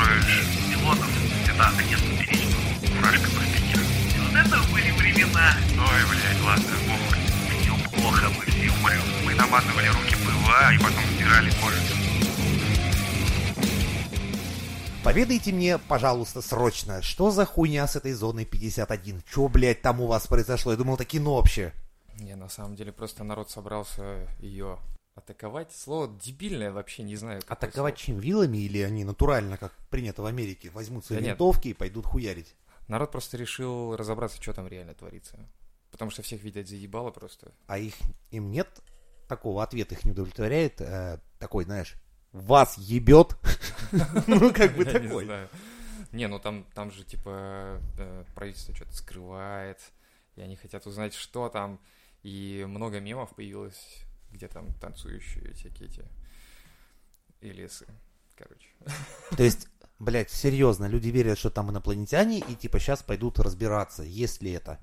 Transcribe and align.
строишь 0.00 0.46
пилотов, 0.70 1.10
это 1.48 1.68
агент 1.68 2.02
перечного 2.18 2.70
фуражка 2.96 3.30
пропикер. 3.30 3.80
И 3.80 4.20
вот 4.20 4.34
это 4.34 4.72
были 4.72 4.90
времена. 4.92 5.54
Ой, 5.78 6.02
блядь, 6.08 6.40
ладно, 6.42 6.74
похуй. 6.86 7.18
Все 7.60 7.74
плохо, 7.90 8.28
мы 8.30 8.44
все 8.46 8.70
умрем. 8.70 9.02
Мы 9.24 9.34
намазывали 9.34 9.88
руки 9.88 10.14
ПВА 10.14 10.72
и 10.72 10.78
потом 10.78 11.04
стирали 11.14 11.50
кожицу. 11.50 11.94
Поведайте 15.02 15.52
мне, 15.52 15.78
пожалуйста, 15.78 16.42
срочно, 16.42 17.02
что 17.02 17.30
за 17.30 17.46
хуйня 17.46 17.86
с 17.86 17.96
этой 17.96 18.12
зоной 18.12 18.44
51? 18.44 19.22
Чё, 19.32 19.48
блядь, 19.48 19.80
там 19.80 20.00
у 20.00 20.06
вас 20.06 20.26
произошло? 20.26 20.72
Я 20.72 20.78
думал, 20.78 20.94
это 20.94 21.06
кино 21.06 21.36
вообще. 21.36 21.72
Не, 22.18 22.36
на 22.36 22.50
самом 22.50 22.76
деле 22.76 22.92
просто 22.92 23.24
народ 23.24 23.50
собрался 23.50 24.28
ее 24.40 24.78
атаковать. 25.20 25.72
Слово 25.72 26.08
дебильное 26.20 26.72
вообще, 26.72 27.02
не 27.02 27.16
знаю. 27.16 27.40
Атаковать 27.46 27.98
слово. 27.98 28.06
чем? 28.06 28.18
Вилами 28.18 28.58
или 28.58 28.78
они 28.80 29.04
натурально, 29.04 29.56
как 29.56 29.72
принято 29.88 30.22
в 30.22 30.26
Америке, 30.26 30.70
возьмут 30.70 31.04
свои 31.04 31.18
Да 31.18 31.22
нет. 31.24 31.30
винтовки 31.32 31.68
и 31.68 31.74
пойдут 31.74 32.06
хуярить? 32.06 32.54
Народ 32.88 33.12
просто 33.12 33.36
решил 33.36 33.96
разобраться, 33.96 34.42
что 34.42 34.52
там 34.52 34.66
реально 34.66 34.94
творится. 34.94 35.38
Потому 35.90 36.10
что 36.10 36.22
всех, 36.22 36.42
видать, 36.42 36.68
заебало 36.68 37.10
просто. 37.10 37.52
А 37.66 37.78
их 37.78 37.94
им 38.30 38.50
нет 38.50 38.68
такого 39.28 39.62
ответа, 39.62 39.94
их 39.94 40.04
не 40.04 40.10
удовлетворяет 40.10 40.80
э, 40.80 41.18
такой, 41.38 41.64
знаешь, 41.64 41.94
вас 42.32 42.76
ебет. 42.78 43.36
Ну, 44.26 44.52
как 44.52 44.76
бы 44.76 44.84
такой. 44.98 45.28
Не, 46.12 46.28
ну 46.28 46.38
там, 46.38 46.64
там 46.74 46.90
же, 46.92 47.04
типа, 47.04 47.80
э, 47.98 48.24
правительство 48.34 48.74
что-то 48.74 48.92
скрывает, 48.96 49.78
и 50.36 50.40
они 50.42 50.56
хотят 50.56 50.86
узнать, 50.86 51.14
что 51.14 51.48
там. 51.48 51.80
И 52.22 52.64
много 52.68 53.00
мемов 53.00 53.34
появилось, 53.34 54.04
где 54.30 54.48
там 54.48 54.72
танцующие 54.74 55.52
всякие 55.54 55.88
эти 55.88 56.04
элисы. 57.40 57.86
Короче. 58.36 58.68
То 59.36 59.42
есть, 59.42 59.68
блядь, 59.98 60.30
серьезно, 60.30 60.86
люди 60.86 61.08
верят, 61.08 61.38
что 61.38 61.50
там 61.50 61.70
инопланетяне, 61.70 62.38
и 62.38 62.54
типа 62.54 62.78
сейчас 62.78 63.02
пойдут 63.02 63.38
разбираться, 63.38 64.02
есть 64.02 64.42
ли 64.42 64.52
это. 64.52 64.78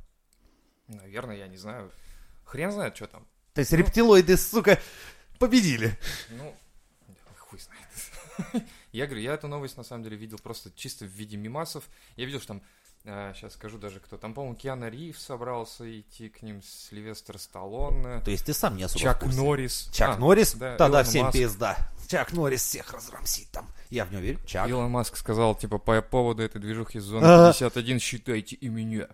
Наверное, 0.88 1.38
я 1.38 1.48
не 1.48 1.58
знаю. 1.58 1.92
Хрен 2.46 2.72
знает, 2.72 2.96
что 2.96 3.08
там. 3.08 3.28
То 3.54 3.60
есть 3.62 3.74
рептилоиды, 3.74 4.38
сука, 4.38 4.80
победили. 5.40 5.98
Ну, 6.30 6.56
хуй 7.38 7.60
знает. 7.60 8.68
Я 8.92 9.06
говорю, 9.06 9.22
я 9.22 9.34
эту 9.34 9.48
новость 9.48 9.78
на 9.78 9.84
самом 9.84 10.04
деле 10.04 10.18
видел 10.18 10.38
просто 10.40 10.72
чисто 10.72 11.06
в 11.06 11.10
виде 11.10 11.38
мимасов. 11.38 11.88
Я 12.16 12.26
видел, 12.26 12.40
что 12.40 12.50
там, 12.50 12.64
сейчас 13.36 13.54
скажу 13.54 13.78
даже 13.78 14.00
кто, 14.00 14.18
там, 14.18 14.34
по-моему, 14.34 14.56
Киана 14.56 14.90
Ривз 14.90 15.22
собрался 15.24 16.00
идти 16.00 16.30
к 16.30 16.42
ним, 16.42 16.62
Сильвестр 16.62 17.38
Сталлоне, 17.40 18.22
То 18.22 18.32
есть 18.32 18.46
ты 18.46 18.54
сам 18.54 18.76
не 18.76 18.84
особо 18.84 19.00
Чак. 19.00 19.26
Норрис. 19.26 19.90
Чак 19.94 20.18
А, 20.18 20.20
Норрис? 20.20 20.54
да, 20.56 20.76
Тогда 20.78 21.00
Илон 21.02 21.10
всем 21.10 21.26
Маск. 21.26 21.38
пизда. 21.38 21.78
Чак 22.08 22.34
Норрис 22.34 22.62
всех 22.64 22.94
разрамсит 22.94 23.50
там. 23.52 23.68
Я 23.90 24.06
в 24.06 24.12
него 24.12 24.22
верю. 24.22 24.40
Чак. 24.46 24.70
Илон 24.70 24.92
Маск 24.92 25.16
сказал, 25.18 25.56
типа, 25.56 25.78
по 25.78 26.02
поводу 26.02 26.44
этой 26.44 26.60
движухи 26.60 27.00
зоны 27.00 27.24
Ага. 27.26 27.54
51 27.54 28.00
считайте 28.00 28.56
и 28.56 28.68
меня. 28.70 29.08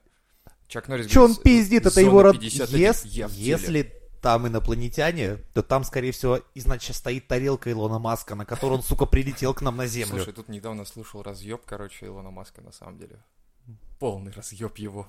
Чак 0.68 0.88
Норрис 0.88 1.08
Че 1.12 1.22
он 1.24 1.36
пиздит, 1.36 1.82
это 1.86 1.92
«Зона 1.92 2.06
его 2.06 2.24
род... 2.24 2.40
51, 2.40 2.80
Ес- 2.90 3.06
я 3.06 3.28
в 3.28 3.32
теле». 3.34 3.44
Если 3.46 3.94
там 4.22 4.48
инопланетяне, 4.48 5.36
то 5.54 5.62
там, 5.62 5.84
скорее 5.84 6.12
всего, 6.14 6.40
иначе 6.56 6.94
стоит 6.94 7.28
тарелка 7.28 7.70
Илона 7.72 8.00
Маска, 8.00 8.34
на 8.36 8.46
которую 8.46 8.78
он, 8.80 8.84
сука, 8.84 9.06
прилетел 9.06 9.54
к 9.54 9.62
нам 9.62 9.76
на 9.78 9.86
Землю. 9.86 10.16
Слушай, 10.16 10.34
тут 10.34 10.48
недавно 10.50 10.86
слушал 10.86 11.22
разъеб, 11.22 11.62
короче, 11.66 12.06
Илона 12.08 12.32
Маска 12.32 12.62
на 12.62 12.72
самом 12.72 12.98
деле. 12.98 13.18
Полный 14.04 14.34
разъеб 14.34 14.78
его. 14.80 15.08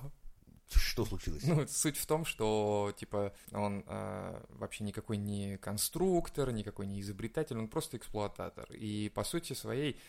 Что 0.73 1.03
случилось? 1.03 1.43
Ну, 1.43 1.67
суть 1.67 1.97
в 1.97 2.05
том, 2.05 2.23
что, 2.23 2.93
типа, 2.97 3.33
он 3.51 3.83
э, 3.85 4.41
вообще 4.51 4.85
никакой 4.85 5.17
не 5.17 5.57
конструктор, 5.57 6.53
никакой 6.53 6.87
не 6.87 7.01
изобретатель, 7.01 7.57
он 7.57 7.67
просто 7.67 7.97
эксплуататор. 7.97 8.65
И, 8.71 9.11
по 9.13 9.25
сути 9.25 9.51
своей, 9.51 9.99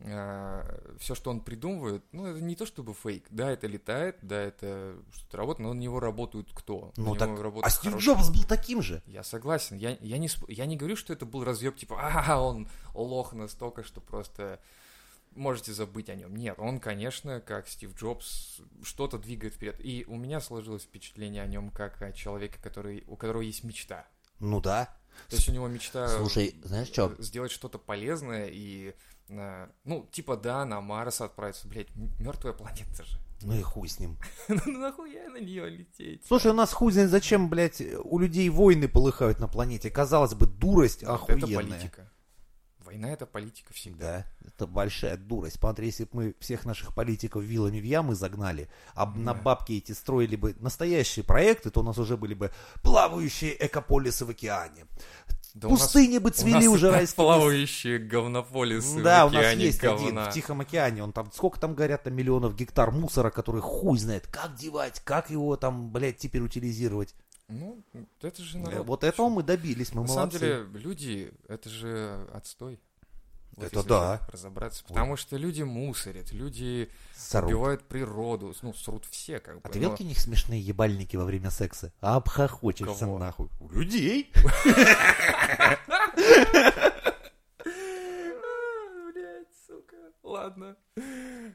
все, 0.00 1.14
что 1.14 1.30
он 1.30 1.42
придумывает, 1.42 2.04
ну, 2.10 2.26
это 2.26 2.40
не 2.40 2.56
то 2.56 2.66
чтобы 2.66 2.92
фейк. 2.92 3.26
Да, 3.30 3.52
это 3.52 3.68
летает, 3.68 4.18
да, 4.22 4.40
это 4.42 4.96
что-то 5.12 5.36
работает, 5.36 5.68
но 5.68 5.72
на 5.72 5.78
него 5.78 6.00
работают 6.00 6.50
кто? 6.52 6.92
На 6.96 7.04
ну 7.04 7.14
него 7.14 7.16
так, 7.16 7.64
а 7.64 7.70
Стив 7.70 7.92
хорошие- 7.92 8.16
Джобс 8.16 8.30
был 8.30 8.42
таким 8.42 8.82
же. 8.82 9.00
Я 9.06 9.22
согласен. 9.22 9.76
Я, 9.76 9.96
я, 10.00 10.18
не, 10.18 10.28
я 10.48 10.66
не 10.66 10.76
говорю, 10.76 10.96
что 10.96 11.12
это 11.12 11.24
был 11.24 11.44
разъеб, 11.44 11.76
типа, 11.76 11.96
а 12.00 12.40
он 12.42 12.68
лох 12.94 13.32
настолько, 13.32 13.84
что 13.84 14.00
просто 14.00 14.58
можете 15.34 15.72
забыть 15.72 16.08
о 16.08 16.14
нем. 16.14 16.34
Нет, 16.36 16.56
он, 16.58 16.80
конечно, 16.80 17.40
как 17.40 17.68
Стив 17.68 17.94
Джобс, 17.94 18.60
что-то 18.82 19.18
двигает 19.18 19.54
вперед. 19.54 19.76
И 19.80 20.04
у 20.06 20.16
меня 20.16 20.40
сложилось 20.40 20.82
впечатление 20.82 21.42
о 21.42 21.46
нем 21.46 21.70
как 21.70 22.00
о 22.02 22.12
человеке, 22.12 22.58
который, 22.62 23.04
у 23.06 23.16
которого 23.16 23.42
есть 23.42 23.64
мечта. 23.64 24.06
Ну 24.40 24.60
да. 24.60 24.94
То 25.28 25.36
есть 25.36 25.48
у 25.48 25.52
него 25.52 25.68
мечта 25.68 26.08
Слушай, 26.08 26.56
знаешь 26.64 26.88
что? 26.88 27.14
э, 27.16 27.22
сделать 27.22 27.52
что-то 27.52 27.78
полезное 27.78 28.48
и, 28.50 28.94
э, 29.28 29.68
ну, 29.84 30.08
типа, 30.10 30.36
да, 30.36 30.64
на 30.64 30.80
Марс 30.80 31.20
отправиться. 31.20 31.68
Блять, 31.68 31.88
мертвая 32.18 32.52
планета 32.52 33.04
же. 33.04 33.18
Ну 33.42 33.54
и 33.54 33.62
хуй 33.62 33.88
с 33.88 33.98
ним. 33.98 34.18
Ну 34.48 34.78
нахуя 34.78 35.28
на 35.28 35.38
нее 35.38 35.68
лететь? 35.68 36.24
Слушай, 36.26 36.52
у 36.52 36.54
нас 36.54 36.72
хуй 36.72 36.92
знает 36.92 37.10
зачем, 37.10 37.48
блядь, 37.48 37.82
у 38.02 38.18
людей 38.18 38.48
войны 38.48 38.88
полыхают 38.88 39.38
на 39.38 39.48
планете. 39.48 39.90
Казалось 39.90 40.34
бы, 40.34 40.46
дурость 40.46 41.04
охуенная. 41.04 41.48
Это 41.48 41.56
политика. 41.56 42.10
Война 42.94 43.10
это 43.12 43.26
политика 43.26 43.72
всегда. 43.74 44.24
Да, 44.40 44.48
это 44.48 44.66
большая 44.68 45.16
дурость. 45.16 45.56
Смотри, 45.58 45.86
если 45.86 46.04
бы 46.04 46.10
мы 46.12 46.34
всех 46.38 46.64
наших 46.64 46.94
политиков 46.94 47.42
вилами 47.42 47.80
в 47.80 47.84
ямы 47.84 48.14
загнали, 48.14 48.68
а 48.94 49.04
б- 49.06 49.18
на 49.18 49.34
Да. 49.34 49.40
бабки 49.42 49.72
эти 49.72 49.90
строили 49.90 50.36
бы 50.36 50.54
настоящие 50.60 51.24
проекты, 51.24 51.70
то 51.70 51.80
у 51.80 51.82
нас 51.82 51.98
уже 51.98 52.16
были 52.16 52.34
бы 52.34 52.52
плавающие 52.84 53.56
экополисы 53.66 54.24
в 54.24 54.30
океане. 54.30 54.86
Да 55.54 55.68
у 55.68 55.72
нас- 55.72 55.82
Пустыни 55.82 56.18
бы 56.18 56.30
цвели 56.30 56.64
и 56.64 56.68
уже 56.68 56.90
райские 56.90 57.16
плавающие 57.16 57.98
говнополисы 57.98 59.02
Да, 59.02 59.26
в 59.26 59.30
у 59.30 59.32
нас 59.34 59.40
океане 59.44 59.64
есть 59.64 59.78
один 59.84 60.06
говна. 60.14 60.30
в 60.30 60.34
Тихом 60.34 60.60
океане. 60.60 61.02
Он 61.04 61.12
там 61.12 61.30
сколько 61.32 61.58
там 61.60 61.74
горят 61.74 62.04
там 62.04 62.14
миллионов 62.14 62.54
гектар 62.56 62.90
мусора, 62.92 63.30
который 63.30 63.60
хуй 63.60 63.98
знает, 63.98 64.26
как 64.28 64.54
девать, 64.56 65.00
как 65.04 65.30
его 65.30 65.56
там, 65.56 65.90
блядь, 65.90 66.18
теперь 66.18 66.42
утилизировать. 66.42 67.14
Ну, 67.48 67.82
это 68.22 68.42
же 68.42 68.58
народ. 68.58 68.86
Вот 68.86 69.04
этого 69.04 69.28
мы 69.28 69.42
добились, 69.42 69.92
мы 69.92 70.02
На 70.02 70.08
молодцы. 70.08 70.38
самом 70.38 70.70
деле, 70.70 70.80
люди, 70.82 71.32
это 71.48 71.68
же 71.68 72.26
отстой. 72.32 72.80
Вот 73.56 73.66
Это 73.66 73.84
да. 73.84 74.20
разобраться. 74.32 74.82
Потому 74.84 75.16
что 75.16 75.36
люди 75.36 75.62
мусорят, 75.62 76.32
люди 76.32 76.90
Сорут. 77.14 77.50
убивают 77.50 77.84
природу. 77.84 78.52
Ну, 78.62 78.74
срут 78.74 79.04
все, 79.04 79.38
как 79.38 79.56
бы. 79.56 79.60
А 79.62 79.68
ты 79.68 79.78
видел 79.78 79.90
но- 79.90 79.94
какие 79.94 80.06
у 80.06 80.08
них 80.08 80.18
смешные 80.18 80.60
ебальники 80.60 81.14
во 81.16 81.24
время 81.24 81.50
секса? 81.50 81.92
Обхохочешься 82.00 83.04
Кого? 83.04 83.18
нахуй. 83.18 83.48
У 83.60 83.68
людей. 83.68 84.32
А, 87.66 89.12
Блядь, 89.12 89.48
сука. 89.66 89.96
Ладно. 90.24 90.76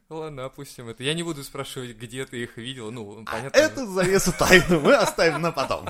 Ладно, 0.09 0.45
опустим 0.45 0.87
это. 0.87 1.03
Я 1.03 1.15
не 1.15 1.23
буду 1.23 1.43
спрашивать, 1.43 1.97
где 1.97 2.25
ты 2.25 2.43
их 2.43 2.57
видел. 2.57 2.91
Ну, 2.91 3.25
понятно. 3.25 3.57
Это 3.57 3.85
завесу 3.87 4.31
тайну 4.37 4.79
мы 4.79 4.93
оставим 4.93 5.41
на 5.41 5.51
потом. 5.51 5.87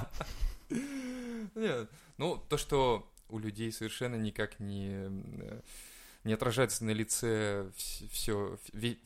Нет, 1.55 1.89
ну, 2.17 2.37
то, 2.37 2.57
что 2.57 3.11
у 3.27 3.37
людей 3.37 3.71
совершенно 3.71 4.15
никак 4.15 4.59
не, 4.59 4.91
э, 4.93 5.61
не 6.23 6.33
отражается 6.33 6.85
на 6.85 6.91
лице 6.91 7.69
все, 7.75 8.57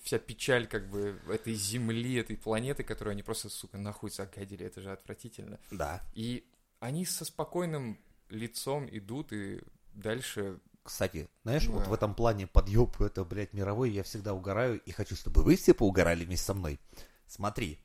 вся 0.03 0.19
печаль 0.19 0.67
как 0.67 0.87
бы 0.89 1.19
этой 1.27 1.55
земли, 1.55 2.15
этой 2.15 2.37
планеты, 2.37 2.83
которую 2.83 3.13
они 3.13 3.23
просто, 3.23 3.49
сука, 3.49 3.77
нахуй 3.77 4.11
загадили, 4.11 4.65
это 4.65 4.81
же 4.81 4.91
отвратительно. 4.91 5.59
Да. 5.71 6.01
И 6.13 6.45
они 6.79 7.05
со 7.05 7.25
спокойным 7.25 7.99
лицом 8.29 8.87
идут 8.91 9.33
и 9.33 9.61
дальше... 9.93 10.59
Кстати, 10.83 11.29
знаешь, 11.43 11.65
вот 11.67 11.83
Да. 11.83 11.89
в 11.89 11.93
этом 11.93 12.13
плане 12.13 12.45
подъеб, 12.45 12.99
это, 13.01 13.23
блядь, 13.23 13.53
мировой, 13.53 13.89
я 13.91 14.03
всегда 14.03 14.33
угораю 14.33 14.81
и 14.81 14.91
хочу, 14.91 15.15
чтобы 15.15 15.41
вы 15.43 15.55
все 15.55 15.73
поугорали 15.73 16.25
вместе 16.25 16.45
со 16.47 16.53
мной. 16.53 16.79
Смотри, 17.25 17.79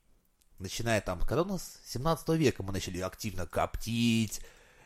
начиная 0.58 1.00
там, 1.00 1.20
когда 1.20 1.42
у 1.42 1.46
нас 1.46 1.78
17 1.86 2.30
века 2.36 2.62
мы 2.64 2.72
начали 2.72 2.98
активно 3.00 3.46
коптить, 3.46 4.40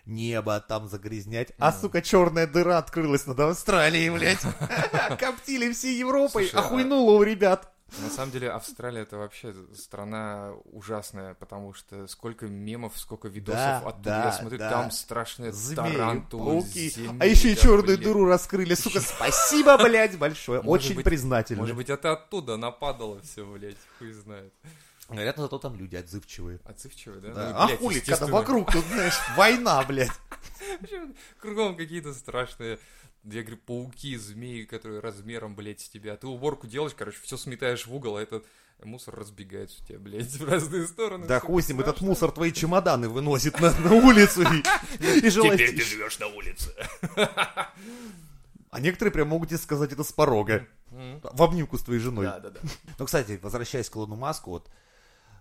небо 0.05 0.61
там 0.61 0.89
загрязнять, 0.89 1.53
а, 1.59 1.71
Мгм. 1.71 1.81
сука, 1.81 2.03
черная 2.03 2.47
дыра 2.47 2.77
открылась 2.79 3.27
над 3.27 3.41
Австралией, 3.41 4.11
блядь. 4.11 4.41
Коптили 5.19 5.73
всей 5.73 5.97
Европой, 5.99 6.51
а- 6.53 6.59
охуйнуло 6.59 7.13
у 7.19 7.23
ребят. 7.23 7.72
На 8.01 8.09
самом 8.09 8.31
деле 8.33 8.51
Австралия 8.51 9.03
это 9.03 9.19
вообще 9.19 9.55
страна 9.75 10.53
ужасная, 10.73 11.35
потому 11.35 11.75
что 11.75 12.07
сколько 12.07 12.47
мемов, 12.47 12.95
сколько 12.97 13.29
видосов 13.29 13.59
Да, 13.61 13.79
оттуда 13.81 14.03
да, 14.05 14.25
я 14.25 14.33
смотрю, 14.33 14.59
да. 14.59 14.71
там 14.71 14.91
страшные 14.91 15.53
Змеи, 15.53 15.77
тарантулы, 15.77 16.45
пауки, 16.63 16.89
змеи, 16.89 17.17
а 17.21 17.27
еще 17.27 17.53
и 17.53 17.57
черную 17.57 17.99
блин. 17.99 18.01
дыру 18.01 18.25
раскрыли, 18.25 18.75
сука, 18.75 19.01
спасибо, 19.01 19.77
блядь, 19.77 20.17
большое, 20.19 20.63
Может 20.63 20.87
очень 20.87 20.97
быть- 20.97 21.05
признательно. 21.05 21.61
Может 21.61 21.77
быть, 21.77 21.91
это 21.91 22.13
оттуда 22.13 22.57
нападало 22.57 23.21
все, 23.21 23.45
блядь, 23.45 23.77
хуй 23.99 24.13
знает. 24.13 24.53
Говорят, 25.11 25.37
зато 25.37 25.59
там 25.59 25.75
люди 25.77 25.97
отзывчивые. 25.97 26.61
Отзывчивый, 26.65 27.21
да? 27.21 27.35
Да. 27.35 27.51
Ну, 27.51 27.57
а 27.59 27.67
блядь, 27.67 27.79
хули, 27.81 28.01
когда 28.01 28.27
вокруг 28.27 28.73
тут, 28.73 28.85
знаешь, 28.87 29.19
война, 29.37 29.83
блядь. 29.85 30.11
Кругом 31.41 31.77
какие-то 31.77 32.15
страшные, 32.15 32.79
я 33.25 33.43
говорю, 33.43 33.59
пауки, 33.59 34.17
змеи, 34.17 34.65
которые 34.65 35.01
размером, 35.01 35.55
блядь, 35.55 35.81
с 35.81 35.89
тебя. 35.89 36.17
Ты 36.17 36.27
уборку 36.27 36.67
делаешь, 36.67 36.95
короче, 36.97 37.19
все 37.23 37.37
сметаешь 37.37 37.87
в 37.87 37.95
угол, 37.95 38.17
а 38.17 38.23
этот 38.23 38.47
мусор 38.83 39.15
разбегается 39.15 39.83
у 39.83 39.87
тебя, 39.87 39.99
блядь, 39.99 40.27
в 40.37 40.49
разные 40.49 40.87
стороны. 40.87 41.27
Да 41.27 41.41
хуй 41.41 41.63
с 41.63 41.69
ним, 41.69 41.81
этот 41.81 42.01
мусор 42.01 42.33
твои 42.33 42.53
чемоданы 42.53 43.09
выносит 43.09 43.61
на, 43.61 43.73
на 43.81 43.93
улицу 43.93 44.43
и, 44.43 45.21
и 45.21 45.29
желает... 45.31 45.61
Теперь 45.61 45.77
ты 45.77 45.85
живешь 45.85 46.19
на 46.19 46.27
улице. 46.29 46.75
А 47.15 48.81
некоторые 48.81 49.13
прям 49.13 49.29
могут 49.29 49.51
тебе 49.51 49.59
сказать 49.59 49.93
это 49.93 50.03
с 50.03 50.13
порога. 50.13 50.67
В 50.91 51.43
обнимку 51.43 51.79
с 51.79 51.83
твоей 51.83 52.01
женой. 52.01 52.27
Да, 52.27 52.41
да, 52.41 52.51
да. 52.51 52.61
Ну, 52.99 53.05
кстати, 53.05 53.39
возвращаясь 53.43 53.89
к 53.89 53.97
Илону 53.97 54.17
Маску, 54.17 54.51
вот, 54.51 54.71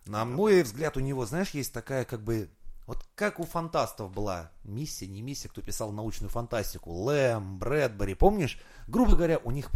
на 0.05 0.25
мой 0.25 0.63
взгляд, 0.63 0.97
у 0.97 0.99
него, 0.99 1.25
знаешь, 1.25 1.51
есть 1.51 1.73
такая, 1.73 2.05
как 2.05 2.21
бы, 2.21 2.49
вот 2.87 3.05
как 3.15 3.39
у 3.39 3.43
фантастов 3.43 4.11
была 4.11 4.51
миссия, 4.63 5.07
не 5.07 5.21
миссия, 5.21 5.49
кто 5.49 5.61
писал 5.61 5.91
научную 5.91 6.29
фантастику, 6.29 6.91
Лэм, 6.91 7.59
Брэдбери, 7.59 8.15
помнишь? 8.15 8.59
Грубо 8.87 9.15
говоря, 9.15 9.37
у 9.39 9.51
них 9.51 9.69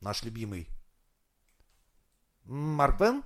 наш 0.00 0.22
любимый 0.22 0.68
Марк 2.44 2.98
Пен? 2.98 3.22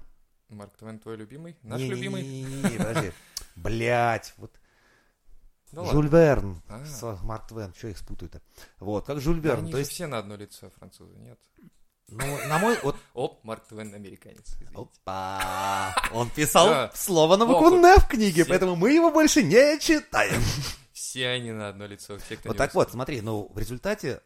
Марк 0.48 0.76
Твен 0.76 0.98
твой 0.98 1.16
любимый? 1.16 1.56
Наш 1.62 1.80
Не-не-не-не-не, 1.80 2.52
любимый? 2.60 2.78
подожди. 2.78 3.12
Блять, 3.56 4.32
вот 4.38 4.58
Да 5.72 5.84
Жюль 5.84 6.04
ладно. 6.04 6.16
Верн, 6.16 6.62
А. 6.68 7.18
Марк 7.22 7.48
Твен, 7.48 7.74
что 7.74 7.88
их 7.88 7.98
спутаю-то? 7.98 8.40
Вот, 8.78 9.06
как 9.06 9.20
Жюль 9.20 9.40
Верн, 9.40 9.64
Они 9.64 9.72
то 9.72 9.78
есть, 9.78 9.90
все 9.90 10.06
на 10.06 10.18
одно 10.18 10.36
лицо 10.36 10.70
французы, 10.70 11.16
нет? 11.18 11.38
Ну, 12.08 12.46
на 12.48 12.58
мой, 12.58 12.78
вот, 12.82 12.96
Оп, 13.14 13.44
Марк 13.44 13.66
Твен 13.68 13.94
американец. 13.94 14.46
извините. 14.54 14.74
опа, 14.74 15.94
он 16.12 16.30
писал 16.30 16.68
Да. 16.68 16.92
слово 16.94 17.36
на 17.36 17.46
букву 17.46 17.74
«Н» 17.76 17.98
в 18.00 18.08
книге, 18.08 18.42
все- 18.44 18.48
поэтому 18.50 18.76
мы 18.76 18.92
его 18.92 19.10
больше 19.10 19.42
не 19.42 19.78
читаем. 19.78 20.42
Все 20.92 21.28
они 21.28 21.52
на 21.52 21.68
одно 21.68 21.86
лицо, 21.86 22.18
все, 22.18 22.36
кто 22.36 22.48
Вот 22.48 22.56
так 22.56 22.74
вот, 22.74 22.90
смотри, 22.90 23.20
ну, 23.20 23.50
в 23.54 23.58
результате 23.58 24.20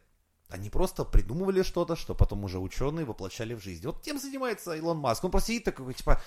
они 0.49 0.69
просто 0.69 1.03
придумывали 1.05 1.61
что-то, 1.63 1.95
что 1.95 2.13
потом 2.15 2.43
уже 2.43 2.59
ученые 2.59 3.05
воплощали 3.05 3.53
в 3.53 3.59
жизнь. 3.59 3.85
Вот 3.85 4.01
тем 4.01 4.19
занимается 4.19 4.73
Илон 4.75 4.97
Маск. 4.97 5.23
Он 5.23 5.31
просто 5.31 5.47
сидит 5.51 5.63
такой, 5.63 5.93
типа, 5.93 6.21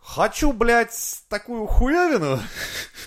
хочу, 0.00 0.52
блядь, 0.52 1.22
такую 1.28 1.66
хуевину, 1.66 2.38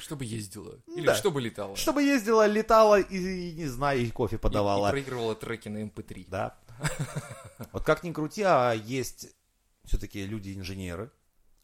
Чтобы 0.01 0.25
ездила. 0.25 0.75
Или 0.95 1.05
Да. 1.05 1.15
чтобы 1.15 1.41
летала. 1.41 1.75
чтобы 1.75 2.01
ездила, 2.03 2.45
летала 2.47 2.99
и, 2.99 3.17
и, 3.17 3.51
не 3.53 3.65
знаю, 3.67 3.99
и 4.01 4.09
кофе 4.09 4.37
И- 4.37 4.39
подавала. 4.39 4.87
И, 4.87 4.91
проигрывала 4.91 5.35
треки 5.35 5.69
на 5.69 5.79
MP3. 5.83 6.25
Да. 6.29 6.57
Вот 7.71 7.83
как 7.83 8.03
ни 8.03 8.11
крути, 8.11 8.43
а 8.43 8.71
есть 8.73 9.29
все-таки 9.85 10.25
люди-инженеры, 10.25 11.11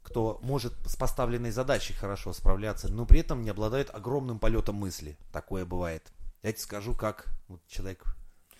кто 0.02 0.40
может 0.44 0.74
с 0.86 0.96
поставленной 0.96 1.52
задачей 1.52 1.94
хорошо 1.94 2.34
справляться, 2.34 2.92
но 2.92 3.06
при 3.06 3.20
этом 3.22 3.44
не 3.44 3.50
обладает 3.50 3.94
огромным 3.94 4.40
полетом 4.40 4.76
мысли. 4.76 5.18
Такое 5.32 5.66
бывает. 5.66 6.12
Я 6.42 6.52
тебе 6.52 6.62
скажу, 6.62 6.94
как 6.96 7.28
вот 7.48 7.62
человек, 7.68 8.04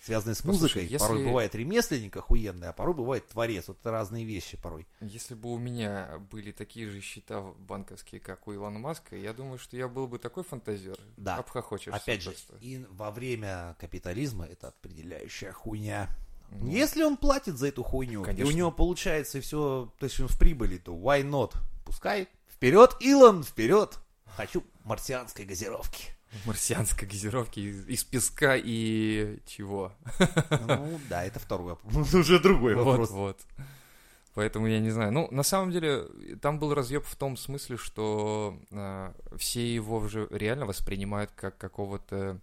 связанный 0.02 0.34
с 0.34 0.38
Послушай, 0.38 0.60
музыкой, 0.62 0.82
если- 0.86 0.98
порой 0.98 1.24
бывает 1.24 1.54
ремесленник 1.54 2.16
охуенный, 2.16 2.68
а 2.68 2.72
порой 2.72 2.94
бывает 2.94 3.26
творец. 3.28 3.68
Вот 3.68 3.78
это 3.80 3.90
разные 3.90 4.24
вещи 4.24 4.56
порой. 4.56 4.86
Если 5.00 5.34
бы 5.34 5.52
у 5.52 5.58
меня 5.58 6.18
были 6.30 6.50
такие 6.52 6.88
же 6.88 7.00
счета 7.02 7.42
банковские, 7.58 8.20
как 8.20 8.46
у 8.46 8.54
Илона 8.54 8.78
Маска, 8.78 9.16
я 9.16 9.32
думаю, 9.34 9.58
что 9.58 9.76
я 9.76 9.86
был 9.88 10.06
бы 10.08 10.18
такой 10.18 10.44
фантазер. 10.44 10.96
Да. 11.18 11.36
Обхохочешься 11.36 11.96
Опять 11.96 12.22
же, 12.22 12.30
просто. 12.30 12.56
и 12.60 12.84
во 12.90 13.10
время 13.10 13.76
капитализма 13.78 14.46
это 14.46 14.68
определяющая 14.68 15.52
хуйня. 15.52 16.08
Ну, 16.54 16.70
Если 16.70 17.02
он 17.02 17.16
платит 17.16 17.58
за 17.58 17.68
эту 17.68 17.82
хуйню, 17.82 18.22
Конечно. 18.22 18.48
и 18.48 18.52
у 18.52 18.56
него 18.56 18.70
получается 18.70 19.40
все, 19.40 19.92
то 19.98 20.04
есть 20.04 20.18
он 20.20 20.28
в 20.28 20.38
прибыли, 20.38 20.78
то 20.78 20.94
why 20.94 21.22
not? 21.22 21.52
Пускай. 21.84 22.28
Вперед, 22.48 22.96
Илон, 23.00 23.42
вперед! 23.42 23.98
Хочу 24.36 24.64
марсианской 24.84 25.44
газировки. 25.44 26.14
Марсианской 26.46 27.06
газировки 27.06 27.60
из, 27.60 27.86
из 27.86 28.04
песка 28.04 28.56
и 28.56 29.38
чего? 29.46 29.92
Ну 30.66 31.00
да, 31.08 31.24
это 31.24 31.38
второй 31.38 31.70
вопрос. 31.70 32.14
Уже 32.14 32.40
другой 32.40 32.74
Вот, 32.74 32.84
вопрос. 32.84 33.10
вот. 33.10 33.40
Поэтому 34.34 34.66
я 34.66 34.80
не 34.80 34.90
знаю. 34.90 35.12
Ну, 35.12 35.28
на 35.30 35.44
самом 35.44 35.70
деле, 35.70 36.06
там 36.42 36.58
был 36.58 36.74
разъеб 36.74 37.04
в 37.04 37.14
том 37.14 37.36
смысле, 37.36 37.76
что 37.76 38.58
а, 38.72 39.14
все 39.36 39.74
его 39.74 39.98
уже 39.98 40.26
реально 40.30 40.66
воспринимают 40.66 41.30
как 41.36 41.56
какого-то 41.56 42.40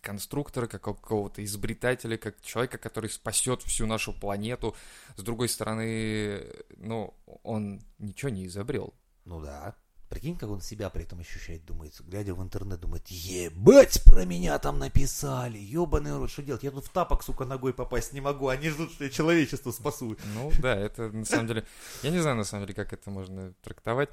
конструктора, 0.00 0.66
как 0.66 0.82
какого-то 0.82 1.44
изобретателя, 1.44 2.16
как 2.16 2.40
человека, 2.40 2.78
который 2.78 3.10
спасет 3.10 3.62
всю 3.62 3.86
нашу 3.86 4.12
планету. 4.12 4.74
С 5.16 5.22
другой 5.22 5.48
стороны, 5.48 6.44
ну, 6.76 7.14
он 7.42 7.82
ничего 7.98 8.30
не 8.30 8.46
изобрел. 8.46 8.94
Ну 9.24 9.40
да. 9.40 9.74
Прикинь, 10.08 10.36
как 10.36 10.50
он 10.50 10.60
себя 10.60 10.90
при 10.90 11.04
этом 11.04 11.20
ощущает, 11.20 11.64
думает, 11.64 11.94
глядя 12.00 12.34
в 12.34 12.42
интернет, 12.42 12.80
думает, 12.80 13.06
ебать, 13.06 14.02
про 14.04 14.24
меня 14.24 14.58
там 14.58 14.80
написали, 14.80 15.56
ебаный 15.56 16.16
рот, 16.16 16.32
что 16.32 16.42
делать? 16.42 16.64
Я 16.64 16.72
тут 16.72 16.86
в 16.86 16.88
тапок, 16.88 17.22
сука, 17.22 17.44
ногой 17.44 17.72
попасть 17.72 18.12
не 18.12 18.20
могу, 18.20 18.48
они 18.48 18.70
ждут, 18.70 18.90
что 18.90 19.04
я 19.04 19.10
человечество 19.10 19.70
спасу. 19.70 20.16
Ну 20.34 20.50
да, 20.58 20.74
это 20.74 21.12
на 21.12 21.24
самом 21.24 21.46
деле... 21.46 21.64
Я 22.02 22.10
не 22.10 22.18
знаю, 22.18 22.36
на 22.36 22.42
самом 22.42 22.64
деле, 22.64 22.74
как 22.74 22.92
это 22.92 23.08
можно 23.08 23.52
трактовать. 23.62 24.10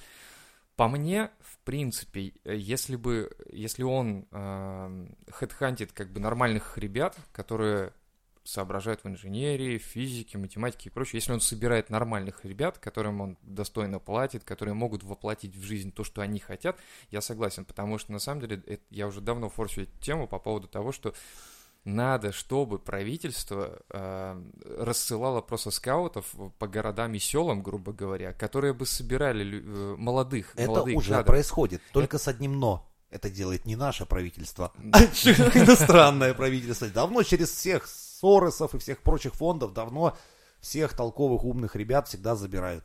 По 0.78 0.88
мне, 0.88 1.32
в 1.42 1.58
принципе, 1.66 2.34
э, 2.46 2.56
если 2.56 2.96
бы... 2.96 3.36
Если 3.52 3.82
он 3.82 4.28
э, 4.32 5.08
хедхантит 5.32 5.92
как 5.92 6.14
бы 6.14 6.20
нормальных 6.20 6.78
ребят, 6.78 7.18
которые 7.32 7.94
соображают 8.44 9.04
в 9.04 9.08
инженерии, 9.08 9.80
физике, 9.80 10.38
математике 10.38 10.90
и 10.90 10.92
прочее, 10.92 11.18
если 11.18 11.34
он 11.34 11.42
собирает 11.42 11.90
нормальных 11.90 12.46
ребят, 12.46 12.78
которым 12.78 13.22
он 13.22 13.38
достойно 13.42 14.00
платит, 14.00 14.44
которые 14.44 14.76
могут 14.76 15.04
воплотить 15.04 15.56
в 15.56 15.64
жизнь 15.64 15.92
то, 15.92 16.04
что 16.04 16.22
они 16.22 16.40
хотят, 16.40 16.80
я 17.10 17.22
согласен, 17.22 17.66
потому 17.66 17.98
что 17.98 18.12
на 18.14 18.20
самом 18.20 18.42
деле 18.42 18.62
это- 18.68 18.84
я 18.92 19.08
уже 19.08 19.20
давно 19.20 19.50
форсю 19.50 19.82
эту 19.82 20.00
тему 20.00 20.28
по 20.28 20.38
поводу 20.38 20.68
того, 20.68 20.92
что 20.92 21.14
надо, 21.88 22.32
чтобы 22.32 22.80
правительство 22.80 23.80
э, 23.90 24.44
рассылало 24.78 25.42
просто 25.42 25.72
скаутов 25.72 26.36
по 26.60 26.68
городам 26.68 27.14
и 27.14 27.20
селам, 27.20 27.64
грубо 27.64 27.94
говоря, 27.94 28.34
которые 28.34 28.74
бы 28.74 28.86
собирали 28.86 29.62
э, 29.62 29.96
молодых, 29.98 30.52
Это 30.56 30.68
молодых 30.68 30.96
уже 30.98 31.10
кадров. 31.10 31.28
происходит, 31.28 31.82
только 31.94 32.18
с 32.18 32.28
одним 32.28 32.60
«но». 32.60 32.92
Это 33.10 33.30
делает 33.30 33.66
не 33.66 33.78
наше 33.78 34.06
правительство, 34.06 34.74
а 34.92 35.00
иностранное 35.02 36.34
правительство. 36.34 36.90
Давно 36.90 37.24
через 37.24 37.52
всех 37.52 37.88
Соросов 37.88 38.76
и 38.76 38.80
всех 38.80 39.00
прочих 39.00 39.34
фондов 39.34 39.72
давно 39.74 40.18
всех 40.60 40.94
толковых 40.94 41.46
умных 41.46 41.78
ребят 41.78 42.10
всегда 42.10 42.36
забирают. 42.36 42.84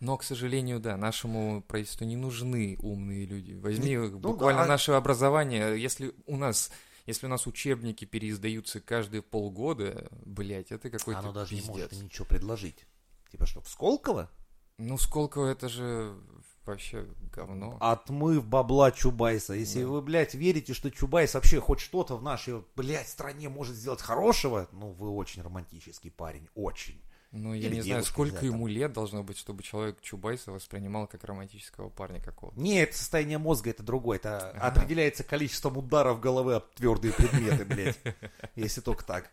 Но, 0.00 0.18
к 0.18 0.24
сожалению, 0.24 0.78
да, 0.78 0.98
нашему 0.98 1.62
правительству 1.62 2.04
не 2.04 2.16
нужны 2.16 2.76
умные 2.80 3.24
люди. 3.24 3.54
Возьми 3.54 3.96
Ну, 3.96 4.18
буквально 4.18 4.62
да. 4.62 4.68
наше 4.68 4.92
образование, 4.92 5.80
если 5.80 6.12
у 6.26 6.36
нас... 6.36 6.70
Если 7.06 7.26
у 7.26 7.28
нас 7.28 7.46
учебники 7.46 8.04
переиздаются 8.04 8.80
каждые 8.80 9.22
полгода, 9.22 10.08
блядь, 10.24 10.70
это 10.70 10.88
какой-то 10.90 11.18
Оно 11.20 11.32
даже 11.32 11.54
не 11.54 11.60
пиздец. 11.60 11.74
может 11.76 11.92
ничего 12.02 12.26
предложить. 12.26 12.86
Типа 13.30 13.46
что, 13.46 13.60
в 13.60 13.68
Сколково? 13.68 14.30
Ну, 14.78 14.96
Сколково 14.98 15.46
это 15.46 15.68
же 15.68 16.16
вообще 16.64 17.08
говно. 17.32 17.76
Отмыв 17.80 18.46
бабла 18.46 18.92
Чубайса. 18.92 19.54
Если 19.54 19.82
Да. 19.82 19.88
вы, 19.88 20.00
блядь, 20.02 20.34
верите, 20.34 20.74
что 20.74 20.90
Чубайс 20.90 21.34
вообще 21.34 21.60
хоть 21.60 21.80
что-то 21.80 22.16
в 22.16 22.22
нашей, 22.22 22.64
блядь, 22.76 23.08
стране 23.08 23.48
может 23.48 23.74
сделать 23.74 24.00
хорошего, 24.00 24.68
ну, 24.72 24.92
вы 24.92 25.10
очень 25.10 25.42
романтический 25.42 26.10
парень, 26.10 26.48
очень. 26.54 27.02
Ну, 27.32 27.54
я 27.54 27.68
Или 27.68 27.76
не 27.76 27.80
знаю, 27.80 28.04
сколько 28.04 28.44
ему 28.44 28.66
лет 28.66 28.92
должно 28.92 29.22
быть, 29.22 29.38
чтобы 29.38 29.62
человек 29.62 30.02
Чубайса 30.02 30.52
воспринимал 30.52 31.06
как 31.06 31.24
романтического 31.24 31.88
парня 31.88 32.20
какого-то. 32.20 32.60
Не, 32.60 32.82
это 32.82 32.94
состояние 32.96 33.38
мозга, 33.38 33.70
это 33.70 33.82
другое. 33.82 34.18
Это 34.18 34.50
Ага. 34.50 34.60
определяется 34.68 35.24
количеством 35.24 35.78
ударов 35.78 36.20
головы 36.20 36.56
об 36.56 36.64
твердые 36.74 37.14
предметы, 37.14 37.64
блядь. 37.64 37.98
Если 38.54 38.82
только 38.82 39.02
так. 39.04 39.30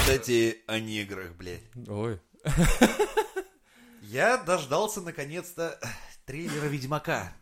Кстати, 0.00 0.62
о 0.66 0.78
неграх, 0.78 1.32
блядь. 1.32 1.62
Ой. 1.88 2.20
Я 4.02 4.36
дождался 4.36 5.00
наконец-то 5.00 5.78
трейлера 6.26 6.66
Ведьмака. 6.66 7.32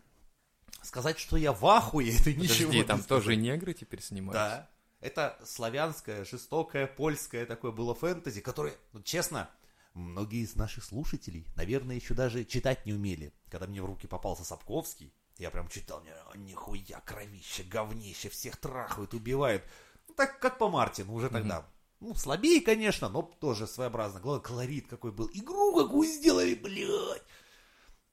Сказать, 0.93 1.17
что 1.17 1.37
я 1.37 1.53
в 1.53 1.65
ахуе, 1.65 2.15
это 2.15 2.31
ничего 2.33 2.67
Подожди, 2.67 2.83
там 2.83 3.01
сказать. 3.01 3.07
тоже 3.07 3.35
негры 3.35 3.73
теперь 3.73 3.99
снимаются? 3.99 4.39
Да. 4.39 4.69
Это 4.99 5.39
славянское, 5.43 6.23
жестокое, 6.23 6.85
польское 6.85 7.47
такое 7.47 7.71
было 7.71 7.95
фэнтези, 7.95 8.41
которое, 8.41 8.75
ну, 8.91 9.01
честно, 9.01 9.49
многие 9.95 10.43
из 10.43 10.55
наших 10.55 10.83
слушателей, 10.83 11.47
наверное, 11.55 11.95
еще 11.95 12.13
даже 12.13 12.45
читать 12.45 12.85
не 12.85 12.93
умели. 12.93 13.33
Когда 13.49 13.65
мне 13.65 13.81
в 13.81 13.85
руки 13.85 14.05
попался 14.05 14.43
Сапковский, 14.43 15.11
я 15.39 15.49
прям 15.49 15.67
читал, 15.67 16.03
не, 16.03 16.11
«О, 16.11 16.37
нихуя, 16.37 17.01
кровище, 17.03 17.63
говнище, 17.63 18.29
всех 18.29 18.57
трахают, 18.57 19.15
убивают. 19.15 19.63
Ну, 20.07 20.13
так 20.13 20.39
как 20.39 20.59
по 20.59 20.69
Мартину 20.69 21.13
уже 21.15 21.29
тогда. 21.31 21.67
Ну, 22.01 22.13
слабее, 22.13 22.61
конечно, 22.61 23.09
но 23.09 23.23
тоже 23.23 23.65
своеобразно. 23.65 24.19
Главное, 24.19 24.43
колорит 24.43 24.87
какой 24.87 25.11
был. 25.11 25.27
Игру 25.33 25.75
какую 25.75 26.07
сделали, 26.07 26.53
блядь. 26.53 27.23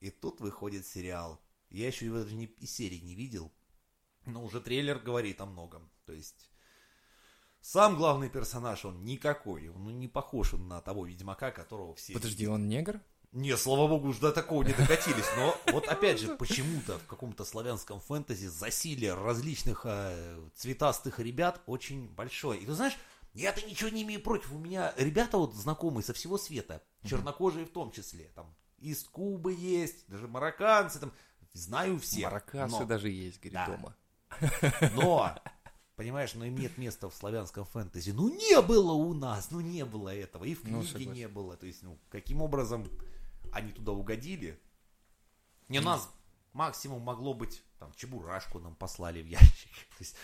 И 0.00 0.08
тут 0.08 0.40
выходит 0.40 0.86
сериал. 0.86 1.38
Я 1.70 1.86
еще 1.86 2.06
его 2.06 2.18
даже 2.18 2.34
не, 2.34 2.46
и 2.46 2.66
серии 2.66 2.98
не 2.98 3.14
видел. 3.14 3.52
Но 4.26 4.44
уже 4.44 4.60
трейлер 4.60 4.98
говорит 4.98 5.40
о 5.40 5.46
многом. 5.46 5.90
То 6.04 6.12
есть, 6.12 6.50
сам 7.60 7.96
главный 7.96 8.28
персонаж, 8.28 8.84
он 8.84 9.04
никакой. 9.04 9.68
Он 9.68 9.98
не 9.98 10.08
похож 10.08 10.52
на 10.52 10.80
того 10.80 11.06
Ведьмака, 11.06 11.50
которого 11.50 11.94
все... 11.94 12.12
Подожди, 12.12 12.46
он 12.46 12.68
негр? 12.68 13.00
Не, 13.32 13.56
слава 13.56 13.86
богу, 13.86 14.08
уж 14.08 14.18
до 14.18 14.32
такого 14.32 14.64
не 14.64 14.72
докатились. 14.72 15.26
Но 15.36 15.56
вот 15.72 15.86
опять 15.86 16.20
же, 16.20 16.36
почему-то 16.36 16.98
в 16.98 17.06
каком-то 17.06 17.44
славянском 17.44 18.00
фэнтези 18.00 18.46
засилие 18.46 19.14
различных 19.14 19.82
э, 19.84 20.48
цветастых 20.56 21.20
ребят 21.20 21.62
очень 21.66 22.08
большое. 22.08 22.60
И 22.60 22.66
ты 22.66 22.72
знаешь, 22.72 22.96
я-то 23.32 23.62
ничего 23.62 23.90
не 23.90 24.02
имею 24.02 24.20
против. 24.20 24.52
У 24.52 24.58
меня 24.58 24.92
ребята 24.96 25.38
вот 25.38 25.54
знакомые 25.54 26.02
со 26.02 26.12
всего 26.12 26.38
света, 26.38 26.82
чернокожие 27.04 27.66
в 27.66 27.70
том 27.70 27.92
числе. 27.92 28.32
Там 28.34 28.52
из 28.78 29.04
Кубы 29.04 29.52
есть, 29.52 30.08
даже 30.08 30.26
марокканцы, 30.26 30.98
там 30.98 31.12
знаю 31.52 31.98
всех. 31.98 32.24
Маракасы 32.24 32.78
но- 32.80 32.84
даже 32.86 33.08
есть, 33.10 33.38
говорит, 33.40 33.52
Да. 33.52 33.66
дома. 33.66 33.96
Но, 34.94 35.36
понимаешь, 35.96 36.34
но 36.34 36.44
им 36.44 36.56
нет 36.56 36.78
места 36.78 37.08
в 37.10 37.14
славянском 37.14 37.64
фэнтези. 37.64 38.10
Ну, 38.12 38.28
не 38.34 38.60
было 38.62 38.92
у 38.92 39.12
нас, 39.14 39.50
ну, 39.50 39.60
не 39.60 39.84
было 39.84 40.14
этого. 40.14 40.44
И 40.44 40.54
в 40.54 40.64
Ну, 40.64 40.80
книге 40.80 40.86
согласен. 40.86 41.12
не 41.12 41.28
было. 41.28 41.56
То 41.56 41.66
есть, 41.66 41.82
ну, 41.82 41.98
каким 42.10 42.40
образом 42.42 42.86
они 43.52 43.72
туда 43.72 43.92
угодили? 43.92 44.58
Не, 45.68 45.80
у 45.80 45.82
нас 45.82 46.08
максимум 46.52 47.02
могло 47.02 47.34
быть, 47.34 47.62
там, 47.78 47.92
чебурашку 47.94 48.58
нам 48.58 48.74
послали 48.74 49.22
в 49.22 49.26
ящик. 49.26 49.70
То 49.98 50.00
есть, 50.00 50.16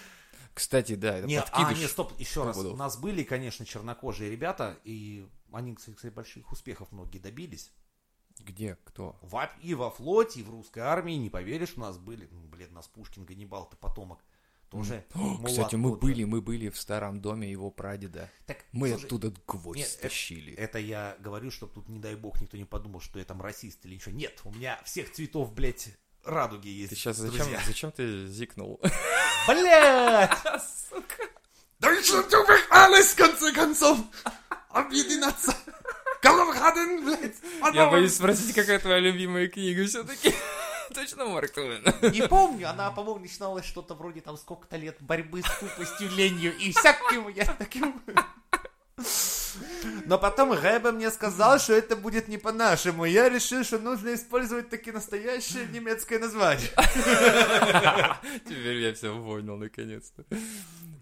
Кстати, 0.54 0.94
да, 0.94 1.18
это 1.18 1.26
не, 1.26 1.36
а, 1.38 1.72
нет, 1.74 1.90
стоп, 1.90 2.18
еще 2.18 2.42
раз. 2.44 2.56
Погодов. 2.56 2.74
У 2.74 2.76
нас 2.78 2.96
были, 2.96 3.22
конечно, 3.24 3.66
чернокожие 3.66 4.30
ребята, 4.30 4.78
и 4.84 5.28
они, 5.52 5.74
кстати, 5.74 6.06
больших 6.08 6.50
успехов 6.50 6.90
многие 6.92 7.18
добились. 7.18 7.72
Где? 8.40 8.76
Кто? 8.84 9.18
Во- 9.22 9.50
и 9.62 9.74
во 9.74 9.90
флоте, 9.90 10.40
и 10.40 10.42
в 10.42 10.50
русской 10.50 10.80
армии, 10.80 11.14
не 11.14 11.30
поверишь, 11.30 11.74
у 11.76 11.80
нас 11.80 11.98
были, 11.98 12.28
ну, 12.30 12.40
блин, 12.48 12.68
у 12.70 12.74
нас 12.74 12.86
Пушкин, 12.88 13.24
Ганнибал, 13.24 13.68
ты 13.68 13.76
потомок. 13.76 14.20
Тоже. 14.70 15.04
О, 15.14 15.38
Кстати, 15.44 15.76
мы 15.76 15.94
были, 15.96 16.24
мы 16.24 16.40
были 16.42 16.68
в 16.70 16.76
старом 16.78 17.20
доме 17.20 17.48
его 17.48 17.70
прадеда. 17.70 18.28
Так, 18.46 18.64
Мы 18.72 18.88
слушай, 18.90 19.04
оттуда 19.04 19.32
гвоздь 19.46 19.78
нет, 19.78 19.86
это- 19.88 19.98
стащили. 19.98 20.54
Это 20.54 20.78
я 20.80 21.16
говорю, 21.20 21.52
чтобы 21.52 21.72
тут, 21.72 21.88
не 21.88 22.00
дай 22.00 22.16
бог, 22.16 22.40
никто 22.40 22.56
не 22.56 22.64
подумал, 22.64 23.00
что 23.00 23.20
я 23.20 23.24
там 23.24 23.40
расист 23.40 23.86
или 23.86 23.94
ничего. 23.94 24.12
Нет, 24.12 24.40
у 24.44 24.50
меня 24.52 24.80
всех 24.84 25.12
цветов, 25.12 25.52
блядь, 25.54 25.90
радуги 26.24 26.66
есть. 26.68 26.90
Ты 26.90 26.96
сейчас 26.96 27.16
зачем, 27.16 27.38
друзья. 27.38 27.62
зачем 27.64 27.92
ты 27.92 28.26
зикнул? 28.26 28.80
Блядь! 29.46 30.30
Deutschland 31.78 32.32
über 32.32 32.58
alles, 32.72 33.12
в 33.12 33.16
конце 33.16 33.52
концов! 33.52 33.98
Объединяться! 34.70 35.54
Камраден, 36.28 37.04
блядь! 37.04 37.74
Я 37.74 37.90
боюсь 37.90 38.14
спросить, 38.14 38.54
какая 38.54 38.78
твоя 38.78 38.98
любимая 39.00 39.48
книга 39.48 39.84
все-таки. 39.84 40.34
Точно 40.94 41.26
Марк 41.26 41.50
Твен? 41.50 41.82
Не 42.12 42.26
помню, 42.28 42.70
она, 42.70 42.90
по-моему, 42.90 43.20
начиналась 43.20 43.64
что-то 43.64 43.94
вроде 43.94 44.20
там 44.20 44.36
сколько-то 44.36 44.76
лет 44.76 44.96
борьбы 45.00 45.42
с 45.42 45.58
тупостью, 45.58 46.08
ленью 46.10 46.56
и 46.56 46.72
всяким 46.72 47.28
я 47.28 47.44
таким... 47.44 48.00
Но 50.04 50.18
потом 50.18 50.52
Рэбе 50.52 50.92
мне 50.92 51.10
сказал, 51.10 51.58
что 51.58 51.72
это 51.72 51.96
будет 51.96 52.28
не 52.28 52.38
по-нашему. 52.38 53.04
Я 53.04 53.28
решил, 53.28 53.64
что 53.64 53.78
нужно 53.78 54.14
использовать 54.14 54.68
таки 54.68 54.92
настоящее 54.92 55.66
немецкое 55.66 56.18
название. 56.18 56.70
Теперь 58.44 58.76
я 58.76 58.94
все 58.94 59.14
понял, 59.18 59.56
наконец-то. 59.56 60.24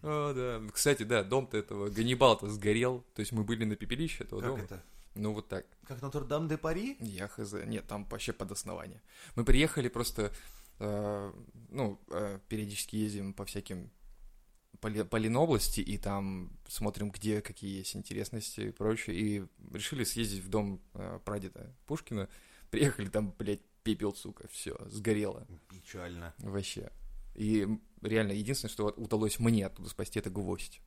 О, 0.03 0.33
да. 0.33 0.73
Кстати, 0.73 1.03
да, 1.03 1.23
дом-то 1.23 1.57
этого 1.57 1.89
Ганнибал-то 1.89 2.49
сгорел. 2.49 3.05
То 3.15 3.21
есть 3.21 3.33
мы 3.33 3.43
были 3.43 3.65
на 3.65 3.77
пепелище 3.77 4.25
этого 4.25 4.41
Как 4.41 4.51
дома. 4.51 4.63
это? 4.63 4.83
Ну, 5.15 5.33
вот 5.33 5.49
так. 5.49 5.67
Как 5.87 6.03
Нотр-Дам 6.03 6.49
де 6.49 6.57
Пари? 6.57 6.97
Я 7.01 7.29
хз. 7.29 7.53
Нет, 7.67 7.87
там 7.87 8.05
вообще 8.11 8.33
под 8.33 8.53
основание. 8.53 9.01
Мы 9.37 9.45
приехали 9.45 9.89
просто, 9.89 10.33
э, 10.81 11.33
ну, 11.71 12.01
э, 12.11 12.39
периодически 12.49 12.97
ездим 12.97 13.33
по 13.33 13.45
всяким 13.45 13.91
по, 14.81 14.89
Ле- 14.89 15.05
по 15.05 15.17
Ленобласти, 15.17 15.81
и 15.81 15.99
там 15.99 16.51
смотрим, 16.69 17.11
где 17.11 17.41
какие 17.41 17.79
есть 17.79 17.97
интересности 17.97 18.61
и 18.61 18.71
прочее. 18.71 19.17
И 19.17 19.47
решили 19.73 20.05
съездить 20.05 20.45
в 20.45 20.49
дом 20.49 20.81
э, 20.95 21.21
прадеда 21.25 21.75
Пушкина. 21.87 22.29
Приехали, 22.71 23.09
там, 23.09 23.33
блядь, 23.39 23.63
пепел, 23.83 24.15
сука, 24.15 24.49
все, 24.49 24.77
сгорело 24.89 25.47
Печально. 25.71 26.35
вообще. 26.39 26.91
И 27.35 27.69
реально, 28.01 28.33
единственное, 28.33 28.71
что 28.71 28.87
удалось 28.89 29.39
мне 29.39 29.67
оттуда 29.67 29.89
спасти, 29.89 30.19
это 30.19 30.31
гвоздь. 30.31 30.81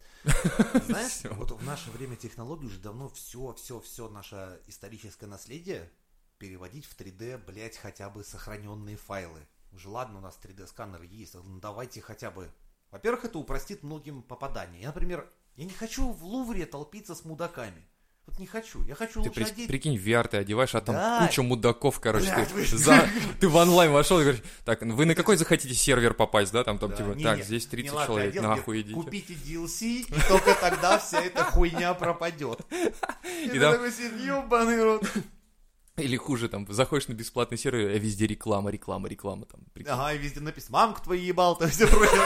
Знаешь, 0.85 1.21
вот 1.31 1.51
в 1.51 1.63
наше 1.63 1.91
время 1.91 2.15
технологий 2.15 2.67
уже 2.67 2.79
давно 2.79 3.09
все, 3.09 3.53
все, 3.53 3.79
все 3.81 4.09
наше 4.09 4.61
историческое 4.67 5.27
наследие 5.27 5.91
переводить 6.37 6.85
в 6.85 6.97
3D, 6.97 7.43
блять, 7.45 7.77
хотя 7.77 8.09
бы 8.09 8.23
сохраненные 8.23 8.95
файлы. 8.95 9.39
Уже 9.73 9.89
ладно, 9.89 10.19
у 10.19 10.21
нас 10.21 10.39
3D-сканер 10.41 11.03
есть, 11.03 11.33
ну 11.33 11.59
давайте 11.59 12.01
хотя 12.01 12.31
бы... 12.31 12.49
Во-первых, 12.91 13.25
это 13.25 13.37
упростит 13.37 13.83
многим 13.83 14.21
попадание. 14.21 14.81
Я, 14.81 14.87
например, 14.87 15.29
я 15.55 15.65
не 15.65 15.73
хочу 15.73 16.09
в 16.11 16.23
Лувре 16.23 16.65
толпиться 16.65 17.15
с 17.15 17.25
мудаками. 17.25 17.85
Вот 18.27 18.39
не 18.39 18.45
хочу. 18.45 18.83
Я 18.85 18.93
хочу 18.93 19.13
Ты 19.23 19.29
лучше 19.29 19.33
при- 19.33 19.43
одеть... 19.49 19.67
прикинь, 19.67 19.95
VR 19.97 20.27
ты 20.27 20.37
одеваешь, 20.37 20.75
а 20.75 20.81
там 20.81 20.95
Да. 20.95 21.25
куча 21.25 21.41
мудаков, 21.43 21.99
короче. 22.01 22.25
Блядь, 22.33 22.49
ты, 22.49 22.53
вы- 22.55 22.65
за- 22.65 23.07
ты 23.39 23.47
в 23.47 23.55
онлайн 23.55 23.91
вошел 23.91 24.19
и 24.19 24.23
говоришь, 24.23 24.41
так, 24.65 24.81
вы 24.81 25.05
на 25.05 25.15
какой 25.15 25.37
захотите 25.37 25.73
сервер 25.73 26.13
попасть, 26.13 26.51
да? 26.51 26.63
Там, 26.65 26.77
там 26.77 26.89
Да, 26.91 26.97
типа, 26.97 27.07
не, 27.15 27.23
так, 27.23 27.37
не, 27.37 27.43
здесь 27.43 27.63
не 27.65 27.71
30 27.71 27.93
ладно, 27.93 28.05
человек, 28.07 28.29
одел, 28.31 28.43
нахуй 28.43 28.81
идите. 28.81 28.93
Купите 28.95 29.33
DLC, 29.33 29.85
и 30.01 30.27
только 30.27 30.53
тогда 30.55 30.99
вся 30.99 31.21
эта 31.21 31.43
хуйня 31.45 31.93
пропадет. 31.93 32.59
И 33.43 33.49
ты 33.49 33.59
там- 33.59 33.81
ебаный 33.85 34.83
рот. 34.83 35.09
Или 35.97 36.15
хуже, 36.15 36.47
там, 36.47 36.67
заходишь 36.69 37.07
на 37.07 37.13
бесплатный 37.13 37.57
сервер, 37.57 37.89
а 37.89 37.97
везде 37.97 38.27
реклама, 38.27 38.69
реклама, 38.69 39.09
реклама, 39.09 39.45
там. 39.45 39.61
прикинь. 39.73 39.91
Ага, 39.91 40.13
и 40.13 40.19
везде 40.19 40.39
написано, 40.41 40.77
мамку 40.77 41.01
твою 41.01 41.23
ебал, 41.23 41.57
то 41.57 41.67
все 41.67 41.87
прочее, 41.87 42.21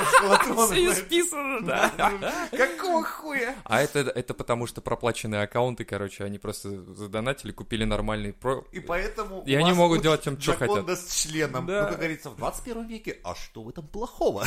знаешь. 0.65 0.97
исписано, 0.97 1.61
да. 1.65 2.49
Какого 2.51 3.01
хуя? 3.03 3.55
А 3.63 3.81
это, 3.81 3.99
это 3.99 4.33
потому, 4.33 4.67
что 4.67 4.81
проплаченные 4.81 5.43
аккаунты, 5.43 5.85
короче, 5.85 6.25
они 6.25 6.37
просто 6.37 6.83
задонатили, 6.93 7.53
купили 7.53 7.85
нормальный 7.85 8.33
про... 8.33 8.65
И 8.73 8.81
поэтому 8.81 9.43
И 9.45 9.55
они 9.55 9.71
могут 9.71 10.01
делать 10.01 10.21
чем 10.21 10.37
чё 10.37 10.51
Джаконда 10.51 10.97
с 10.97 11.15
членом. 11.15 11.65
Ну, 11.65 11.71
как 11.71 11.95
говорится, 11.95 12.29
в 12.29 12.35
21 12.35 12.87
веке, 12.87 13.19
а 13.23 13.35
что 13.35 13.63
в 13.63 13.69
этом 13.69 13.87
плохого? 13.87 14.43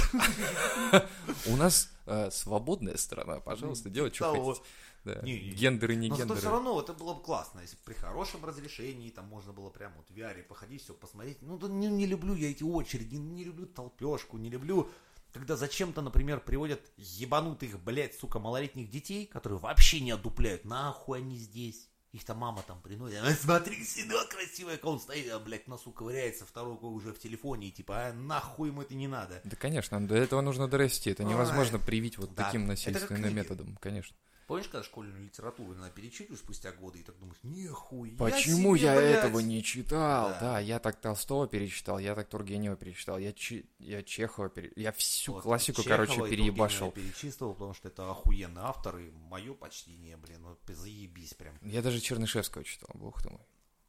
У 1.47 1.57
нас 1.57 1.91
э, 2.05 2.31
свободная 2.31 2.99
страна, 2.99 3.41
пожалуйста, 3.41 3.89
делать, 3.89 4.15
что 4.15 4.35
хотите. 4.35 4.67
Да. 5.05 5.21
Не, 5.23 5.35
не. 5.41 5.51
Гендеры, 5.51 5.95
не 5.97 6.09
Но 6.09 6.17
гендеры. 6.17 6.41
все 6.41 6.51
равно 6.51 6.81
это 6.81 6.95
было 6.95 7.15
бы 7.15 7.23
классно, 7.23 7.61
если 7.61 7.77
при 7.85 7.95
хорошем 7.95 8.45
разрешении 8.45 9.11
там 9.11 9.27
можно 9.27 9.53
было 9.53 9.71
прямо 9.71 9.95
вот 9.97 10.09
в 10.09 10.15
VR 10.15 10.43
походить, 10.43 10.83
все 10.83 10.95
посмотреть. 10.95 11.43
Ну, 11.43 11.59
да 11.59 11.69
не, 11.69 11.89
не 11.89 12.07
люблю 12.07 12.35
я 12.35 12.51
эти 12.51 12.63
очереди, 12.63 13.17
не 13.17 13.45
люблю 13.45 13.67
толпешку, 13.67 14.39
не 14.39 14.49
люблю, 14.49 14.91
когда 15.33 15.57
зачем-то, 15.57 16.01
например, 16.01 16.41
приводят 16.41 16.81
ебанутых, 16.97 17.79
блядь, 17.83 18.15
сука, 18.15 18.39
малолетних 18.39 18.89
детей, 18.91 19.27
которые 19.27 19.59
вообще 19.59 20.01
не 20.01 20.13
отдупляют. 20.13 20.65
Нахуй 20.65 21.19
они 21.19 21.37
здесь? 21.37 21.91
Их 22.13 22.25
там 22.25 22.39
мама 22.39 22.63
там 22.65 22.81
приносит. 22.81 23.19
«А, 23.25 23.33
Смотри, 23.33 23.85
сынок 23.85 24.29
красивый, 24.29 24.77
как 24.77 24.85
он 24.85 25.01
стоит, 25.01 25.33
а, 25.33 25.41
блядь, 25.41 25.67
носу 25.67 25.91
ковыряется, 25.91 26.47
второй 26.47 26.77
уже 26.77 27.13
в 27.13 27.19
телефоне, 27.19 27.67
и 27.67 27.71
типа, 27.73 28.07
а 28.07 28.13
нахуй 28.13 28.69
ему 28.69 28.83
это 28.83 28.95
не 28.95 29.09
надо. 29.09 29.41
Да, 29.43 29.57
конечно, 29.57 30.07
до 30.07 30.15
этого 30.15 30.41
нужно 30.41 30.69
дорасти. 30.69 31.11
Это 31.11 31.25
невозможно 31.25 31.81
привить 31.81 32.17
вот 32.17 32.33
Да, 32.37 32.45
таким 32.45 32.69
насильственным 32.69 33.35
методом, 33.35 33.77
конечно. 33.83 34.17
Помнишь, 34.47 34.69
когда 34.69 34.83
школьную 34.85 35.25
литературу 35.25 35.75
надо 35.75 35.91
перечитываешь 35.91 36.41
спустя 36.41 36.73
годы 36.73 36.99
и 36.99 37.03
так 37.03 37.19
думаешь, 37.19 37.39
нихуя 37.43 38.13
Почему 38.19 38.77
себе, 38.77 38.87
я 38.87 38.97
блядь!» 38.97 39.17
этого 39.25 39.39
не 39.41 39.63
читал? 39.63 40.31
Да. 40.31 40.41
Да. 40.41 40.59
я 40.61 40.79
так 40.79 41.01
Толстого 41.01 41.47
перечитал, 41.49 41.99
я 41.99 42.15
так 42.15 42.29
Тургенева 42.29 42.77
перечитал, 42.77 43.19
я, 43.19 43.33
Чи- 43.33 43.65
я 43.79 44.03
Чехова 44.03 44.51
перечитал, 44.51 44.83
я 44.83 44.93
всю 44.93 45.33
Вот, 45.33 45.45
классику, 45.45 45.83
Чехова 45.83 46.07
короче, 46.07 46.31
переебашил. 46.31 46.91
Тургенева 46.91 47.13
перечислил, 47.13 47.53
потому 47.55 47.73
что 47.73 47.89
это 47.89 48.11
охуенный 48.11 48.63
автор, 48.63 48.99
и 48.99 49.11
мое 49.11 49.55
почтение, 49.55 50.19
блин, 50.19 50.43
вот 50.43 50.61
заебись 50.69 51.33
прям. 51.35 51.55
Я 51.63 51.81
даже 51.81 52.01
Чернышевского 52.01 52.65
читал, 52.65 52.91
бог 52.95 53.23
ты 53.23 53.31
мой. 53.31 53.41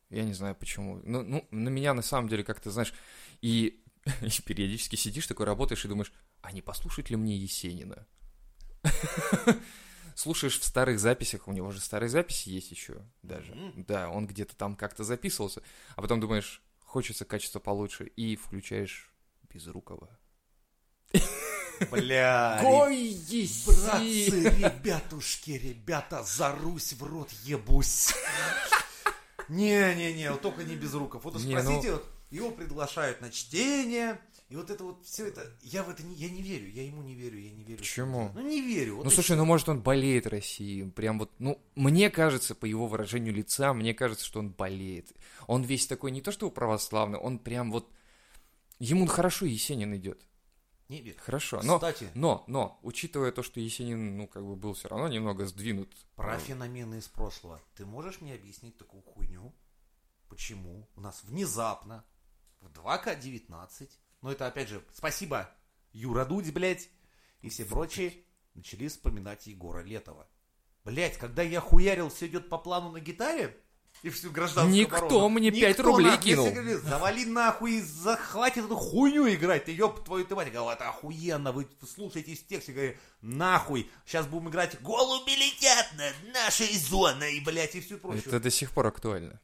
Я 0.09 0.23
не 0.23 0.33
знаю 0.33 0.55
почему. 0.55 1.01
Ну, 1.03 1.23
ну, 1.23 1.45
на 1.51 1.69
меня 1.69 1.93
на 1.93 2.01
самом 2.01 2.29
деле 2.29 2.43
как-то, 2.43 2.71
знаешь, 2.71 2.93
и, 3.41 3.83
и 4.21 4.41
периодически 4.41 4.95
сидишь 4.95 5.27
такой, 5.27 5.45
работаешь 5.45 5.83
и 5.83 5.89
думаешь, 5.89 6.13
а 6.41 6.53
не 6.53 6.61
послушать 6.61 7.09
ли 7.09 7.17
мне 7.17 7.35
Есенина? 7.35 8.07
Слушаешь 10.15 10.59
в 10.59 10.63
старых 10.63 10.99
записях, 10.99 11.47
у 11.47 11.51
него 11.51 11.71
же 11.71 11.81
старые 11.81 12.09
записи 12.09 12.49
есть 12.49 12.71
еще 12.71 13.01
даже. 13.21 13.53
Да, 13.75 14.09
он 14.09 14.25
где-то 14.25 14.55
там 14.55 14.75
как-то 14.75 15.03
записывался, 15.03 15.61
а 15.95 16.01
потом 16.01 16.21
думаешь, 16.21 16.63
хочется 16.85 17.25
качество 17.25 17.59
получше, 17.59 18.05
и 18.05 18.37
включаешь 18.37 19.13
Безрукова. 19.53 20.09
Бля, 21.91 22.61
Ой, 22.63 23.13
братцы, 23.67 24.49
ребятушки, 24.49 25.51
ребята, 25.51 26.23
за 26.23 26.53
Русь 26.53 26.93
в 26.93 27.03
рот 27.03 27.29
ебусь. 27.43 28.13
Не-не-не, 29.49 30.31
вот 30.31 30.41
только 30.41 30.63
не 30.63 30.75
без 30.75 30.93
руков. 30.93 31.25
Вот 31.25 31.35
Не, 31.35 31.55
ну- 31.55 31.61
спросите, 31.61 31.91
вот 31.91 32.05
его 32.31 32.51
приглашают 32.51 33.21
на 33.21 33.29
чтение, 33.29 34.19
и 34.55 34.57
вот 34.57 34.69
это 34.69 34.85
вот 34.85 35.05
все 35.05 35.27
это, 35.27 35.45
я 35.63 35.83
в 35.83 35.89
это 35.89 36.01
не, 36.01 36.15
я 36.15 36.29
не 36.29 36.41
верю, 36.41 36.69
я 36.69 36.83
ему 36.85 37.01
не 37.01 37.13
верю, 37.13 37.37
я 37.37 37.51
не 37.51 37.65
верю. 37.65 37.77
Почему? 37.79 38.31
Ну 38.33 38.39
не 38.39 38.61
верю. 38.61 38.95
вот 38.95 39.03
Ну 39.03 39.11
слушай, 39.11 39.35
ну 39.35 39.43
может 39.43 39.67
он 39.67 39.81
болеет 39.81 40.27
Россией, 40.27 40.89
прям 40.91 41.19
вот, 41.19 41.29
ну 41.39 41.61
мне 41.75 42.09
кажется, 42.09 42.55
по 42.55 42.63
его 42.63 42.87
выражению 42.87 43.33
лица, 43.33 43.73
мне 43.73 43.93
кажется, 43.93 44.25
что 44.25 44.39
он 44.39 44.51
болеет. 44.51 45.11
Он 45.47 45.63
весь 45.63 45.87
такой, 45.87 46.11
не 46.11 46.21
то 46.21 46.31
что 46.31 46.49
православный, 46.49 47.19
он 47.19 47.37
прям 47.37 47.69
вот, 47.69 47.91
ему 48.79 49.05
хорошо 49.07 49.45
Есенин 49.45 49.93
идет, 49.97 50.25
Не 50.87 51.01
верю. 51.01 51.17
хорошо. 51.19 51.59
Но, 51.61 51.75
Кстати, 51.75 52.09
но, 52.13 52.45
но, 52.47 52.79
учитывая 52.81 53.33
то, 53.33 53.43
что 53.43 53.59
Есенин, 53.59 54.15
ну 54.17 54.25
как 54.25 54.45
бы 54.45 54.55
был 54.55 54.73
все 54.73 54.87
равно 54.87 55.09
немного 55.09 55.47
сдвинут. 55.47 55.93
Про 56.15 56.35
ну, 56.35 56.39
феномены 56.39 56.99
из 56.99 57.09
прошлого. 57.09 57.61
Ты 57.75 57.85
можешь 57.85 58.21
мне 58.21 58.33
объяснить 58.33 58.77
такую 58.77 59.03
хуйню? 59.03 59.53
Почему 60.29 60.87
у 60.95 61.01
нас 61.01 61.25
внезапно 61.25 62.05
в 62.61 62.67
2К19, 62.67 63.89
ну 64.25 64.31
это 64.31 64.47
опять 64.47 64.69
же, 64.69 64.81
спасибо 64.91 65.47
Юра 65.93 66.25
Дудь, 66.25 66.51
блядь, 66.51 66.89
и 67.41 67.49
все 67.49 67.63
прочие, 67.63 68.11
начали 68.55 68.87
вспоминать 68.87 69.45
Егора 69.45 69.83
Летова. 69.83 70.27
Блядь, 70.83 71.15
когда 71.19 71.43
я 71.43 71.61
хуярил, 71.61 72.09
все 72.09 72.25
идет 72.25 72.49
по 72.49 72.57
плану 72.57 72.89
на 72.89 72.99
гитаре, 72.99 73.55
и 74.01 74.09
всю 74.09 74.31
гражданскую 74.31 74.73
Никто 74.75 74.97
оборону. 74.97 75.29
мне 75.29 75.51
пять 75.51 75.79
рублей 75.79 76.07
нахуй, 76.07 76.23
кинул. 76.23 76.45
я 76.47 76.51
говорю, 76.53 76.79
завали 76.79 77.25
нахуй 77.25 77.73
и 77.73 77.81
захватит 77.81 78.65
эту 78.65 78.75
хуйню 78.75 79.31
играть. 79.31 79.65
Ты 79.65 79.73
ёб 79.73 80.03
твою 80.03 80.25
ты 80.25 80.33
мать. 80.35 80.47
Я 80.47 80.53
говорю, 80.53 80.71
это 80.75 80.89
охуенно, 80.89 81.51
вы 81.51 81.67
слушаете 81.87 82.33
в 82.35 82.47
тексте, 82.47 82.73
говорю, 82.73 82.95
нахуй. 83.21 83.89
Сейчас 84.07 84.25
будем 84.25 84.49
играть 84.49 84.81
голуби 84.81 85.31
летят 85.35 85.93
над 85.97 86.33
нашей 86.33 86.75
зоной, 86.79 87.39
блядь, 87.45 87.75
и 87.75 87.79
всю 87.81 87.99
прочую. 87.99 88.23
Это 88.25 88.39
до 88.39 88.49
сих 88.49 88.71
пор 88.71 88.87
актуально. 88.87 89.39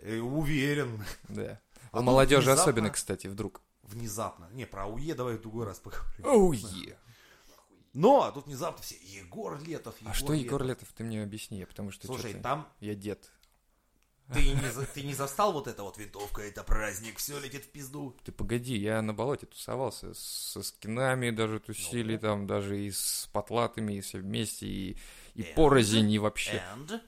Э, 0.00 0.18
уверен. 0.18 1.02
Да. 1.28 1.58
А 1.90 2.00
У 2.00 2.02
молодежи 2.02 2.42
внезапно- 2.50 2.62
особенно, 2.62 2.90
кстати, 2.90 3.26
вдруг. 3.26 3.62
Внезапно. 3.86 4.48
Не, 4.52 4.66
про 4.66 4.84
АУЕ 4.84 5.14
давай 5.14 5.36
в 5.36 5.40
другой 5.40 5.66
раз 5.66 5.78
поговорим. 5.78 6.26
Оу, 6.26 6.52
е. 6.52 6.96
Но 7.92 8.30
тут 8.30 8.46
внезапно 8.46 8.82
все, 8.82 8.96
Егор 8.96 9.58
Летов, 9.62 9.98
Егор 10.00 10.10
А 10.10 10.14
что 10.14 10.34
Егор 10.34 10.62
Летов, 10.62 10.88
ты 10.94 11.02
мне 11.02 11.22
объясни, 11.22 11.64
потому 11.64 11.90
что 11.90 12.06
Слушай, 12.06 12.34
там 12.34 12.68
я 12.80 12.94
дед. 12.94 13.30
ты 14.34 14.42
не, 14.42 14.86
ты 14.92 15.02
не 15.02 15.14
застал 15.14 15.54
вот 15.54 15.66
это 15.66 15.82
вот 15.82 15.96
винтовка, 15.96 16.42
это 16.42 16.62
праздник, 16.62 17.16
все 17.16 17.40
летит 17.40 17.64
в 17.64 17.70
пизду. 17.70 18.14
Ты 18.22 18.32
погоди, 18.32 18.76
я 18.76 19.00
на 19.00 19.14
болоте 19.14 19.46
тусовался, 19.46 20.12
со 20.12 20.62
скинами 20.62 21.30
даже 21.30 21.58
тусили, 21.58 22.14
Ну. 22.14 22.20
там 22.20 22.46
даже 22.46 22.78
и 22.78 22.90
с 22.90 23.30
потлатыми, 23.32 23.94
и 23.94 24.00
все 24.02 24.18
вместе, 24.18 24.66
и, 24.66 24.98
и 25.34 25.40
And? 25.42 25.54
порознь, 25.54 26.10
и 26.10 26.18
вообще. 26.18 26.62
And 26.76 27.00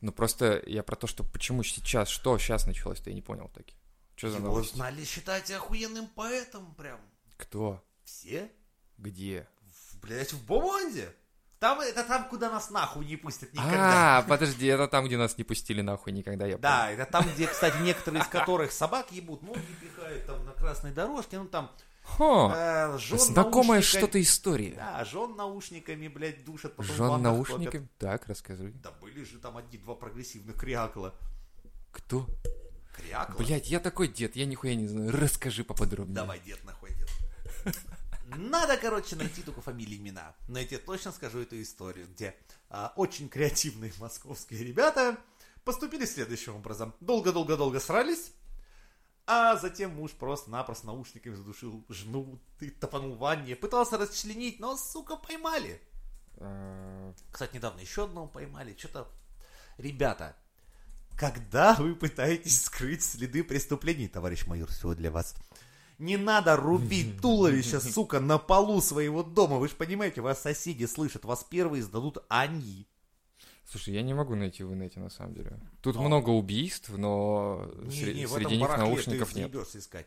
Ну 0.00 0.12
просто 0.12 0.62
я 0.66 0.84
про 0.84 0.94
то, 0.94 1.08
что 1.08 1.24
почему 1.24 1.64
сейчас, 1.64 2.08
что 2.08 2.38
сейчас 2.38 2.66
началось-то, 2.66 3.10
я 3.10 3.16
не 3.16 3.22
понял 3.22 3.48
таки. 3.48 3.74
Что 4.16 4.30
за 4.30 4.38
его 4.38 4.46
новость? 4.48 4.74
знали 4.74 5.04
считать 5.04 5.50
охуенным 5.50 6.06
поэтом 6.08 6.74
прям. 6.74 6.98
Кто? 7.36 7.84
Все? 8.04 8.50
Где? 8.96 9.46
В, 9.60 10.00
блядь, 10.00 10.32
в 10.32 10.44
Бомонде. 10.46 11.12
Там, 11.58 11.80
это 11.80 12.04
там, 12.04 12.28
куда 12.28 12.50
нас 12.50 12.70
нахуй 12.70 13.04
не 13.06 13.16
пустят 13.16 13.52
никогда. 13.52 14.18
А, 14.18 14.22
подожди, 14.28 14.66
это 14.66 14.88
там, 14.88 15.06
где 15.06 15.16
нас 15.16 15.38
не 15.38 15.44
пустили 15.44 15.80
нахуй 15.80 16.12
никогда, 16.12 16.46
я 16.46 16.58
Да, 16.58 16.90
это 16.90 17.04
там, 17.06 17.26
где, 17.34 17.46
кстати, 17.46 17.76
некоторые 17.78 18.22
из 18.22 18.26
которых 18.28 18.72
собак 18.72 19.10
ебут, 19.10 19.42
ноги 19.42 19.60
пихают 19.80 20.26
там 20.26 20.44
на 20.44 20.52
красной 20.52 20.92
дорожке, 20.92 21.38
ну 21.38 21.46
там. 21.46 21.70
Хо, 22.02 22.52
э, 22.54 22.98
жен 22.98 23.18
знакомая 23.18 23.82
что-то 23.82 24.20
история. 24.22 24.74
Да, 24.76 25.04
жен 25.04 25.34
наушниками, 25.34 26.08
блядь, 26.08 26.44
душат. 26.44 26.76
потом 26.76 26.94
Жен 26.94 27.22
наушниками? 27.22 27.88
Так, 27.98 28.28
рассказывай. 28.28 28.72
Да 28.82 28.92
были 28.92 29.24
же 29.24 29.38
там 29.38 29.56
одни-два 29.56 29.94
прогрессивных 29.94 30.56
крякла. 30.56 31.14
Кто? 31.90 32.26
Крякла? 32.96 33.36
Блять, 33.36 33.68
я 33.68 33.80
такой 33.80 34.08
дед, 34.08 34.36
я 34.36 34.46
нихуя 34.46 34.74
не 34.74 34.88
знаю. 34.88 35.10
Расскажи 35.12 35.64
поподробнее. 35.64 36.14
Давай, 36.14 36.40
дед, 36.40 36.64
нахуй, 36.64 36.90
дед. 36.94 37.76
Надо, 38.26 38.76
короче, 38.76 39.14
найти 39.16 39.42
только 39.42 39.60
фамилии, 39.60 39.96
имена. 39.96 40.34
Но 40.48 40.58
я 40.58 40.66
тебе 40.66 40.78
точно 40.78 41.12
скажу 41.12 41.40
эту 41.40 41.60
историю, 41.62 42.08
где 42.08 42.34
а, 42.68 42.92
очень 42.96 43.28
креативные 43.28 43.92
московские 43.98 44.64
ребята 44.64 45.16
поступили 45.64 46.04
следующим 46.06 46.56
образом. 46.56 46.94
Долго-долго-долго 47.00 47.78
срались, 47.78 48.32
а 49.26 49.56
затем 49.56 49.94
муж 49.94 50.12
просто-напросто 50.12 50.86
наушниками 50.86 51.34
задушил 51.34 51.84
жену, 51.88 52.40
ты 52.58 52.70
топанул 52.70 53.14
в 53.14 53.18
ванне, 53.18 53.56
пытался 53.56 53.96
расчленить, 53.98 54.60
но, 54.60 54.76
сука, 54.76 55.16
поймали. 55.16 55.80
А, 56.38 57.12
Кстати, 57.30 57.56
недавно 57.56 57.80
еще 57.80 58.04
одного 58.04 58.26
поймали. 58.26 58.76
Что-то... 58.76 59.08
Ребята, 59.78 60.36
когда 61.16 61.74
вы 61.74 61.94
пытаетесь 61.94 62.62
скрыть 62.64 63.02
следы 63.02 63.42
преступлений, 63.44 64.08
товарищ 64.08 64.46
майор, 64.46 64.68
все 64.70 64.94
для 64.94 65.10
вас. 65.10 65.34
Не 65.98 66.16
надо 66.18 66.56
рубить 66.56 67.20
туловище, 67.22 67.80
сука, 67.80 68.20
на 68.20 68.38
полу 68.38 68.80
своего 68.82 69.22
дома. 69.22 69.56
Вы 69.56 69.68
же 69.68 69.74
понимаете, 69.74 70.20
вас 70.20 70.42
соседи 70.42 70.84
слышат, 70.84 71.24
вас 71.24 71.44
первые 71.48 71.82
сдадут 71.82 72.18
они. 72.28 72.86
Слушай, 73.64 73.94
я 73.94 74.02
не 74.02 74.14
могу 74.14 74.34
найти 74.34 74.62
в 74.62 74.72
инете 74.74 75.00
на 75.00 75.08
самом 75.10 75.34
деле. 75.34 75.58
Тут 75.80 75.96
много 75.96 76.30
убийств, 76.30 76.90
но 76.90 77.68
Не, 77.82 77.90
сре- 77.90 78.14
не, 78.14 78.26
в 78.26 78.30
среди 78.30 78.44
этом 78.44 78.52
них 78.52 78.60
барахле 78.60 78.84
наушников 78.86 79.32
ты 79.32 79.40
нет. 79.40 79.54
искать. 79.74 80.06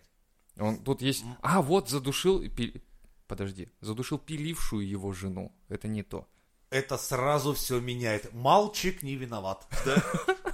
Он 0.58 0.78
тут 0.78 1.02
есть. 1.02 1.26
А, 1.42 1.62
вот 1.62 1.90
задушил. 1.90 2.40
пи- 2.50 2.82
Подожди, 3.28 3.70
задушил 3.82 4.18
пилившую 4.18 4.88
его 4.88 5.12
жену. 5.12 5.52
Это 5.68 5.88
не 5.88 6.04
то. 6.04 6.28
Это 6.70 6.98
сразу 6.98 7.54
все 7.54 7.80
меняет. 7.80 8.32
Мальчик 8.34 9.02
не 9.04 9.16
виноват. 9.16 9.68
Да? 9.86 10.04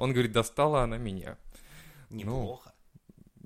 Он 0.00 0.12
говорит, 0.12 0.32
достала 0.32 0.82
она 0.82 0.96
меня. 0.96 1.36
Неплохо. 2.08 2.72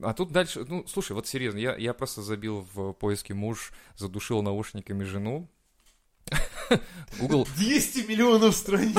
А 0.00 0.14
тут 0.14 0.30
дальше, 0.30 0.64
ну, 0.68 0.86
слушай, 0.86 1.12
вот 1.12 1.26
серьезно, 1.26 1.58
я, 1.58 1.76
я 1.76 1.92
просто 1.92 2.22
забил 2.22 2.66
в 2.72 2.92
поиске 2.92 3.34
муж 3.34 3.72
задушил 3.96 4.40
наушниками 4.40 5.02
жену. 5.02 5.48
Google 7.18 7.46
200 7.56 8.06
миллионов 8.06 8.54
страниц. 8.54 8.96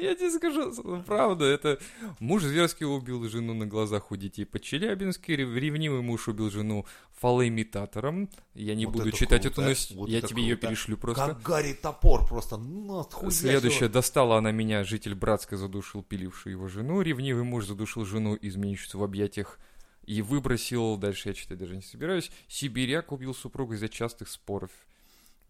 Я 0.00 0.14
тебе 0.14 0.30
скажу, 0.30 0.72
ну, 0.82 1.02
правда, 1.02 1.44
это 1.44 1.78
муж 2.18 2.42
зверски 2.42 2.84
убил 2.84 3.28
жену 3.28 3.54
на 3.54 3.66
глазах 3.66 4.10
у 4.10 4.16
детей 4.16 4.44
по 4.44 4.58
Челябинске, 4.58 5.34
рев- 5.36 5.54
ревнивый 5.54 6.00
муж 6.02 6.28
убил 6.28 6.50
жену 6.50 6.86
фалоимитатором. 7.18 8.28
Я 8.54 8.74
не 8.74 8.86
Вот 8.86 8.92
буду 8.92 9.08
это 9.08 9.16
читать 9.18 9.42
круто, 9.42 9.48
эту 9.52 9.60
новость, 9.62 9.94
вот 9.94 10.08
я 10.08 10.20
тебе 10.20 10.42
ее 10.42 10.56
круто. 10.56 10.68
перешлю 10.68 10.96
просто. 10.96 11.26
Как 11.26 11.42
Гарри 11.42 11.72
Топор 11.74 12.26
просто. 12.26 12.56
Ну, 12.56 13.06
Следующее, 13.30 13.88
достала 13.88 14.38
она 14.38 14.52
меня, 14.52 14.84
житель 14.84 15.14
Братска 15.14 15.56
задушил 15.56 16.02
пилившую 16.02 16.52
его 16.54 16.68
жену, 16.68 17.02
ревнивый 17.02 17.44
муж 17.44 17.66
задушил 17.66 18.04
жену, 18.04 18.36
изменщицу 18.40 18.98
в 18.98 19.04
объятиях 19.04 19.58
и 20.06 20.22
выбросил, 20.22 20.96
дальше 20.96 21.28
я 21.28 21.34
читать 21.34 21.58
даже 21.58 21.76
не 21.76 21.82
собираюсь, 21.82 22.30
сибиряк 22.48 23.12
убил 23.12 23.34
супругу 23.34 23.74
из-за 23.74 23.88
частых 23.88 24.28
споров. 24.28 24.70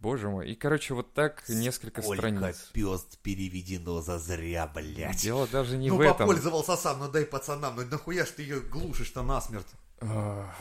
Боже 0.00 0.30
мой. 0.30 0.50
И, 0.50 0.54
короче, 0.54 0.94
вот 0.94 1.12
так 1.12 1.46
несколько 1.48 2.00
Сколько 2.00 2.22
страниц. 2.28 2.70
пёст 2.72 3.18
переведено 3.18 4.00
зазря, 4.00 4.66
блядь. 4.66 5.18
Дело 5.20 5.46
даже 5.46 5.76
не 5.76 5.90
ну, 5.90 5.96
в 5.96 6.00
этом. 6.00 6.16
попользовался 6.16 6.76
сам, 6.76 7.00
ну 7.00 7.10
дай 7.10 7.26
пацанам, 7.26 7.76
ну 7.76 7.84
нахуя 7.86 8.24
ж 8.24 8.30
ты 8.30 8.42
ее 8.42 8.60
глушишь-то 8.60 9.22
насмерть? 9.22 9.68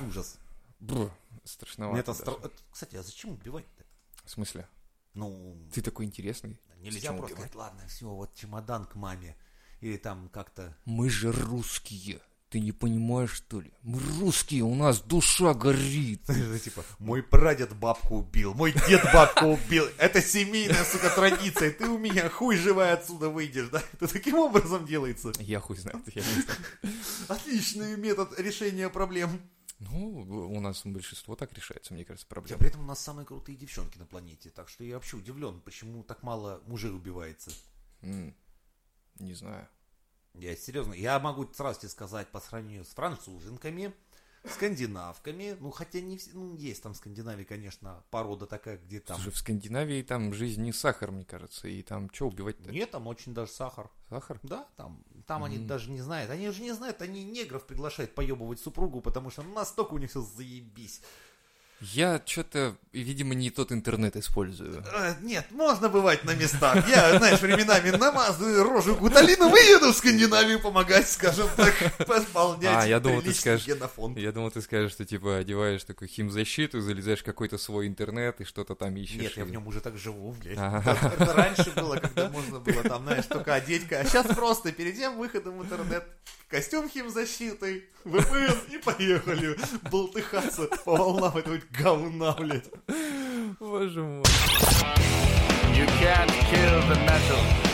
Ужас. 0.08 0.38
бррр, 0.82 1.10
страшновато. 1.46 2.00
Это 2.00 2.12
стра- 2.12 2.40
это- 2.46 2.52
Кстати, 2.72 2.98
а 2.98 3.04
зачем 3.04 3.32
убивать-то? 3.32 3.86
В 4.26 4.30
смысле? 4.32 4.68
Ну, 5.14 5.58
Ты 5.74 5.82
такой 5.82 6.06
интересный. 6.06 6.60
нельзя 6.78 7.00
Зачем 7.00 7.18
просто 7.18 7.36
убивать? 7.36 7.52
сказать, 7.52 7.56
ладно, 7.56 7.88
все, 7.88 8.06
вот 8.10 8.36
чемодан 8.36 8.86
к 8.86 8.96
маме. 8.96 9.36
Или 9.82 9.96
там 9.98 10.28
как-то... 10.30 10.76
Мы 10.86 11.10
же 11.10 11.32
русские. 11.32 12.20
Ты 12.50 12.60
не 12.60 12.72
понимаешь, 12.72 13.32
что 13.32 13.62
ли? 13.62 13.72
Мы 13.84 14.00
русские, 14.20 14.64
у 14.64 14.74
нас 14.74 15.02
душа 15.02 15.54
горит. 15.54 16.24
Типа, 16.64 16.84
мой 16.98 17.22
прадед 17.22 17.76
бабку 17.76 18.18
убил, 18.18 18.56
мой 18.56 18.74
дед 18.88 19.04
бабку 19.14 19.46
убил. 19.46 19.86
Это 20.00 20.20
семейная, 20.20 20.84
сука, 20.84 21.12
традиция. 21.12 21.72
Ты 21.72 21.88
у 21.88 22.00
меня 22.00 22.28
хуй 22.28 22.58
живая 22.58 22.94
отсюда 22.96 23.30
выйдешь, 23.30 23.70
да? 23.70 23.84
Это 23.94 24.08
таким 24.08 24.36
образом 24.40 24.88
делается. 24.88 25.32
Я 25.40 25.60
хуй 25.60 25.78
знаю. 25.78 26.04
Отличный 27.28 27.96
метод 27.98 28.40
решения 28.40 28.90
проблем. 28.90 29.42
Ну, 29.80 30.50
у 30.52 30.60
нас 30.60 30.82
большинство 30.84 31.36
так 31.36 31.54
решается, 31.54 31.94
мне 31.94 32.04
кажется, 32.04 32.26
Хотя 32.28 32.34
проблема. 32.34 32.60
при 32.60 32.68
этом 32.70 32.82
у 32.82 32.86
нас 32.86 33.00
самые 33.00 33.26
крутые 33.26 33.58
девчонки 33.58 33.98
на 33.98 34.06
планете. 34.06 34.50
Так 34.50 34.68
что 34.68 34.84
я 34.84 34.96
вообще 34.96 35.16
удивлен, 35.18 35.62
почему 35.62 36.04
так 36.04 36.22
мало 36.24 36.62
мужей 36.66 36.92
убивается. 36.92 37.52
М, 38.02 38.36
Не 39.20 39.34
знаю. 39.36 39.68
Я 40.40 40.56
серьезно, 40.56 40.94
я 40.94 41.20
могу 41.20 41.46
сразу 41.54 41.82
тебе 41.82 41.90
сказать, 41.90 42.30
по 42.30 42.40
сравнению 42.40 42.86
с 42.86 42.90
француженками, 42.90 43.94
скандинавками, 44.46 45.58
ну 45.60 45.70
хотя 45.70 46.00
не 46.00 46.18
все, 46.18 46.32
ну 46.34 46.56
есть 46.56 46.82
там 46.82 46.94
в 46.94 46.98
Скандинавии, 46.98 47.44
конечно, 47.44 48.04
порода 48.10 48.46
такая, 48.46 48.78
где 48.78 49.02
там... 49.02 49.18
Слушай, 49.18 49.34
в 49.34 49.38
Скандинавии 49.38 50.02
там 50.02 50.34
жизнь 50.34 50.64
не 50.64 50.72
сахар, 50.72 51.12
мне 51.12 51.26
кажется, 51.26 51.68
и 51.68 51.82
там 51.82 52.10
что 52.14 52.28
убивать-то? 52.28 52.72
Нет, 52.72 52.92
там 52.92 53.08
очень 53.08 53.34
даже 53.34 53.52
сахар. 53.52 53.90
Сахар? 54.08 54.40
Да, 54.44 54.66
там, 54.78 55.04
там 55.28 55.44
они 55.44 55.58
Мгм. 55.58 55.68
даже 55.68 55.92
не 55.92 56.02
знают. 56.02 56.32
Они 56.32 56.50
же 56.52 56.62
не 56.62 56.72
знают, 56.72 57.02
они 57.02 57.24
негров 57.26 57.68
приглашают 57.68 58.16
поебывать 58.16 58.62
супругу, 58.62 59.02
потому 59.02 59.30
что 59.30 59.44
настолько 59.44 59.94
у 59.94 59.98
них 59.98 60.10
все 60.10 60.22
заебись. 60.22 61.02
Я 61.82 62.22
что-то, 62.26 62.76
видимо, 62.92 63.36
не 63.36 63.50
тот 63.52 63.72
интернет 63.72 64.16
использую. 64.18 64.84
Э, 64.94 65.14
Нет, 65.22 65.46
можно 65.52 65.88
бывать 65.88 66.26
на 66.26 66.36
местах. 66.36 66.88
Я, 66.90 67.18
знаешь, 67.18 67.40
временами 67.40 67.92
намазываю 67.92 68.64
рожу 68.66 68.96
гуталином 68.96 69.56
и 69.56 69.60
еду 69.60 69.94
в 69.94 69.96
Скандинавию 69.96 70.60
помогать, 70.60 71.10
скажем 71.10 71.48
так, 71.56 71.74
восполнять 72.08 72.76
А, 72.84 72.86
я 72.88 73.00
думал, 73.00 73.22
ты 73.22 73.34
скажешь- 73.34 73.66
генофонд. 73.66 74.18
Я 74.18 74.34
думал, 74.34 74.52
ты 74.52 74.62
скажешь, 74.62 74.92
что 74.92 75.06
типа 75.06 75.38
одеваешь 75.38 75.84
такую 75.86 76.10
химзащиту, 76.10 76.82
залезаешь 76.82 77.22
в 77.22 77.24
какой-то 77.24 77.58
свой 77.58 77.88
интернет 77.88 78.42
и 78.42 78.44
что-то 78.44 78.76
там 78.76 78.96
ищешь. 78.98 79.22
Нет, 79.22 79.38
я 79.38 79.46
в 79.46 79.52
нем 79.52 79.66
уже 79.66 79.80
так 79.80 79.98
живу, 79.98 80.36
блядь. 80.44 80.58
Это, 80.58 81.14
это 81.18 81.34
раньше 81.34 81.72
было, 81.76 81.96
когда 81.96 82.30
можно 82.30 82.60
было 82.60 82.84
там, 82.84 83.04
знаешь, 83.04 83.26
только 83.26 83.54
одеть. 83.54 83.90
А 83.94 84.04
сейчас 84.04 84.28
просто 84.28 84.74
перед 84.74 84.98
тем 84.98 85.18
выходом 85.18 85.58
в 85.60 85.64
интернет 85.64 86.04
костюм 86.50 86.90
химзащиты, 86.90 87.86
VPN 88.06 88.74
и 88.74 88.78
поехали 88.80 89.56
болтыхаться 89.92 90.64
по 90.84 90.96
волнам 90.96 91.38
этого 91.38 91.60
говна, 91.70 92.34
блядь. 92.34 92.70
Боже 93.60 94.04
мой. 94.04 94.24
You 95.76 95.86
can't 96.00 96.32
kill 96.50 96.82
the 96.88 96.98
metal. 97.06 97.70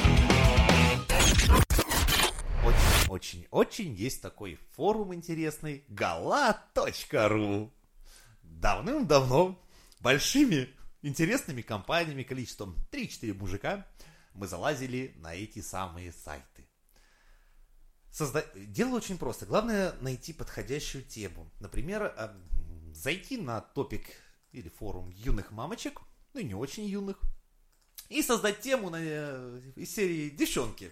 Очень, 2.63 3.09
очень, 3.09 3.47
очень 3.51 3.93
есть 3.93 4.21
такой 4.21 4.59
форум 4.75 5.13
интересный 5.13 5.85
gala.ru 5.89 7.71
Давным-давно 8.41 9.59
большими 9.99 10.69
интересными 11.01 11.61
компаниями 11.61 12.23
количеством 12.23 12.75
3-4 12.91 13.33
мужика 13.33 13.85
мы 14.33 14.47
залазили 14.47 15.13
на 15.17 15.33
эти 15.35 15.61
самые 15.61 16.11
сайты. 16.11 16.67
Созда... 18.11 18.45
Дело 18.55 18.95
очень 18.95 19.17
просто. 19.17 19.45
Главное 19.45 19.93
найти 20.01 20.33
подходящую 20.33 21.03
тему. 21.03 21.51
Например, 21.59 22.03
а, 22.03 22.35
зайти 22.95 23.37
на 23.37 23.61
топик 23.61 24.05
или 24.51 24.69
форум 24.69 25.09
юных 25.09 25.51
мамочек, 25.51 26.01
ну 26.33 26.41
не 26.41 26.55
очень 26.55 26.85
юных, 26.85 27.17
и 28.09 28.21
создать 28.21 28.61
тему 28.61 28.89
на, 28.89 28.97
э, 28.99 29.61
из 29.75 29.93
серии 29.93 30.29
«Девчонки». 30.29 30.91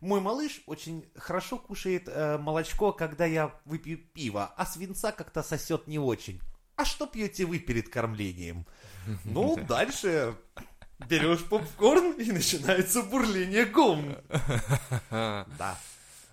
Мой 0.00 0.20
малыш 0.20 0.62
очень 0.66 1.10
хорошо 1.16 1.58
кушает 1.58 2.04
э, 2.08 2.36
молочко, 2.38 2.92
когда 2.92 3.24
я 3.24 3.58
выпью 3.64 3.98
пиво, 3.98 4.52
а 4.56 4.66
свинца 4.66 5.12
как-то 5.12 5.42
сосет 5.42 5.86
не 5.86 5.98
очень. 5.98 6.40
А 6.76 6.84
что 6.84 7.06
пьете 7.06 7.44
вы 7.46 7.58
перед 7.58 7.88
кормлением? 7.88 8.66
Ну, 9.24 9.56
дальше 9.68 10.34
берешь 11.08 11.44
попкорн 11.44 12.12
и 12.12 12.32
начинается 12.32 13.02
бурление 13.02 13.64
гум. 13.66 14.16
Да. 15.10 15.78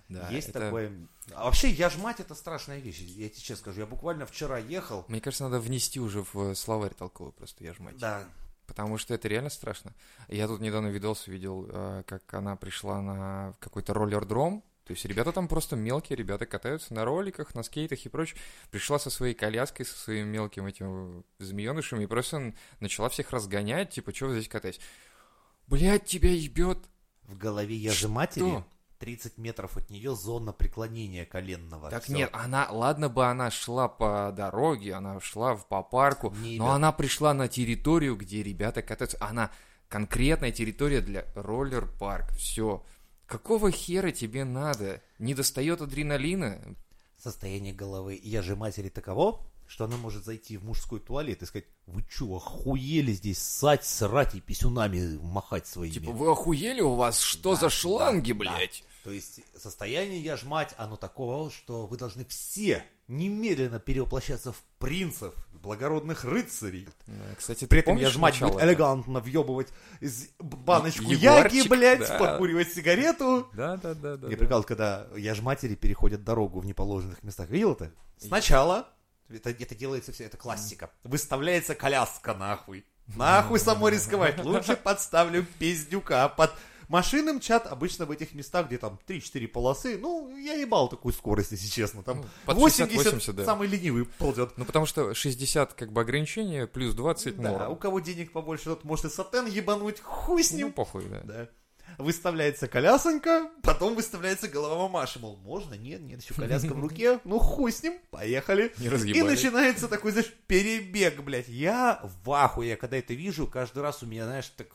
Да, 0.09 0.29
Есть 0.29 0.49
это- 0.49 0.59
такое. 0.59 0.91
А 1.33 1.45
вообще, 1.45 1.69
я 1.69 1.89
ж 1.89 1.97
мать, 1.97 2.19
это 2.19 2.35
страшная 2.35 2.79
вещь. 2.79 2.99
Я 2.99 3.29
тебе 3.29 3.41
честно 3.41 3.57
скажу. 3.57 3.81
Я 3.81 3.85
буквально 3.85 4.25
вчера 4.25 4.57
ехал. 4.57 5.05
Мне 5.07 5.21
кажется, 5.21 5.43
надо 5.43 5.59
внести 5.59 5.99
уже 5.99 6.25
в 6.33 6.55
словарь 6.55 6.93
толковый 6.93 7.33
просто, 7.33 7.63
я 7.63 7.73
ж 7.73 7.79
мать. 7.79 7.97
Да. 7.97 8.23
Потому 8.65 8.97
что 8.97 9.13
это 9.13 9.27
реально 9.27 9.49
страшно. 9.49 9.93
Я 10.27 10.47
тут 10.47 10.61
недавно 10.61 10.87
видос 10.87 11.27
увидел, 11.27 11.67
э, 11.69 12.03
как 12.07 12.33
она 12.33 12.55
пришла 12.55 13.01
на 13.01 13.53
какой-то 13.59 13.93
роллер-дром. 13.93 14.63
То 14.85 14.93
есть 14.93 15.05
ребята 15.05 15.31
там 15.31 15.47
просто 15.47 15.75
мелкие, 15.75 16.17
ребята 16.17 16.45
катаются 16.45 16.93
на 16.93 17.05
роликах, 17.05 17.53
на 17.53 17.63
скейтах 17.63 18.05
и 18.05 18.09
прочее. 18.09 18.39
Пришла 18.71 18.97
со 18.97 19.09
своей 19.09 19.33
коляской, 19.33 19.85
со 19.85 19.97
своим 19.97 20.27
мелким 20.27 20.65
этим 20.65 21.23
змеенышем 21.37 22.01
и 22.01 22.07
просто 22.07 22.53
начала 22.79 23.09
всех 23.09 23.31
разгонять, 23.31 23.91
типа, 23.91 24.13
что 24.13 24.27
вы 24.27 24.33
здесь 24.33 24.49
катаетесь? 24.49 24.81
Блять, 25.67 26.05
тебя 26.05 26.31
ебет. 26.31 26.79
В 27.23 27.37
голове 27.37 27.75
я 27.75 27.91
же 27.91 28.07
матери. 28.09 28.63
30 29.01 29.37
метров 29.39 29.75
от 29.77 29.89
нее 29.89 30.15
зона 30.15 30.53
преклонения 30.53 31.25
коленного. 31.25 31.89
Так 31.89 32.03
Всё. 32.03 32.13
нет, 32.15 32.29
она, 32.33 32.67
ладно 32.71 33.09
бы 33.09 33.25
она 33.25 33.49
шла 33.49 33.87
по 33.87 34.31
дороге, 34.31 34.93
она 34.93 35.19
шла 35.19 35.55
в- 35.55 35.67
по 35.67 35.81
парку, 35.81 36.29
Не, 36.41 36.57
но 36.59 36.65
ребят. 36.65 36.75
она 36.75 36.91
пришла 36.91 37.33
на 37.33 37.47
территорию, 37.47 38.15
где 38.15 38.43
ребята 38.43 38.81
катаются. 38.83 39.17
Она 39.19 39.49
конкретная 39.89 40.51
территория 40.51 41.01
для 41.01 41.25
роллер-парк. 41.35 42.31
Все. 42.37 42.85
Какого 43.25 43.71
хера 43.71 44.11
тебе 44.11 44.43
надо? 44.45 45.01
Не 45.19 45.33
достает 45.33 45.81
адреналина? 45.81 46.59
Состояние 47.17 47.73
головы 47.73 48.19
я 48.21 48.41
же 48.41 48.55
матери 48.55 48.89
таково, 48.89 49.41
что 49.71 49.85
она 49.85 49.95
может 49.95 50.25
зайти 50.25 50.57
в 50.57 50.65
мужской 50.65 50.99
туалет 50.99 51.41
и 51.41 51.45
сказать, 51.45 51.65
вы 51.87 52.03
чё, 52.03 52.35
охуели 52.35 53.13
здесь 53.13 53.39
ссать, 53.39 53.85
срать 53.85 54.35
и 54.35 54.41
писюнами 54.41 55.17
махать 55.21 55.65
своими? 55.65 55.93
Типа, 55.93 56.11
вы 56.11 56.29
охуели? 56.29 56.81
У 56.81 56.95
вас 56.95 57.21
что 57.21 57.51
Да, 57.51 57.61
за 57.61 57.69
шланги, 57.69 58.33
да, 58.33 58.39
блядь? 58.39 58.83
То 59.05 59.11
есть 59.11 59.39
состояние 59.57 60.19
я 60.19 60.35
ж 60.35 60.43
мать, 60.43 60.75
оно 60.77 60.97
такого, 60.97 61.49
что 61.49 61.87
вы 61.87 61.95
должны 61.95 62.25
все 62.25 62.83
немедленно 63.07 63.79
перевоплощаться 63.79 64.51
в 64.51 64.61
принцев, 64.77 65.33
благородных 65.53 66.25
рыцарей. 66.25 66.89
Да, 67.07 67.13
Кстати, 67.37 67.63
При 67.63 67.79
этом 67.79 67.95
я 67.95 68.09
ж 68.09 68.17
мать 68.17 68.33
начало 68.33 68.51
будет 68.51 68.63
элегантно 68.63 69.19
въебывать 69.21 69.69
из 70.01 70.27
баночку 70.39 71.03
Егорчик, 71.03 71.53
яги, 71.53 71.67
блядь, 71.69 71.99
да. 71.99 72.17
покуривать 72.17 72.73
сигарету. 72.73 73.47
Да, 73.53 73.77
да, 73.77 73.93
да, 73.93 74.17
да. 74.17 74.27
Я 74.27 74.35
да. 74.35 74.37
прикал, 74.37 74.63
когда 74.65 75.07
я 75.15 75.33
ж 75.33 75.41
матери 75.41 75.75
переходят 75.75 76.25
дорогу 76.25 76.59
в 76.59 76.65
неположенных 76.65 77.23
местах. 77.23 77.49
Видел 77.49 77.71
это? 77.71 77.93
Сначала, 78.17 78.89
это, 79.37 79.49
это 79.51 79.75
делается 79.75 80.11
все, 80.11 80.25
это 80.25 80.37
классика. 80.37 80.91
Выставляется 81.03 81.75
коляска 81.75 82.33
нахуй. 82.33 82.85
Нахуй 83.15 83.59
само 83.59 83.89
рисковать. 83.89 84.37
Лучше 84.43 84.75
подставлю 84.75 85.45
пиздюка 85.59 86.29
под 86.29 86.51
Машины 86.87 87.31
мчат 87.31 87.67
обычно 87.67 88.05
в 88.05 88.11
этих 88.11 88.33
местах, 88.33 88.67
где 88.67 88.77
там 88.77 88.99
3-4 89.07 89.47
полосы. 89.47 89.97
Ну, 89.97 90.35
я 90.37 90.55
ебал 90.55 90.89
такую 90.89 91.13
скорость, 91.13 91.51
если 91.53 91.67
честно. 91.67 92.03
Там 92.03 92.17
Ну, 92.17 92.25
под 92.45 92.57
80, 92.57 92.91
60-80, 93.29 93.31
да. 93.31 93.45
самый 93.45 93.69
ленивый 93.69 94.03
ползет. 94.03 94.51
Ну, 94.57 94.65
потому 94.65 94.85
что 94.85 95.13
60 95.13 95.73
как 95.73 95.93
бы 95.93 96.01
ограничение, 96.01 96.67
плюс 96.67 96.93
20 96.93 97.37
Да, 97.39 97.51
норм. 97.51 97.71
у 97.71 97.75
кого 97.77 98.01
денег 98.01 98.33
побольше, 98.33 98.65
тот 98.65 98.83
может 98.83 99.05
и 99.05 99.09
сатен 99.09 99.45
ебануть, 99.45 100.01
хуй 100.01 100.43
с 100.43 100.51
Ну, 100.51 100.57
ним. 100.57 100.73
похуй, 100.73 101.05
да. 101.05 101.21
Да. 101.23 101.49
Выставляется 101.97 102.67
колясонька, 102.67 103.49
потом 103.63 103.95
выставляется 103.95 104.47
голова 104.47 104.77
мамаши. 104.87 105.19
Мол, 105.19 105.37
можно? 105.37 105.73
Нет, 105.75 106.01
нет, 106.01 106.21
еще 106.21 106.33
коляска 106.33 106.73
в 106.73 106.79
руке. 106.79 107.19
Ну, 107.23 107.39
хуй 107.39 107.71
с 107.71 107.83
ним, 107.83 107.99
поехали. 108.09 108.73
Не 108.77 108.87
И 108.87 109.21
начинается 109.21 109.87
такой, 109.87 110.11
знаешь, 110.11 110.31
перебег, 110.47 111.21
блядь. 111.21 111.47
Я 111.47 112.01
в 112.23 112.31
ахуе, 112.31 112.75
когда 112.75 112.97
это 112.97 113.13
вижу, 113.13 113.47
каждый 113.47 113.83
раз 113.83 114.03
у 114.03 114.05
меня, 114.05 114.25
знаешь, 114.25 114.47
так... 114.49 114.67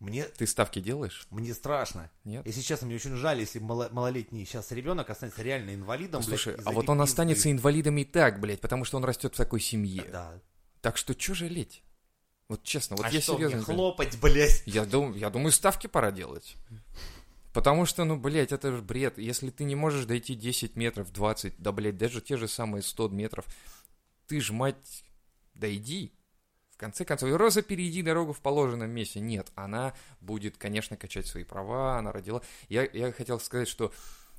Мне, 0.00 0.24
Ты 0.24 0.46
ставки 0.46 0.80
делаешь? 0.80 1.26
мне 1.30 1.54
страшно. 1.54 2.10
Нет? 2.24 2.44
Если 2.46 2.60
честно, 2.60 2.86
мне 2.86 2.96
очень 2.96 3.16
жаль, 3.16 3.38
если 3.40 3.58
мало- 3.58 3.88
малолетний 3.90 4.44
сейчас 4.44 4.70
ребенок 4.72 5.08
останется 5.08 5.42
реально 5.42 5.74
инвалидом. 5.74 6.20
блядь, 6.20 6.40
Слушай, 6.40 6.56
а 6.64 6.72
вот 6.72 6.88
он 6.90 6.98
пизды. 6.98 7.10
останется 7.10 7.50
инвалидом 7.50 7.96
и 7.96 8.04
так, 8.04 8.38
блядь, 8.40 8.60
потому 8.60 8.84
что 8.84 8.98
он 8.98 9.04
растет 9.04 9.32
в 9.32 9.36
такой 9.36 9.60
семье. 9.60 10.04
Да. 10.12 10.40
Так 10.82 10.98
что 10.98 11.14
чё 11.14 11.32
жалеть? 11.32 11.82
Вот 12.48 12.62
честно, 12.62 12.96
вот 12.96 13.06
а 13.06 13.10
я 13.10 13.20
что, 13.20 13.34
серьезно. 13.34 13.56
мне 13.58 13.64
хлопать, 13.64 14.18
блядь? 14.20 14.62
Я, 14.66 14.84
дум- 14.84 15.14
я 15.14 15.30
думаю, 15.30 15.50
ставки 15.50 15.86
пора 15.86 16.10
делать. 16.10 16.56
Потому 17.54 17.86
что, 17.86 18.04
ну, 18.04 18.16
блядь, 18.16 18.52
это 18.52 18.72
же 18.72 18.82
бред. 18.82 19.16
Если 19.16 19.50
ты 19.50 19.64
не 19.64 19.76
можешь 19.76 20.04
дойти 20.06 20.34
10 20.34 20.76
метров, 20.76 21.12
20, 21.12 21.54
да, 21.58 21.72
блядь, 21.72 21.96
даже 21.96 22.20
те 22.20 22.36
же 22.36 22.48
самые 22.48 22.82
100 22.82 23.08
метров, 23.08 23.46
ты 24.26 24.40
ж, 24.40 24.50
мать, 24.50 25.04
дойди. 25.54 26.12
В 26.70 26.76
конце 26.76 27.04
концов, 27.04 27.30
Роза 27.36 27.62
перейди 27.62 28.02
дорогу 28.02 28.32
в 28.32 28.40
положенном 28.40 28.90
месте. 28.90 29.20
Нет, 29.20 29.52
она 29.54 29.94
будет, 30.20 30.58
конечно, 30.58 30.96
качать 30.96 31.26
свои 31.26 31.44
права, 31.44 31.98
она 31.98 32.10
родила. 32.10 32.42
Я, 32.68 32.88
я 32.92 33.12
хотел 33.12 33.38
сказать, 33.38 33.68
что 33.68 33.92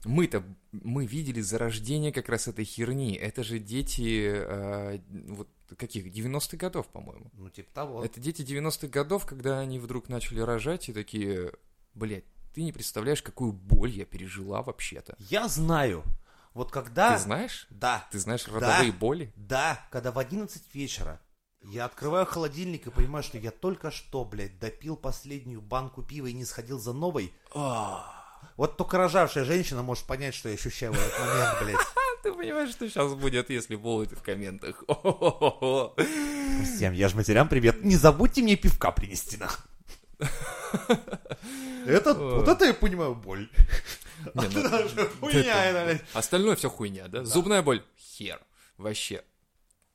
мы-то, 0.05 0.43
мы 0.71 1.05
видели 1.05 1.41
зарождение 1.41 2.11
как 2.11 2.29
раз 2.29 2.47
этой 2.47 2.65
херни. 2.65 3.13
Это 3.13 3.43
же 3.43 3.59
дети, 3.59 4.31
э, 4.33 4.99
вот, 5.27 5.49
каких, 5.77 6.07
90-х 6.07 6.57
годов, 6.57 6.87
по-моему. 6.87 7.31
Ну, 7.33 7.49
типа 7.49 7.71
того. 7.73 8.03
Это 8.03 8.19
дети 8.19 8.41
90-х 8.41 8.87
годов, 8.87 9.25
когда 9.25 9.59
они 9.59 9.79
вдруг 9.79 10.09
начали 10.09 10.39
рожать 10.39 10.89
и 10.89 10.93
такие, 10.93 11.51
блядь, 11.93 12.25
ты 12.53 12.63
не 12.63 12.71
представляешь, 12.71 13.21
какую 13.21 13.51
боль 13.51 13.91
я 13.91 14.05
пережила 14.05 14.61
вообще-то. 14.61 15.15
Я 15.19 15.47
знаю. 15.47 16.03
Вот 16.53 16.71
когда... 16.71 17.17
Ты 17.17 17.23
знаешь? 17.23 17.67
Да. 17.69 18.07
Ты 18.11 18.19
знаешь 18.19 18.47
родовые 18.47 18.93
боли? 18.93 19.33
Да, 19.35 19.85
когда 19.91 20.11
в 20.11 20.19
11 20.19 20.73
вечера 20.73 21.19
я 21.61 21.85
открываю 21.85 22.25
холодильник 22.25 22.87
и 22.87 22.91
понимаю, 22.91 23.23
что 23.23 23.37
я 23.37 23.51
только 23.51 23.91
что, 23.91 24.23
блядь, 24.23 24.59
допил 24.59 24.95
последнюю 24.95 25.61
банку 25.61 26.03
пива 26.03 26.27
и 26.27 26.33
не 26.33 26.45
сходил 26.45 26.79
за 26.79 26.93
новой. 26.93 27.33
Вот 28.57 28.77
только 28.77 28.97
рожавшая 28.97 29.45
женщина 29.45 29.81
может 29.83 30.05
понять, 30.05 30.35
что 30.35 30.49
я 30.49 30.55
ощущаю 30.55 30.93
в 30.93 30.97
этот 30.97 31.19
момент, 31.19 31.57
блядь. 31.61 31.87
Ты 32.23 32.33
понимаешь, 32.33 32.71
что 32.71 32.89
сейчас 32.89 33.13
будет, 33.13 33.49
если 33.49 33.75
будет 33.75 34.13
в 34.13 34.21
комментах? 34.21 34.83
Всем 36.63 36.93
я 36.93 37.09
ж 37.09 37.13
матерям 37.13 37.47
привет. 37.47 37.83
Не 37.83 37.95
забудьте 37.95 38.41
мне 38.41 38.55
пивка 38.55 38.91
принести, 38.91 39.37
нахуй. 39.37 39.65
Это, 41.85 42.13
вот 42.13 42.47
это 42.47 42.65
я 42.65 42.73
понимаю 42.73 43.15
боль. 43.15 43.49
Ну, 44.33 44.41
хуйня. 45.19 45.99
Остальное 46.13 46.55
все 46.55 46.69
хуйня, 46.69 47.07
да? 47.07 47.23
Зубная 47.23 47.61
боль? 47.61 47.83
Хер. 47.99 48.39
Вообще. 48.77 49.23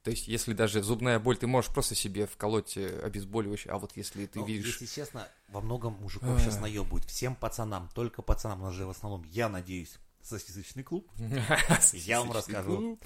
То 0.02 0.10
есть, 0.10 0.28
если 0.28 0.54
даже 0.54 0.82
зубная 0.82 1.18
боль, 1.18 1.36
ты 1.36 1.46
можешь 1.46 1.70
просто 1.70 1.94
себе 1.94 2.26
вколоть 2.26 2.76
э, 2.76 3.00
обезболивающее, 3.04 3.72
а 3.72 3.78
вот 3.78 3.92
если 3.96 4.24
ты 4.26 4.38
Ну, 4.38 4.46
видишь... 4.46 4.80
Если 4.80 4.86
честно, 4.86 5.28
во 5.48 5.60
многом 5.60 5.94
мужиков 5.94 6.40
сейчас 6.40 6.58
наебывают. 6.58 7.04
Всем 7.04 7.34
пацанам, 7.34 7.88
только 7.94 8.22
пацанам, 8.22 8.62
у 8.62 8.64
нас 8.66 8.74
же 8.74 8.86
в 8.86 8.90
основном, 8.90 9.24
я 9.24 9.50
надеюсь, 9.50 9.98
сосисочный 10.22 10.82
клуб. 10.82 11.10
Я 11.92 12.20
вам 12.20 12.32
расскажу, 12.32 12.98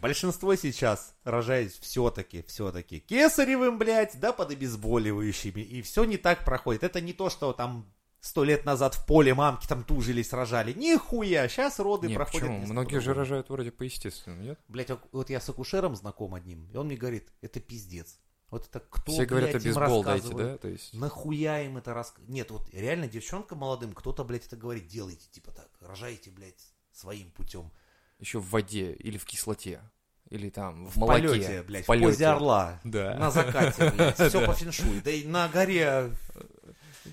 большинство 0.00 0.54
сейчас 0.54 1.14
рожает 1.24 1.72
все-таки, 1.72 2.42
все-таки 2.48 3.00
кесаревым, 3.00 3.78
блядь, 3.78 4.18
да, 4.18 4.32
под 4.32 4.50
обезболивающими, 4.50 5.60
и 5.60 5.82
все 5.82 6.04
не 6.04 6.16
так 6.16 6.44
проходит. 6.44 6.82
Это 6.82 7.00
не 7.00 7.12
то, 7.12 7.30
что 7.30 7.52
там 7.52 7.92
сто 8.22 8.44
лет 8.44 8.64
назад 8.64 8.94
в 8.94 9.04
поле 9.04 9.34
мамки 9.34 9.66
там 9.66 9.82
тужились, 9.84 10.32
рожали. 10.32 10.72
Нихуя, 10.72 11.48
сейчас 11.48 11.78
роды 11.80 12.06
Не, 12.06 12.14
проходят. 12.14 12.48
почему? 12.48 12.66
Многие 12.66 13.00
же 13.00 13.12
рожают 13.14 13.50
вроде 13.50 13.72
по-естественному, 13.72 14.42
нет? 14.42 14.60
Блядь, 14.68 14.90
вот- 14.90 15.08
вот 15.12 15.28
я 15.30 15.40
с 15.40 15.48
акушером 15.48 15.96
знаком 15.96 16.34
одним, 16.34 16.68
и 16.72 16.76
он 16.76 16.86
мне 16.86 16.96
говорит, 16.96 17.30
это 17.42 17.60
пиздец. 17.60 18.18
Вот 18.50 18.66
это 18.68 18.80
кто, 18.80 19.12
Все 19.12 19.24
говорят, 19.24 19.50
блядь, 19.50 19.64
им 19.64 19.76
обезбол 19.76 20.04
дайте, 20.04 20.34
да? 20.34 20.56
То 20.58 20.68
есть... 20.68 20.94
Нахуя 20.94 21.62
им 21.62 21.78
это 21.78 21.94
рас... 21.94 22.14
Нет, 22.28 22.50
вот 22.50 22.68
реально 22.72 23.08
девчонкам 23.08 23.58
молодым 23.58 23.92
кто-то, 23.92 24.24
блядь, 24.24 24.46
это 24.46 24.56
говорит, 24.56 24.86
делайте, 24.86 25.26
типа 25.30 25.50
так, 25.52 25.68
рожайте, 25.80 26.30
блядь, 26.30 26.62
своим 26.92 27.30
путем. 27.32 27.72
Еще 28.20 28.38
в 28.38 28.48
воде 28.50 28.92
или 28.92 29.18
в 29.18 29.24
кислоте. 29.24 29.80
Или 30.28 30.48
там 30.48 30.86
в, 30.86 30.92
В 30.92 30.96
молоке. 30.98 31.28
полете, 31.28 31.62
блядь, 31.62 31.84
в, 31.84 31.86
полете. 31.86 32.06
позе 32.06 32.26
орла. 32.26 32.80
Да. 32.84 33.16
На 33.18 33.30
закате, 33.30 33.90
блядь, 33.90 34.14
все 34.16 34.46
по 34.46 34.54
феншуй. 34.54 35.00
Да 35.00 35.10
и 35.10 35.24
на 35.26 35.48
горе 35.48 36.10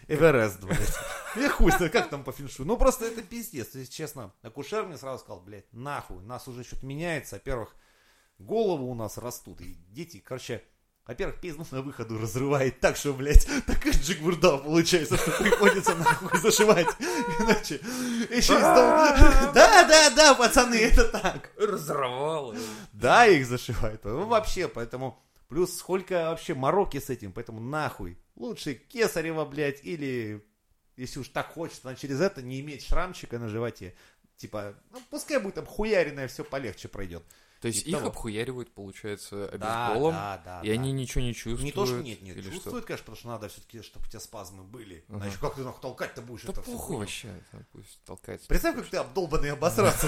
Эверест, 0.07 0.61
блядь. 0.63 0.97
Я 1.35 1.49
хуй 1.49 1.71
знаю, 1.71 1.91
как 1.91 2.09
там 2.09 2.23
по 2.23 2.31
феншуй. 2.31 2.65
Ну, 2.65 2.77
просто 2.77 3.05
это 3.05 3.21
пиздец. 3.21 3.75
Если 3.75 3.91
честно, 3.91 4.33
акушер 4.41 4.85
мне 4.85 4.97
сразу 4.97 5.19
сказал, 5.19 5.41
блядь, 5.41 5.71
нахуй, 5.71 6.21
нас 6.23 6.47
уже 6.47 6.63
что-то 6.63 6.85
меняется. 6.85 7.35
Во-первых, 7.35 7.75
головы 8.39 8.85
у 8.85 8.93
нас 8.93 9.17
растут, 9.17 9.61
и 9.61 9.75
дети, 9.89 10.19
короче, 10.19 10.63
Во-первых, 11.09 11.41
пизду 11.41 11.65
на 11.71 11.81
выходу 11.81 12.19
разрывает 12.19 12.79
так, 12.79 12.95
что, 12.95 13.13
блядь, 13.13 13.47
такая 13.65 13.93
джигбурда 13.93 14.59
получается, 14.59 15.17
что 15.17 15.31
приходится 15.31 15.95
нахуй 15.95 16.37
зашивать. 16.39 16.85
Иначе 17.39 17.79
еще 18.29 18.53
из. 18.53 18.61
Да, 18.61 19.53
да, 19.53 20.11
да, 20.11 20.35
пацаны, 20.35 20.75
это 20.75 21.05
так. 21.05 21.49
Разорвало. 21.57 22.55
Да, 22.93 23.25
их 23.25 23.47
зашивают. 23.47 24.03
Ну, 24.03 24.27
вообще, 24.27 24.67
поэтому... 24.67 25.19
Плюс 25.49 25.75
сколько 25.75 26.29
вообще 26.29 26.53
мороки 26.53 26.99
с 26.99 27.09
этим, 27.09 27.33
поэтому 27.33 27.59
нахуй. 27.59 28.17
Лучше 28.35 28.75
кесарево, 28.75 29.45
блядь, 29.45 29.83
или... 29.83 30.45
Если 30.95 31.19
уж 31.19 31.29
так 31.29 31.47
хочется, 31.47 31.81
но 31.85 31.95
через 31.95 32.21
это 32.21 32.41
не 32.41 32.59
иметь 32.59 32.85
шрамчика 32.85 33.39
на 33.39 33.47
животе. 33.49 33.95
Типа, 34.37 34.75
ну, 34.91 35.01
пускай 35.09 35.39
будет 35.39 35.55
там 35.55 35.65
хуяренное, 35.65 36.27
все 36.27 36.43
полегче 36.43 36.87
пройдет. 36.87 37.23
То 37.59 37.67
есть 37.67 37.85
И 37.85 37.89
их 37.91 37.97
того. 37.97 38.07
обхуяривают, 38.09 38.71
получается, 38.73 39.49
Да, 39.57 39.87
обезболом, 39.87 40.13
да, 40.13 40.41
да, 40.45 40.61
и 40.63 40.67
да. 40.67 40.73
они 40.73 40.91
ничего 40.93 41.21
не 41.21 41.33
чувствуют. 41.33 41.61
Не 41.61 41.71
то, 41.73 41.85
что 41.85 41.99
нет, 42.01 42.21
нет, 42.21 42.37
или 42.37 42.43
что? 42.43 42.53
чувствует, 42.53 42.85
конечно, 42.85 43.03
потому 43.03 43.17
что 43.17 43.27
надо 43.27 43.49
все-таки, 43.49 43.81
чтобы 43.81 44.05
у 44.05 44.09
тебя 44.09 44.19
спазмы 44.21 44.63
были. 44.63 45.03
Ага. 45.09 45.25
Иначе 45.25 45.37
как 45.41 45.55
ты 45.55 45.61
нахуй 45.63 45.81
толкать-то 45.81 46.21
будешь 46.21 46.43
Да 46.43 46.51
это 46.53 46.61
похуй 46.61 46.77
хуйню? 46.79 46.99
вообще, 47.01 47.27
там 47.51 47.65
пусть 47.73 47.99
толкается. 48.05 48.47
Представь, 48.47 48.75
как 48.77 48.87
ты 48.87 48.97
обдолбанный 48.97 49.51
обосраться. 49.51 50.07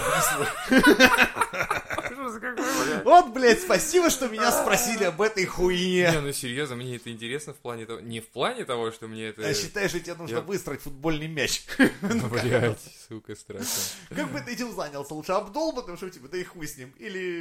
Вот, 3.03 3.33
блядь, 3.33 3.61
спасибо, 3.61 4.09
что 4.09 4.27
меня 4.29 4.51
спросили 4.51 5.03
об 5.05 5.21
этой 5.21 5.43
Не, 5.43 5.45
хуйне. 5.49 6.21
ну 6.21 6.31
серьезно, 6.31 6.75
мне 6.75 6.95
это 6.97 7.11
интересно 7.11 7.53
в 7.53 7.57
плане 7.57 7.85
того... 7.85 7.99
Не 7.99 8.19
в 8.21 8.27
плане 8.29 8.65
того, 8.65 8.91
что 8.91 9.07
мне 9.07 9.27
это... 9.27 9.41
Я 9.41 9.53
считаю, 9.53 9.89
что 9.89 9.99
тебе 9.99 10.15
нужно 10.15 10.41
выстроить 10.41 10.81
футбольный 10.81 11.27
мяч. 11.27 11.63
Блять, 12.01 12.79
сука, 13.07 13.35
страшно. 13.35 13.67
Как 14.09 14.31
бы 14.31 14.39
ты 14.41 14.53
этим 14.53 14.73
занялся? 14.73 15.13
Лучше 15.13 15.31
обдолбанным, 15.33 15.97
что 15.97 16.09
типа, 16.09 16.27
да 16.27 16.37
и 16.37 16.43
хуй 16.43 16.67
с 16.67 16.77
ним. 16.77 16.93
Или 16.97 17.40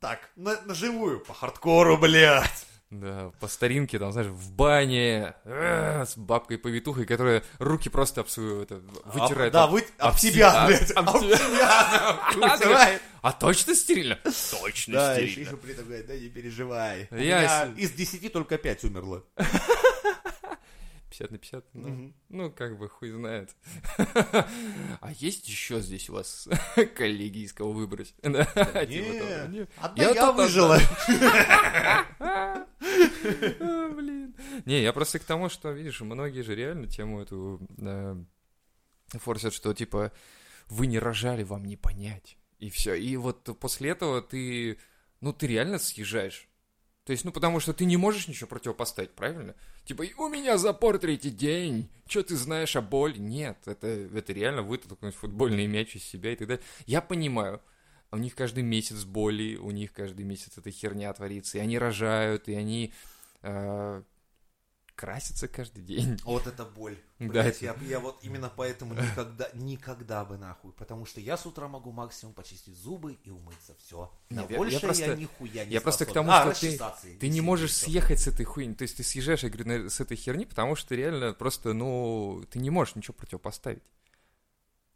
так, 0.00 0.30
на, 0.36 0.60
на 0.62 0.74
живую, 0.74 1.20
по 1.20 1.32
хардкору, 1.34 1.96
блядь. 1.98 2.66
Да, 2.90 3.32
по 3.40 3.48
старинке, 3.48 3.98
там, 3.98 4.12
знаешь, 4.12 4.28
в 4.28 4.52
бане, 4.52 5.34
э, 5.46 6.04
с 6.06 6.14
бабкой-повитухой, 6.18 7.06
которая 7.06 7.42
руки 7.58 7.88
просто 7.88 8.20
об 8.20 8.28
свою, 8.28 8.60
это, 8.60 8.82
вытирает. 9.06 9.54
А, 9.54 9.58
да, 9.60 9.64
об- 9.64 9.70
вы, 9.70 9.80
об 9.96 10.10
об 10.10 10.16
тебя, 10.18 10.50
себя, 10.50 10.66
блядь. 10.66 10.90
об 10.90 11.08
Об 11.08 11.20
тебя. 11.22 13.00
А 13.22 13.32
точно 13.32 13.74
стерильно? 13.76 14.16
Точно 14.60 14.94
Да, 14.94 15.14
еще, 15.14 15.30
стерильно. 15.30 15.48
еще 15.48 15.56
при 15.56 15.72
этом 15.72 15.84
говорит, 15.86 16.06
да 16.06 16.16
не 16.18 16.28
переживай. 16.28 17.08
У 17.10 17.14
Я 17.14 17.72
из 17.76 17.92
10 17.92 18.30
только 18.32 18.58
5 18.58 18.84
умерло. 18.84 19.22
50 21.12 21.30
на 21.30 21.38
50? 21.38 21.64
Ну, 21.74 21.88
Мгм. 21.88 22.14
ну, 22.30 22.50
как 22.50 22.78
бы, 22.78 22.88
хуй 22.88 23.10
знает. 23.10 23.54
А 25.00 25.12
есть 25.12 25.48
еще 25.48 25.80
здесь 25.80 26.08
у 26.10 26.14
вас 26.14 26.48
коллеги, 26.96 27.44
из 27.44 27.52
кого 27.52 27.72
выбрать? 27.72 28.14
Я 29.96 30.32
выжила. 30.32 30.78
А, 32.18 32.66
Блин. 33.94 34.34
Не, 34.64 34.82
я 34.82 34.92
просто 34.92 35.18
к 35.18 35.24
тому, 35.24 35.48
что, 35.48 35.70
видишь, 35.72 36.00
многие 36.00 36.42
же 36.42 36.54
реально 36.54 36.86
тему 36.86 37.20
эту 37.20 37.60
форсят, 39.08 39.52
что, 39.54 39.72
типа, 39.74 40.12
вы 40.68 40.86
не 40.86 40.98
рожали, 40.98 41.42
вам 41.42 41.64
не 41.64 41.76
понять. 41.76 42.36
И 42.58 42.70
все. 42.70 42.94
И 42.94 43.16
вот 43.16 43.58
после 43.58 43.90
этого 43.90 44.22
ты, 44.22 44.78
ну, 45.20 45.32
ты 45.32 45.46
реально 45.46 45.78
съезжаешь. 45.78 46.48
То 47.04 47.10
есть, 47.10 47.24
ну, 47.24 47.32
потому 47.32 47.58
что 47.58 47.72
ты 47.72 47.84
не 47.84 47.96
можешь 47.96 48.28
ничего 48.28 48.46
противопоставить, 48.46 49.10
правильно? 49.10 49.56
Типа, 49.84 50.04
у 50.18 50.28
меня 50.28 50.56
запор 50.56 50.98
третий 50.98 51.30
день, 51.30 51.90
что 52.06 52.22
ты 52.22 52.36
знаешь 52.36 52.76
о 52.76 52.80
боли? 52.80 53.18
Нет, 53.18 53.58
это, 53.66 53.88
это 53.88 54.32
реально 54.32 54.62
вытолкнуть 54.62 55.14
футбольный 55.14 55.66
мяч 55.66 55.96
из 55.96 56.04
себя 56.04 56.32
и 56.32 56.36
так 56.36 56.46
далее. 56.46 56.64
Я 56.86 57.00
понимаю, 57.00 57.60
у 58.12 58.18
них 58.18 58.36
каждый 58.36 58.62
месяц 58.62 59.02
боли, 59.04 59.56
у 59.56 59.72
них 59.72 59.92
каждый 59.92 60.24
месяц 60.24 60.58
эта 60.58 60.70
херня 60.70 61.12
творится, 61.12 61.58
и 61.58 61.60
они 61.60 61.76
рожают, 61.76 62.46
и 62.46 62.54
они 62.54 62.92
э, 63.42 64.02
красятся 64.94 65.48
каждый 65.48 65.82
день. 65.82 66.18
Вот 66.24 66.46
это 66.46 66.64
боль. 66.64 66.98
Да, 67.22 67.28
Блядь, 67.28 67.62
это- 67.62 67.64
я, 67.66 67.88
я 67.88 68.00
вот 68.00 68.18
именно 68.22 68.50
поэтому 68.54 68.94
никогда, 69.00 69.48
никогда 69.54 70.24
бы 70.24 70.38
нахуй. 70.38 70.72
Потому 70.72 71.06
что 71.06 71.20
я 71.20 71.36
с 71.36 71.46
утра 71.46 71.68
могу 71.68 71.92
максимум 71.92 72.34
почистить 72.34 72.76
зубы 72.76 73.12
и 73.22 73.30
умыться. 73.30 73.76
Все. 73.78 74.10
На 74.28 74.40
Нет, 74.40 74.50
я- 74.50 74.54
я 74.56 74.58
больше 74.58 74.74
я, 74.74 74.80
просто- 74.80 75.16
нихуя 75.16 75.64
не 75.64 75.72
я 75.72 75.80
просто 75.80 76.04
к 76.04 76.08
способен. 76.10 76.28
тому, 76.30 76.50
А, 76.50 76.54
что 76.54 77.00
ты- 77.02 77.10
и 77.12 77.18
Ты 77.18 77.28
не 77.28 77.40
можешь 77.40 77.70
всё. 77.70 77.86
съехать 77.86 78.18
с 78.20 78.26
этой 78.26 78.44
хуйни, 78.44 78.74
то 78.74 78.82
есть 78.82 78.96
ты 78.96 79.04
съезжаешь, 79.04 79.44
я 79.44 79.50
говорю, 79.50 79.88
с 79.88 80.00
этой 80.00 80.16
херни, 80.16 80.44
потому 80.46 80.74
что 80.74 80.88
ты 80.88 80.96
реально 80.96 81.32
просто, 81.32 81.72
ну, 81.74 82.44
ты 82.50 82.58
не 82.58 82.70
можешь 82.70 82.96
ничего 82.96 83.14
противопоставить. 83.14 83.82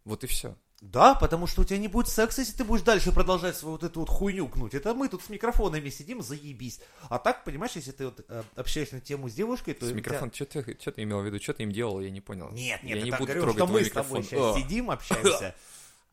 Вот 0.04 0.24
и 0.24 0.26
все. 0.26 0.56
Да, 0.82 1.14
потому 1.14 1.46
что 1.46 1.62
у 1.62 1.64
тебя 1.64 1.78
не 1.78 1.88
будет 1.88 2.08
секса, 2.08 2.42
если 2.42 2.52
ты 2.52 2.62
будешь 2.62 2.82
дальше 2.82 3.10
продолжать 3.10 3.56
свою 3.56 3.72
вот 3.72 3.82
эту 3.82 4.00
вот 4.00 4.10
хуйню 4.10 4.46
гнуть. 4.46 4.74
Это 4.74 4.92
мы 4.94 5.08
тут 5.08 5.22
с 5.24 5.30
микрофонами 5.30 5.88
сидим, 5.88 6.20
заебись. 6.22 6.80
А 7.08 7.18
так, 7.18 7.44
понимаешь, 7.44 7.72
если 7.76 7.92
ты 7.92 8.04
вот 8.04 8.20
э, 8.28 8.42
общаешься 8.56 8.96
на 8.96 9.00
тему 9.00 9.30
с 9.30 9.32
девушкой, 9.32 9.72
то... 9.72 9.86
С 9.86 9.88
у 9.88 9.90
тебя- 9.92 9.96
микрофон, 10.00 10.30
что 10.32 10.44
ты, 10.44 10.74
чё 10.74 10.90
ты 10.92 11.02
имел 11.02 11.20
в 11.22 11.24
виду, 11.26 11.40
что 11.42 11.54
ты 11.54 11.62
им 11.62 11.72
делал, 11.72 12.00
я 12.00 12.10
не 12.10 12.20
понял. 12.20 12.50
Нет, 12.50 12.82
нет, 12.82 12.98
не 12.98 13.04
я 13.06 13.10
так 13.12 13.20
буду 13.20 13.32
говорю, 13.32 13.52
что 13.54 13.66
мы 13.66 13.84
с 13.84 13.90
тобой 13.90 14.20
микрофон. 14.20 14.22
сейчас 14.22 14.56
О. 14.56 14.58
сидим, 14.60 14.90
общаемся. 14.90 15.54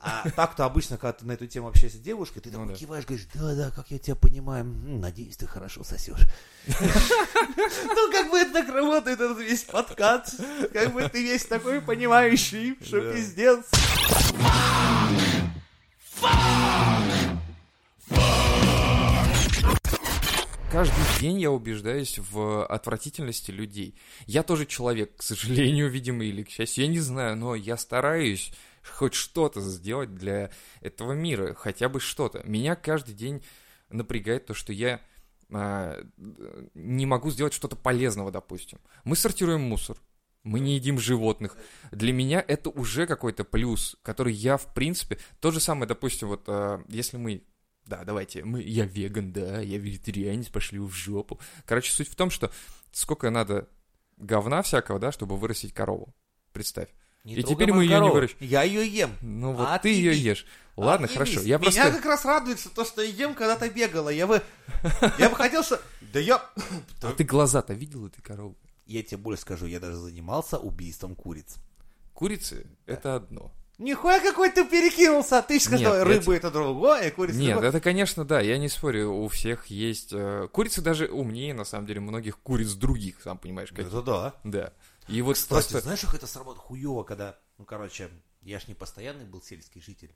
А 0.06 0.30
так-то 0.32 0.65
обычно, 0.65 0.97
когда 0.97 1.13
ты 1.13 1.26
на 1.26 1.32
эту 1.32 1.47
тему 1.47 1.69
общаешься 1.69 1.97
с 1.97 2.02
девушкой, 2.02 2.41
ты 2.41 2.49
Ну 2.52 2.58
такой 2.58 2.73
да. 2.73 2.76
киваешь, 2.76 3.06
говоришь, 3.06 3.26
да-да, 3.34 3.71
как 3.71 3.89
я 3.89 3.97
тебя 3.99 4.17
понимаю, 4.17 4.65
надеюсь, 4.65 5.38
ты 5.38 5.47
хорошо 5.47 5.86
сосешь. 5.86 6.19
Ну, 6.67 8.12
как 8.12 8.30
бы 8.30 8.38
это 8.38 8.52
так 8.54 8.67
работает, 8.67 9.21
этот 9.21 9.39
весь 9.39 9.63
подкат. 9.63 10.30
Как 10.73 10.91
бы 10.91 11.08
ты 11.08 11.23
весь 11.23 11.45
такой 11.45 11.80
понимающий, 11.82 12.78
что 12.84 12.99
пиздец. 13.13 13.65
Каждый 20.72 21.04
день 21.20 21.40
я 21.40 21.52
убеждаюсь 21.52 22.18
в 22.18 22.66
отвратительности 22.66 23.52
людей. 23.52 23.96
Я 24.26 24.42
тоже 24.42 24.66
человек, 24.66 25.18
к 25.18 25.22
сожалению, 25.22 25.88
видимо, 25.90 26.26
или 26.26 26.42
к 26.42 26.50
счастью, 26.50 26.86
я 26.86 26.90
не 26.90 27.00
знаю, 27.00 27.38
но 27.38 27.54
я 27.54 27.78
стараюсь 27.78 28.52
хоть 28.84 29.14
что-то 29.14 29.62
сделать 29.62 30.16
для 30.16 30.50
этого 30.82 31.14
мира, 31.14 31.54
хотя 31.54 31.90
бы 31.90 32.00
что-то. 32.00 32.42
Меня 32.44 32.76
каждый 32.76 33.14
день 33.14 33.44
напрягает 33.90 34.48
то, 34.48 34.56
что 34.56 34.74
я 34.74 35.00
а, 35.52 36.04
не 36.74 37.06
могу 37.06 37.30
сделать 37.30 37.54
что-то 37.54 37.76
полезного, 37.76 38.32
допустим. 38.32 38.80
Мы 39.04 39.16
сортируем 39.16 39.62
мусор, 39.62 39.98
мы 40.43 40.60
не 40.60 40.75
едим 40.75 40.99
животных. 40.99 41.56
Для 41.91 42.12
меня 42.13 42.43
это 42.45 42.69
уже 42.69 43.08
какой-то 43.08 43.43
плюс, 43.43 43.95
который 44.03 44.34
я, 44.34 44.58
в 44.58 44.73
принципе... 44.73 45.17
То 45.39 45.51
же 45.51 45.60
самое, 45.60 45.88
допустим, 45.88 46.27
вот 46.27 46.43
а, 46.47 46.84
если 46.89 47.17
мы... 47.17 47.43
Да, 47.86 48.03
давайте, 48.06 48.43
мы, 48.43 48.62
я 48.62 48.86
веган, 48.86 49.32
да, 49.34 49.60
я 49.62 49.77
вегетарианец, 49.77 50.47
пошли 50.49 50.79
в 50.79 50.91
жопу. 50.91 51.39
Короче, 51.65 51.91
суть 51.91 52.08
в 52.10 52.15
том, 52.15 52.29
что 52.29 52.51
сколько 52.91 53.29
надо 53.29 53.67
говна 54.17 54.62
всякого, 54.62 54.99
да, 54.99 55.12
чтобы 55.12 55.38
вырастить 55.38 55.73
корову. 55.73 56.13
Представь. 56.53 56.89
Не 57.23 57.36
И 57.36 57.43
теперь 57.43 57.69
мы 57.71 57.77
мою 57.77 57.89
её 57.89 57.99
не 58.01 58.08
корову. 58.10 58.21
выращ- 58.25 58.36
Я 58.41 58.63
ее 58.63 58.86
ем. 58.88 59.12
Ну 59.21 59.53
вот 59.53 59.67
А 59.69 59.79
ты 59.79 59.89
ее 59.89 60.12
отъебись. 60.12 60.25
ешь. 60.25 60.45
Ладно, 60.75 61.06
Отъебись. 61.06 61.13
хорошо. 61.34 61.39
Я 61.47 61.58
Меня 61.58 61.60
просто... 61.60 61.91
как 61.91 62.06
раз 62.06 62.25
радует 62.25 62.60
что 62.60 62.69
то, 62.69 62.84
что 62.86 63.01
я 63.01 63.10
ем, 63.10 63.34
когда 63.34 63.56
ты 63.58 63.69
бегала. 63.69 64.10
Я 64.10 64.27
бы, 64.27 64.41
я 65.19 65.29
бы 65.29 65.36
хотел, 65.36 65.63
что... 65.63 65.82
Да 66.13 66.19
я... 66.19 66.43
А 67.01 67.12
ты 67.13 67.23
глаза-то 67.23 67.73
видел 67.73 68.06
этой 68.08 68.21
коровы? 68.21 68.56
Я 68.86 69.04
тебе 69.04 69.17
больше 69.17 69.41
скажу, 69.41 69.65
я 69.65 69.80
даже 69.80 69.98
занимался 69.98 70.58
убийством 70.58 71.15
куриц. 71.15 71.56
Курицы— 72.13 72.67
это 72.86 73.15
одно. 73.15 73.52
Нихуя 73.80 74.19
какой 74.19 74.52
ты 74.52 74.65
перекинулся, 74.65 75.41
ты 75.41 75.56
же 75.60 75.65
сказал, 75.65 75.96
я 75.96 76.04
рыба 76.04 76.36
это 76.36 76.52
другое, 76.52 77.10
курица 77.10 77.39
Нет, 77.39 77.54
другое. 77.54 77.69
это, 77.69 77.82
конечно, 77.82 78.24
да, 78.24 78.39
я 78.39 78.58
не 78.60 78.69
спорю, 78.69 79.12
у 79.12 79.28
всех 79.30 79.65
есть... 79.67 80.13
э, 80.13 80.48
Курицы 80.52 80.82
даже 80.82 81.08
умнее, 81.08 81.56
на 81.56 81.63
самом 81.63 81.88
деле, 81.88 82.00
многих 82.00 82.38
куриц 82.39 82.74
других, 82.74 83.22
сам 83.24 83.39
понимаешь, 83.39 83.69
как... 83.69 83.80
Это 83.80 84.02
да. 84.04 84.36
Да. 84.43 84.74
И 85.08 85.22
вот 85.24 85.38
Кстати, 85.38 85.50
просто... 85.50 85.82
знаешь, 85.82 86.02
как 86.02 86.13
это 86.13 86.28
сработало 86.28 86.63
хуево, 86.63 87.04
когда, 87.04 87.39
ну, 87.58 87.65
короче, 87.65 88.10
я 88.43 88.60
ж 88.60 88.67
не 88.67 88.76
постоянный 88.76 89.26
был 89.26 89.41
сельский 89.41 89.82
житель. 89.82 90.13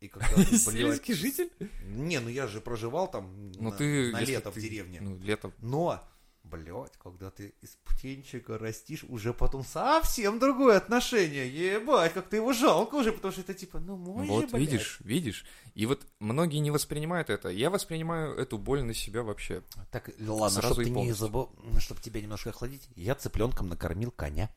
И 0.00 0.08
когда, 0.08 0.28
блядь, 0.36 0.60
Сельский 0.60 1.14
житель? 1.14 1.50
Не, 1.86 2.20
ну 2.20 2.28
я 2.28 2.46
же 2.46 2.60
проживал 2.60 3.10
там 3.10 3.50
Ну 3.52 3.70
на, 3.70 3.76
ты... 3.76 4.12
на 4.12 4.20
лето 4.20 4.50
ты- 4.52 4.60
в 4.60 4.62
деревне. 4.62 5.00
Ну, 5.00 5.18
лето... 5.18 5.50
Но, 5.58 6.06
блядь, 6.50 6.96
когда 6.96 7.30
ты 7.30 7.54
из 7.60 7.76
птенчика 7.84 8.58
растишь, 8.58 9.04
уже 9.08 9.32
потом 9.32 9.64
совсем 9.64 10.38
другое 10.38 10.76
отношение. 10.76 11.48
Ебать, 11.48 12.12
как 12.14 12.28
ты 12.28 12.36
его 12.36 12.52
жалко 12.52 12.96
уже, 12.96 13.12
потому 13.12 13.32
что 13.32 13.40
это 13.42 13.54
типа, 13.54 13.78
ну 13.80 13.96
мой 13.96 14.26
же, 14.26 14.32
Вот 14.32 14.50
блядь. 14.50 14.60
видишь, 14.60 15.00
видишь. 15.00 15.44
И 15.74 15.86
вот 15.86 16.06
многие 16.18 16.58
не 16.58 16.70
воспринимают 16.70 17.30
это. 17.30 17.48
Я 17.48 17.70
воспринимаю 17.70 18.36
эту 18.36 18.58
боль 18.58 18.82
на 18.82 18.94
себя 18.94 19.22
вообще. 19.22 19.62
Так, 19.90 20.10
ладно, 20.20 20.62
чтобы 20.62 20.84
ты 20.84 20.90
не 20.90 21.12
забыл, 21.12 21.50
чтобы 21.78 22.00
тебя 22.00 22.20
немножко 22.20 22.50
охладить, 22.50 22.88
я 22.96 23.14
цыпленком 23.14 23.68
накормил 23.68 24.10
коня. 24.10 24.50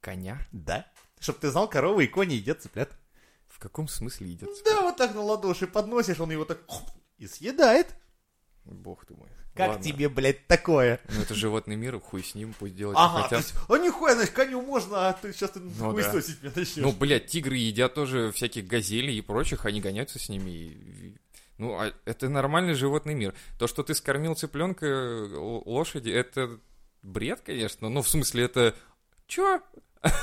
Коня? 0.00 0.40
Да? 0.52 0.86
Чтоб 1.18 1.38
ты 1.38 1.50
знал, 1.50 1.68
коровы 1.68 2.04
и 2.04 2.08
кони 2.08 2.34
едят 2.34 2.62
цыплят. 2.62 2.90
В 3.48 3.58
каком 3.58 3.88
смысле 3.88 4.28
едят? 4.28 4.50
Да, 4.64 4.82
вот 4.82 4.96
так 4.96 5.14
на 5.14 5.22
ладоши 5.22 5.66
подносишь, 5.66 6.20
он 6.20 6.30
его 6.30 6.44
так 6.44 6.60
и 7.16 7.26
съедает. 7.26 7.94
Бог 8.64 9.06
ты 9.06 9.14
мой. 9.14 9.30
Как 9.56 9.68
Ладно. 9.70 9.82
тебе, 9.84 10.08
блядь, 10.10 10.46
такое? 10.46 11.00
Ну 11.08 11.22
это 11.22 11.34
животный 11.34 11.76
мир, 11.76 11.98
хуй 11.98 12.22
с 12.22 12.34
ним, 12.34 12.54
пусть 12.58 12.76
делают, 12.76 12.98
Ага, 12.98 13.08
что 13.08 13.16
то 13.16 13.22
хотят. 13.36 13.38
есть, 13.40 13.54
а 13.70 13.78
нихуя, 13.78 14.14
значит, 14.14 14.34
коню 14.34 14.60
можно, 14.60 15.08
а 15.08 15.12
ты 15.14 15.32
сейчас 15.32 15.50
ты 15.52 15.60
Ну 15.60 15.70
хуесосить 15.92 16.42
меня 16.42 16.52
начнешь. 16.54 16.76
Ну, 16.84 16.92
блядь, 16.92 17.26
тигры 17.26 17.56
едят 17.56 17.94
тоже 17.94 18.32
всяких 18.32 18.66
газелей 18.66 19.16
и 19.16 19.22
прочих, 19.22 19.64
они 19.64 19.80
гоняются 19.80 20.18
с 20.18 20.28
ними. 20.28 20.50
и- 20.50 21.14
Ну, 21.58 21.72
а 21.80 21.90
это 22.04 22.28
нормальный 22.28 22.74
животный 22.74 23.14
мир. 23.14 23.34
То, 23.58 23.66
что 23.66 23.82
ты 23.82 23.94
скормил 23.94 24.34
цыпленка 24.34 24.84
э, 24.84 25.34
лошади, 25.36 26.10
это 26.10 26.58
бред, 27.02 27.40
конечно. 27.40 27.88
Ну, 27.88 28.02
в 28.02 28.08
смысле, 28.10 28.44
это... 28.44 28.74
Чё? 29.26 29.62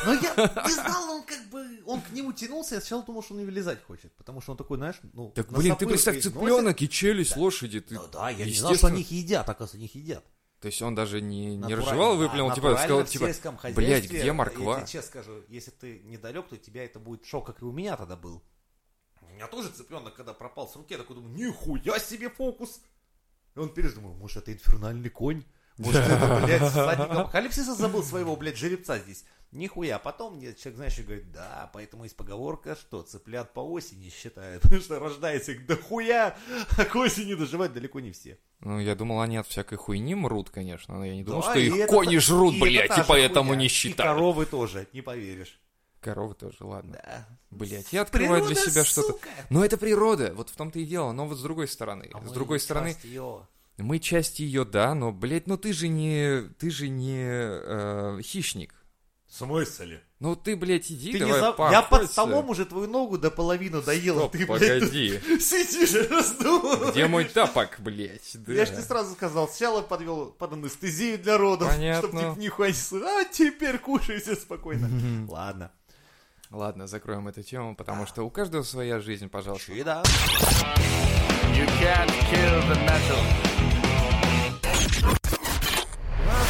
Но 0.06 0.14
я 0.14 0.34
не 0.68 0.74
знал, 0.74 1.10
он 1.10 1.24
как 1.24 1.44
бы, 1.50 1.82
он 1.86 2.02
к 2.02 2.12
нему 2.12 2.34
тянулся, 2.34 2.76
я 2.76 2.82
сначала 2.82 3.04
думал, 3.04 3.24
что 3.24 3.34
он 3.34 3.40
не 3.40 3.46
вылезать 3.46 3.84
хочет, 3.84 4.14
потому 4.14 4.42
что 4.42 4.52
он 4.52 4.58
такой, 4.58 4.78
знаешь, 4.78 5.00
ну... 5.14 5.32
Так, 5.32 5.52
блин, 5.52 5.76
ты 5.76 5.86
представь, 5.86 6.22
цыпленок 6.22 6.82
и 6.82 6.90
челюсть 6.90 7.38
лошади. 7.38 7.82
Ты... 7.82 7.96
Ну 7.96 8.08
да, 8.12 8.30
я 8.30 8.46
не 8.46 8.54
знал, 8.54 8.76
что 8.76 8.88
они 8.88 9.02
их 9.02 9.12
едят, 9.12 9.48
оказывается, 9.48 9.78
они 9.78 9.86
их 9.86 9.96
едят. 9.96 10.24
То 10.64 10.68
есть 10.68 10.82
он 10.82 10.96
даже 10.96 11.20
не, 11.20 11.58
не 11.58 11.76
разжевал, 11.76 12.14
да, 12.14 12.20
выплюнул, 12.20 12.54
типа, 12.54 12.70
натурально 12.70 13.06
сказал, 13.06 13.54
типа, 13.58 13.72
блядь, 13.76 14.06
где 14.06 14.32
морква? 14.32 14.78
Я 14.78 14.86
тебе 14.86 14.92
честно 14.94 15.10
скажу, 15.10 15.44
если 15.50 15.72
ты 15.72 16.00
недалек, 16.06 16.48
то 16.48 16.56
у 16.56 16.58
тебя 16.58 16.86
это 16.86 17.00
будет 17.00 17.26
шок, 17.26 17.46
как 17.46 17.62
и 17.62 17.66
у 17.66 17.74
меня 17.74 17.98
тогда 17.98 18.16
был. 18.16 18.42
У 19.22 19.26
меня 19.34 19.48
тоже 19.48 19.68
цыпленок, 19.72 20.14
когда 20.14 20.34
пропал 20.34 20.70
с 20.70 20.76
руки, 20.78 20.94
я 20.94 21.00
такой 21.00 21.18
думаю, 21.18 21.36
нихуя 21.36 22.00
себе 22.00 22.30
фокус. 22.30 22.80
И 23.56 23.60
он 23.60 23.74
пережил, 23.74 23.96
думаю, 23.96 24.16
может, 24.16 24.38
это 24.38 24.54
инфернальный 24.54 25.10
конь? 25.10 25.44
Может, 25.78 26.02
это, 26.04 26.42
блядь, 26.46 26.62
всадник 26.70 27.10
апокалипсиса 27.12 27.74
забыл 27.76 28.04
своего, 28.04 28.36
блядь, 28.36 28.58
жеребца 28.58 29.00
здесь? 29.00 29.26
Нихуя. 29.52 30.00
Потом 30.00 30.38
мне 30.38 30.54
человек, 30.56 30.76
знаешь, 30.78 30.98
и 30.98 31.04
говорит, 31.04 31.32
да, 31.32 31.70
поэтому 31.74 32.04
есть 32.06 32.16
поговорка, 32.16 32.76
что 32.76 33.04
цыплят 33.04 33.54
по 33.54 33.60
осени 33.60 34.10
считают, 34.10 34.62
потому 34.64 34.82
что 34.82 35.00
рождается 35.00 35.52
их 35.52 35.66
дохуя, 35.68 36.36
а 36.78 36.86
к 36.86 36.96
осени 36.96 37.36
доживать 37.36 37.72
далеко 37.74 38.00
не 38.00 38.12
все. 38.12 38.40
Ну, 38.62 38.80
я 38.80 38.96
думал, 38.96 39.22
они 39.22 39.38
от 39.38 39.48
всякой 39.48 39.78
хуйни 39.78 40.16
мрут, 40.16 40.50
конечно, 40.50 40.96
но 40.98 41.06
я 41.06 41.16
не 41.16 41.24
думал, 41.24 41.42
Да, 41.42 41.52
что 41.52 41.60
и 41.60 41.68
их 41.68 41.76
это 41.76 41.88
кони 41.94 42.18
жрут, 42.18 42.56
и 42.56 42.62
блядь, 42.62 42.98
и 42.98 43.02
поэтому 43.08 43.50
хуйня. 43.50 43.60
не 43.62 43.66
И 43.66 43.70
считают. 43.70 44.12
коровы 44.16 44.46
тоже, 44.46 44.88
не 44.94 45.02
поверишь. 45.02 45.60
Коровы 46.02 46.34
тоже, 46.34 46.58
ладно. 46.62 46.94
Да. 46.94 47.28
Блять, 47.52 47.94
я 47.94 48.02
открываю 48.02 48.44
для 48.46 48.56
Природа, 48.56 48.72
себя 48.72 48.84
что-то. 48.84 49.18
Но 49.50 49.64
это 49.64 49.78
природа, 49.78 50.34
вот 50.36 50.50
в 50.50 50.56
том-то 50.56 50.80
и 50.80 50.86
дело. 50.86 51.12
Но 51.14 51.28
вот 51.28 51.38
с 51.38 51.42
другой 51.42 51.68
стороны, 51.68 52.10
А 52.14 52.26
с 52.26 52.32
другой 52.32 52.60
стороны, 52.60 52.98
её. 53.04 53.46
Мы 53.78 54.00
часть 54.00 54.40
ее, 54.40 54.66
да, 54.66 54.94
но, 54.94 55.12
блядь, 55.12 55.48
ну 55.48 55.58
ты 55.58 55.74
же 55.74 55.88
не, 55.88 56.44
ты 56.60 56.70
же 56.70 56.90
не 56.90 57.24
э, 57.26 58.20
хищник. 58.22 58.76
В 59.28 59.36
смысле? 59.36 60.04
Ну 60.20 60.36
ты, 60.36 60.56
блядь, 60.56 60.92
иди, 60.92 61.12
Ты 61.12 61.20
не 61.22 61.32
давай 61.32 61.42
за- 61.42 61.72
Я 61.72 61.82
под 61.82 62.10
столом 62.10 62.50
уже 62.52 62.66
твою 62.66 62.88
ногу 62.88 63.18
до 63.18 63.32
половины 63.32 63.82
доел, 63.82 64.18
а 64.18 64.20
Стоп, 64.20 64.32
ты, 64.34 64.46
блядь, 64.46 64.80
тут 64.80 64.90
погоди. 64.90 65.20
сидишь 65.40 65.96
и 65.96 66.08
раздумываешь. 66.08 66.92
Где 66.92 67.08
мой 67.08 67.26
тапок, 67.26 67.78
блядь? 67.80 68.30
Да. 68.36 68.54
Я 68.54 68.66
же 68.66 68.74
тебе 68.74 68.84
сразу 68.84 69.14
сказал, 69.16 69.50
сначала 69.50 69.82
подвел 69.82 70.28
под 70.28 70.54
анестезию 70.54 71.18
для 71.18 71.40
родов, 71.40 71.68
Понятно. 71.70 72.08
чтобы 72.10 72.22
типа 72.22 72.40
нихуя 72.40 72.70
не 72.70 73.04
А 73.22 73.26
теперь 73.26 73.80
кушайте 73.80 74.36
спокойно. 74.36 74.88
Ладно. 75.28 75.72
Ладно, 76.52 76.86
закроем 76.86 77.28
эту 77.28 77.42
тему, 77.42 77.76
потому 77.76 78.06
что 78.06 78.22
у 78.22 78.30
каждого 78.30 78.62
своя 78.62 79.00
жизнь, 79.00 79.30
пожалуйста. 79.30 79.74
Чида. 79.74 80.04
You 81.56 81.68
can't 81.82 82.12
kill 82.30 82.62
the 82.70 82.78
metal. 82.86 83.53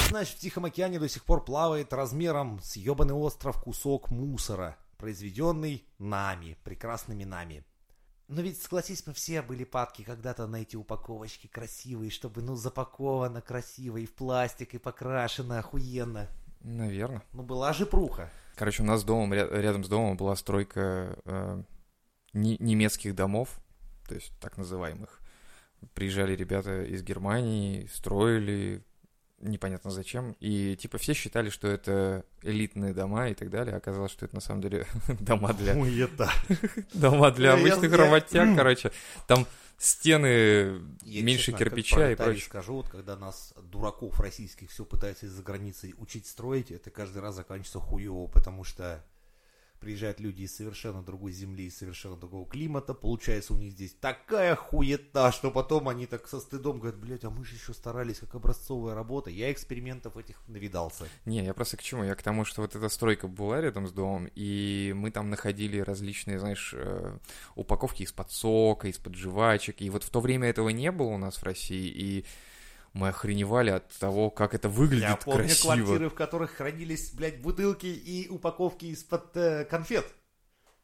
Значит, 0.09 0.37
в 0.37 0.39
Тихом 0.39 0.65
океане 0.65 0.99
до 0.99 1.09
сих 1.09 1.23
пор 1.23 1.43
плавает 1.43 1.93
размером 1.93 2.59
с 2.61 2.75
ебаный 2.75 3.13
остров 3.13 3.61
кусок 3.61 4.11
мусора, 4.11 4.77
произведенный 4.97 5.85
нами, 5.97 6.57
прекрасными 6.63 7.23
нами. 7.23 7.65
Но 8.27 8.41
ведь, 8.41 8.61
согласись, 8.61 9.05
мы 9.05 9.13
все 9.13 9.41
были 9.41 9.63
падки 9.63 10.01
когда-то 10.03 10.47
на 10.47 10.57
эти 10.57 10.75
упаковочки 10.75 11.47
красивые, 11.47 12.09
чтобы, 12.09 12.41
ну, 12.41 12.55
запаковано 12.55 13.41
красиво 13.41 13.97
и 13.97 14.05
в 14.05 14.13
пластик, 14.13 14.73
и 14.73 14.77
покрашено 14.77 15.59
охуенно. 15.59 16.27
Наверное. 16.61 17.23
Ну, 17.33 17.43
была 17.43 17.73
же 17.73 17.85
пруха. 17.85 18.31
Короче, 18.55 18.81
у 18.83 18.85
нас 18.85 19.03
домом, 19.03 19.33
ря- 19.33 19.49
рядом 19.59 19.83
с 19.83 19.89
домом 19.89 20.15
была 20.15 20.35
стройка 20.35 21.17
э, 21.25 21.63
не- 22.33 22.57
немецких 22.59 23.13
домов, 23.13 23.59
то 24.07 24.15
есть 24.15 24.31
так 24.39 24.57
называемых. 24.57 25.19
Приезжали 25.93 26.33
ребята 26.35 26.83
из 26.83 27.03
Германии, 27.03 27.87
строили, 27.87 28.85
непонятно 29.43 29.91
зачем, 29.91 30.35
и 30.39 30.75
типа 30.75 30.97
все 30.97 31.13
считали, 31.13 31.49
что 31.49 31.67
это 31.67 32.25
элитные 32.41 32.93
дома 32.93 33.29
и 33.29 33.33
так 33.33 33.49
далее, 33.49 33.75
оказалось, 33.75 34.11
что 34.11 34.25
это 34.25 34.35
на 34.35 34.41
самом 34.41 34.61
деле 34.61 34.85
дома 35.19 35.53
для, 35.53 35.73
это. 35.73 36.29
дома 36.93 37.31
для 37.31 37.53
обычных 37.53 37.93
работяг, 37.93 38.55
короче. 38.55 38.91
Там 39.27 39.45
стены 39.77 40.81
Я, 41.01 41.23
меньше 41.23 41.51
честно, 41.51 41.59
кирпича 41.59 42.11
и 42.11 42.15
прочее. 42.15 42.45
скажу, 42.45 42.75
вот 42.75 42.89
когда 42.89 43.17
нас, 43.17 43.53
дураков 43.63 44.19
российских, 44.19 44.69
все 44.71 44.85
пытаются 44.85 45.25
из-за 45.25 45.43
границы 45.43 45.93
учить 45.97 46.25
строить, 46.25 46.71
это 46.71 46.89
каждый 46.89 47.21
раз 47.21 47.35
заканчивается 47.35 47.79
хуево, 47.79 48.27
потому 48.27 48.63
что 48.63 49.03
приезжают 49.83 50.19
люди 50.19 50.43
из 50.43 50.55
совершенно 50.55 51.03
другой 51.03 51.33
земли, 51.33 51.65
из 51.65 51.77
совершенно 51.77 52.15
другого 52.15 52.47
климата, 52.47 52.93
получается 52.93 53.53
у 53.53 53.57
них 53.57 53.73
здесь 53.73 53.93
такая 53.99 54.55
хуета, 54.55 55.31
что 55.31 55.51
потом 55.51 55.89
они 55.89 56.05
так 56.05 56.27
со 56.27 56.39
стыдом 56.39 56.79
говорят, 56.79 56.99
блядь, 56.99 57.25
а 57.25 57.29
мы 57.29 57.43
же 57.43 57.55
еще 57.55 57.73
старались, 57.73 58.19
как 58.19 58.35
образцовая 58.35 58.95
работа. 58.95 59.29
Я 59.29 59.51
экспериментов 59.51 60.15
этих 60.15 60.41
навидался. 60.47 61.07
Не, 61.25 61.43
я 61.43 61.53
просто 61.53 61.77
к 61.77 61.83
чему? 61.83 62.03
Я 62.03 62.15
к 62.15 62.23
тому, 62.23 62.45
что 62.45 62.61
вот 62.61 62.75
эта 62.75 62.87
стройка 62.87 63.27
была 63.27 63.59
рядом 63.59 63.87
с 63.87 63.91
домом, 63.91 64.29
и 64.35 64.93
мы 64.95 65.11
там 65.11 65.29
находили 65.29 65.79
различные, 65.79 66.39
знаешь, 66.39 66.73
э, 66.75 67.17
упаковки 67.55 68.03
из-под 68.03 68.31
сока, 68.31 68.87
из-под 68.87 69.15
жвачек, 69.15 69.81
и 69.81 69.89
вот 69.89 70.03
в 70.03 70.09
то 70.09 70.21
время 70.21 70.49
этого 70.49 70.69
не 70.69 70.91
было 70.91 71.07
у 71.07 71.17
нас 71.17 71.35
в 71.35 71.43
России, 71.43 71.87
и 71.87 72.25
мы 72.93 73.09
охреневали 73.09 73.71
от 73.71 73.87
того, 73.97 74.29
как 74.29 74.53
это 74.53 74.69
выглядит 74.69 75.09
Я 75.09 75.15
помню 75.17 75.45
красиво. 75.45 75.73
квартиры, 75.73 76.09
в 76.09 76.13
которых 76.13 76.51
хранились, 76.51 77.11
блядь, 77.13 77.41
бутылки 77.41 77.87
и 77.87 78.29
упаковки 78.29 78.85
из-под 78.85 79.35
э, 79.35 79.65
конфет. 79.65 80.05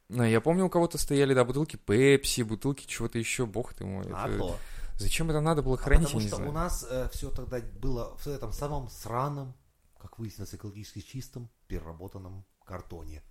Ну, 0.10 0.24
я 0.24 0.42
помню, 0.42 0.66
у 0.66 0.70
кого-то 0.70 0.98
стояли, 0.98 1.36
да, 1.36 1.46
бутылки 1.46 1.76
Пепси, 1.76 2.42
бутылки 2.42 2.86
чего-то 2.88 3.20
еще, 3.20 3.46
бог 3.46 3.74
ты 3.76 3.86
мой. 3.86 4.06
А 4.12 4.28
это- 4.28 4.38
то. 4.38 4.58
Зачем 4.98 5.30
это 5.30 5.40
надо 5.40 5.62
было 5.62 5.76
А 5.76 5.78
хранить, 5.78 6.08
потому 6.08 6.20
я 6.20 6.24
не 6.24 6.28
что 6.28 6.36
знаю. 6.38 6.50
у 6.52 6.54
нас 6.54 6.86
все 7.14 7.30
тогда 7.32 7.60
было 7.80 8.18
в 8.18 8.28
этом 8.28 8.52
самом 8.52 8.90
сраном, 8.90 9.54
как 10.00 10.18
выяснилось, 10.20 10.54
экологически 10.54 11.00
чистом, 11.02 11.50
переработанном 11.68 12.44
картоне. 12.66 13.22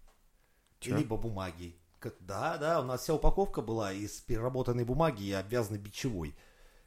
Чё? 0.81 0.97
Либо 0.97 1.17
бумаги. 1.17 1.77
Как- 1.99 2.15
Да, 2.21 2.57
да, 2.59 2.81
у 2.81 2.85
нас 2.85 3.03
вся 3.03 3.13
упаковка 3.15 3.61
была 3.61 3.93
из 3.93 4.13
переработанной 4.21 4.85
бумаги 4.85 5.25
и 5.25 5.33
обвязанной 5.33 5.81
бичевой. 5.81 6.37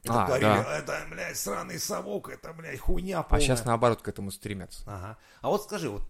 Это 0.03 0.23
А, 0.23 0.25
говорили, 0.25 0.47
да. 0.49 0.77
это, 0.79 1.05
блядь, 1.11 1.37
сраный 1.37 1.77
совок, 1.79 2.29
это, 2.29 2.53
блядь, 2.53 2.79
хуйня 2.79 3.19
А 3.19 3.23
полная. 3.23 3.45
сейчас 3.45 3.65
наоборот 3.65 4.01
к 4.01 4.07
этому 4.07 4.31
стремятся. 4.31 4.83
Ага. 4.87 5.17
А 5.41 5.49
вот 5.49 5.63
скажи, 5.63 5.89
вот, 5.89 6.01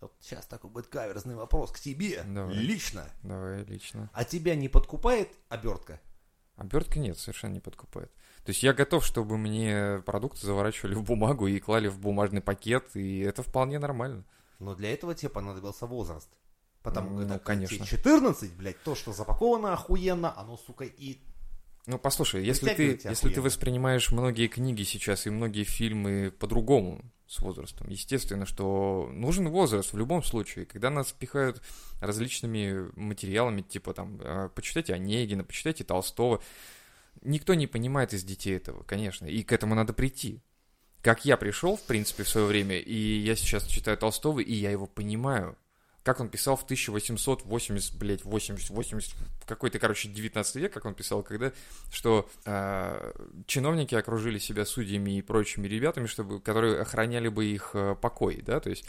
вот 0.00 0.12
сейчас 0.20 0.46
такой 0.46 0.70
будет 0.70 0.86
каверзный 0.86 1.34
вопрос 1.34 1.70
к 1.70 1.78
тебе, 1.80 2.22
Давай. 2.26 2.54
лично. 2.54 3.04
Давай, 3.22 3.62
лично. 3.64 4.08
А 4.14 4.24
тебя 4.24 4.54
не 4.56 4.68
подкупает 4.68 5.30
обертка? 5.50 6.00
Обертка 6.56 6.98
нет, 6.98 7.18
совершенно 7.18 7.52
не 7.52 7.60
подкупает. 7.60 8.10
То 8.44 8.50
есть 8.50 8.62
я 8.62 8.72
готов, 8.72 9.04
чтобы 9.04 9.36
мне 9.38 10.02
продукты 10.06 10.46
заворачивали 10.46 10.94
в 10.94 11.02
бумагу 11.02 11.46
и 11.46 11.58
клали 11.60 11.88
в 11.88 11.98
бумажный 11.98 12.40
пакет, 12.40 12.94
и 12.94 13.20
это 13.20 13.42
вполне 13.42 13.78
нормально. 13.78 14.24
Но 14.60 14.74
для 14.74 14.92
этого 14.94 15.14
тебе 15.14 15.30
понадобился 15.30 15.86
возраст. 15.86 16.30
Потому 16.82 17.10
Ну, 17.10 17.16
что 17.20 17.28
когда 17.28 17.38
конечно. 17.44 17.76
тебе 17.78 17.86
14, 17.86 18.52
блядь, 18.52 18.82
то, 18.82 18.94
что 18.94 19.12
запаковано 19.12 19.72
охуенно, 19.72 20.38
оно, 20.38 20.56
сука, 20.56 20.84
и... 20.84 21.20
Ну, 21.86 21.98
послушай, 21.98 22.44
если 22.44 22.72
ты, 22.72 22.98
если 23.04 23.28
ты 23.28 23.42
воспринимаешь 23.42 24.10
многие 24.10 24.48
книги 24.48 24.82
сейчас 24.84 25.26
и 25.26 25.30
многие 25.30 25.64
фильмы 25.64 26.32
по-другому 26.38 27.02
с 27.26 27.40
возрастом, 27.40 27.88
естественно, 27.90 28.46
что 28.46 29.10
нужен 29.12 29.48
возраст 29.48 29.92
в 29.92 29.98
любом 29.98 30.22
случае. 30.22 30.64
Когда 30.64 30.88
нас 30.88 31.12
пихают 31.12 31.60
различными 32.00 32.90
материалами, 32.98 33.60
типа 33.60 33.92
там, 33.92 34.18
э, 34.20 34.48
почитайте 34.54 34.94
Онегина, 34.94 35.44
почитайте 35.44 35.84
Толстого, 35.84 36.42
никто 37.20 37.52
не 37.54 37.66
понимает 37.66 38.14
из 38.14 38.24
детей 38.24 38.56
этого, 38.56 38.82
конечно, 38.84 39.26
и 39.26 39.42
к 39.42 39.52
этому 39.52 39.74
надо 39.74 39.92
прийти. 39.92 40.40
Как 41.02 41.26
я 41.26 41.36
пришел, 41.36 41.76
в 41.76 41.82
принципе, 41.82 42.22
в 42.22 42.28
свое 42.28 42.46
время, 42.46 42.78
и 42.78 43.18
я 43.18 43.36
сейчас 43.36 43.66
читаю 43.66 43.98
Толстого, 43.98 44.40
и 44.40 44.54
я 44.54 44.70
его 44.70 44.86
понимаю. 44.86 45.58
Как 46.04 46.20
он 46.20 46.28
писал 46.28 46.54
в 46.54 46.64
1880, 46.64 47.96
блядь, 47.96 48.24
80, 48.24 48.68
80, 48.68 49.14
в 49.40 49.46
какой-то, 49.46 49.78
короче, 49.78 50.08
19 50.08 50.56
век, 50.56 50.72
как 50.72 50.84
он 50.84 50.94
писал, 50.94 51.22
когда, 51.22 51.50
что 51.90 52.28
э, 52.44 53.12
чиновники 53.46 53.94
окружили 53.94 54.38
себя 54.38 54.66
судьями 54.66 55.16
и 55.16 55.22
прочими 55.22 55.66
ребятами, 55.66 56.06
чтобы, 56.06 56.40
которые 56.40 56.82
охраняли 56.82 57.28
бы 57.28 57.46
их 57.46 57.70
э, 57.72 57.96
покой, 57.98 58.42
да, 58.44 58.60
то 58.60 58.68
есть 58.68 58.84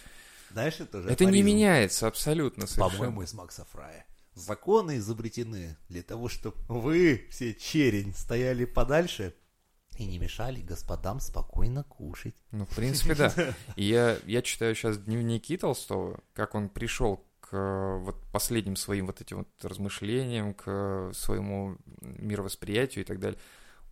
Знаешь, 0.52 0.82
это 0.82 1.02
же 1.02 1.10
это 1.10 1.24
не 1.24 1.42
меняется 1.42 2.08
абсолютно 2.08 2.68
совершенно. 2.68 2.98
По-моему, 2.98 3.22
из 3.22 3.34
Макса 3.34 3.66
Фрая. 3.72 4.06
Законы 4.34 4.98
изобретены 4.98 5.78
для 5.88 6.04
того, 6.04 6.28
чтобы 6.28 6.58
вы, 6.68 7.28
все 7.32 7.54
черень, 7.54 8.14
стояли 8.14 8.66
подальше 8.66 9.34
и 9.98 10.06
не 10.06 10.20
мешали 10.20 10.62
господам 10.62 11.20
спокойно 11.20 11.84
кушать. 11.84 12.36
Ну, 12.52 12.66
в 12.66 12.76
принципе, 12.76 13.16
да. 13.16 13.34
Я, 13.76 14.18
я 14.26 14.42
читаю 14.42 14.76
сейчас 14.76 14.98
дневники 14.98 15.58
Толстого, 15.58 16.20
как 16.34 16.56
он 16.56 16.70
пришел 16.70 17.26
к 17.40 17.50
э, 17.54 17.98
вот 18.00 18.22
последним 18.32 18.76
своим 18.76 19.06
вот 19.08 19.22
этим 19.22 19.38
вот 19.38 19.48
размышлениям, 19.64 20.54
к 20.54 20.64
э, 20.68 21.12
своему 21.14 21.78
мировосприятию 22.02 23.04
и 23.04 23.08
так 23.08 23.20
далее. 23.20 23.40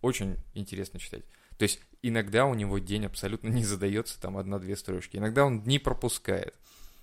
Очень 0.02 0.36
интересно 0.54 0.98
читать. 0.98 1.24
То 1.56 1.62
есть 1.62 1.80
иногда 2.02 2.46
у 2.46 2.54
него 2.54 2.78
день 2.78 3.06
абсолютно 3.06 3.48
не 3.48 3.64
задается, 3.64 4.20
там 4.20 4.36
одна-две 4.36 4.76
строчки. 4.76 5.16
Иногда 5.16 5.44
он 5.44 5.62
дни 5.62 5.78
пропускает. 5.78 6.54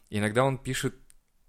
Иногда 0.09 0.43
он 0.43 0.57
пишет 0.57 0.95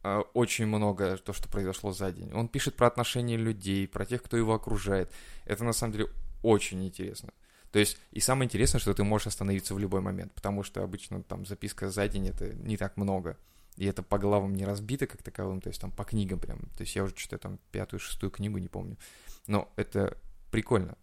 э, 0.04 0.22
очень 0.34 0.66
много 0.66 1.16
то, 1.16 1.32
что 1.32 1.48
произошло 1.48 1.92
за 1.92 2.12
день. 2.12 2.32
Он 2.32 2.48
пишет 2.48 2.76
про 2.76 2.86
отношения 2.86 3.36
людей, 3.36 3.88
про 3.88 4.06
тех, 4.06 4.22
кто 4.22 4.36
его 4.36 4.54
окружает. 4.54 5.12
Это 5.44 5.64
на 5.64 5.72
самом 5.72 5.92
деле 5.92 6.08
очень 6.42 6.84
интересно. 6.84 7.32
То 7.72 7.78
есть, 7.78 7.98
и 8.10 8.20
самое 8.20 8.46
интересное, 8.46 8.80
что 8.80 8.92
ты 8.92 9.02
можешь 9.02 9.28
остановиться 9.28 9.74
в 9.74 9.78
любой 9.78 10.02
момент, 10.02 10.32
потому 10.34 10.62
что 10.62 10.82
обычно 10.82 11.22
там 11.22 11.46
записка 11.46 11.90
за 11.90 12.06
день 12.06 12.28
это 12.28 12.52
не 12.54 12.76
так 12.76 12.96
много. 12.98 13.38
И 13.76 13.86
это 13.86 14.02
по 14.02 14.18
главам 14.18 14.54
не 14.54 14.66
разбито 14.66 15.06
как 15.06 15.22
таковым, 15.22 15.62
то 15.62 15.68
есть 15.68 15.80
там 15.80 15.90
по 15.90 16.04
книгам 16.04 16.38
прям. 16.38 16.58
То 16.76 16.82
есть 16.82 16.94
я 16.94 17.04
уже 17.04 17.14
читаю 17.14 17.40
там 17.40 17.58
пятую, 17.70 18.00
шестую 18.00 18.30
книгу, 18.30 18.58
не 18.58 18.68
помню. 18.68 18.98
Но 19.46 19.72
это 19.76 20.18
прикольно. 20.50 20.98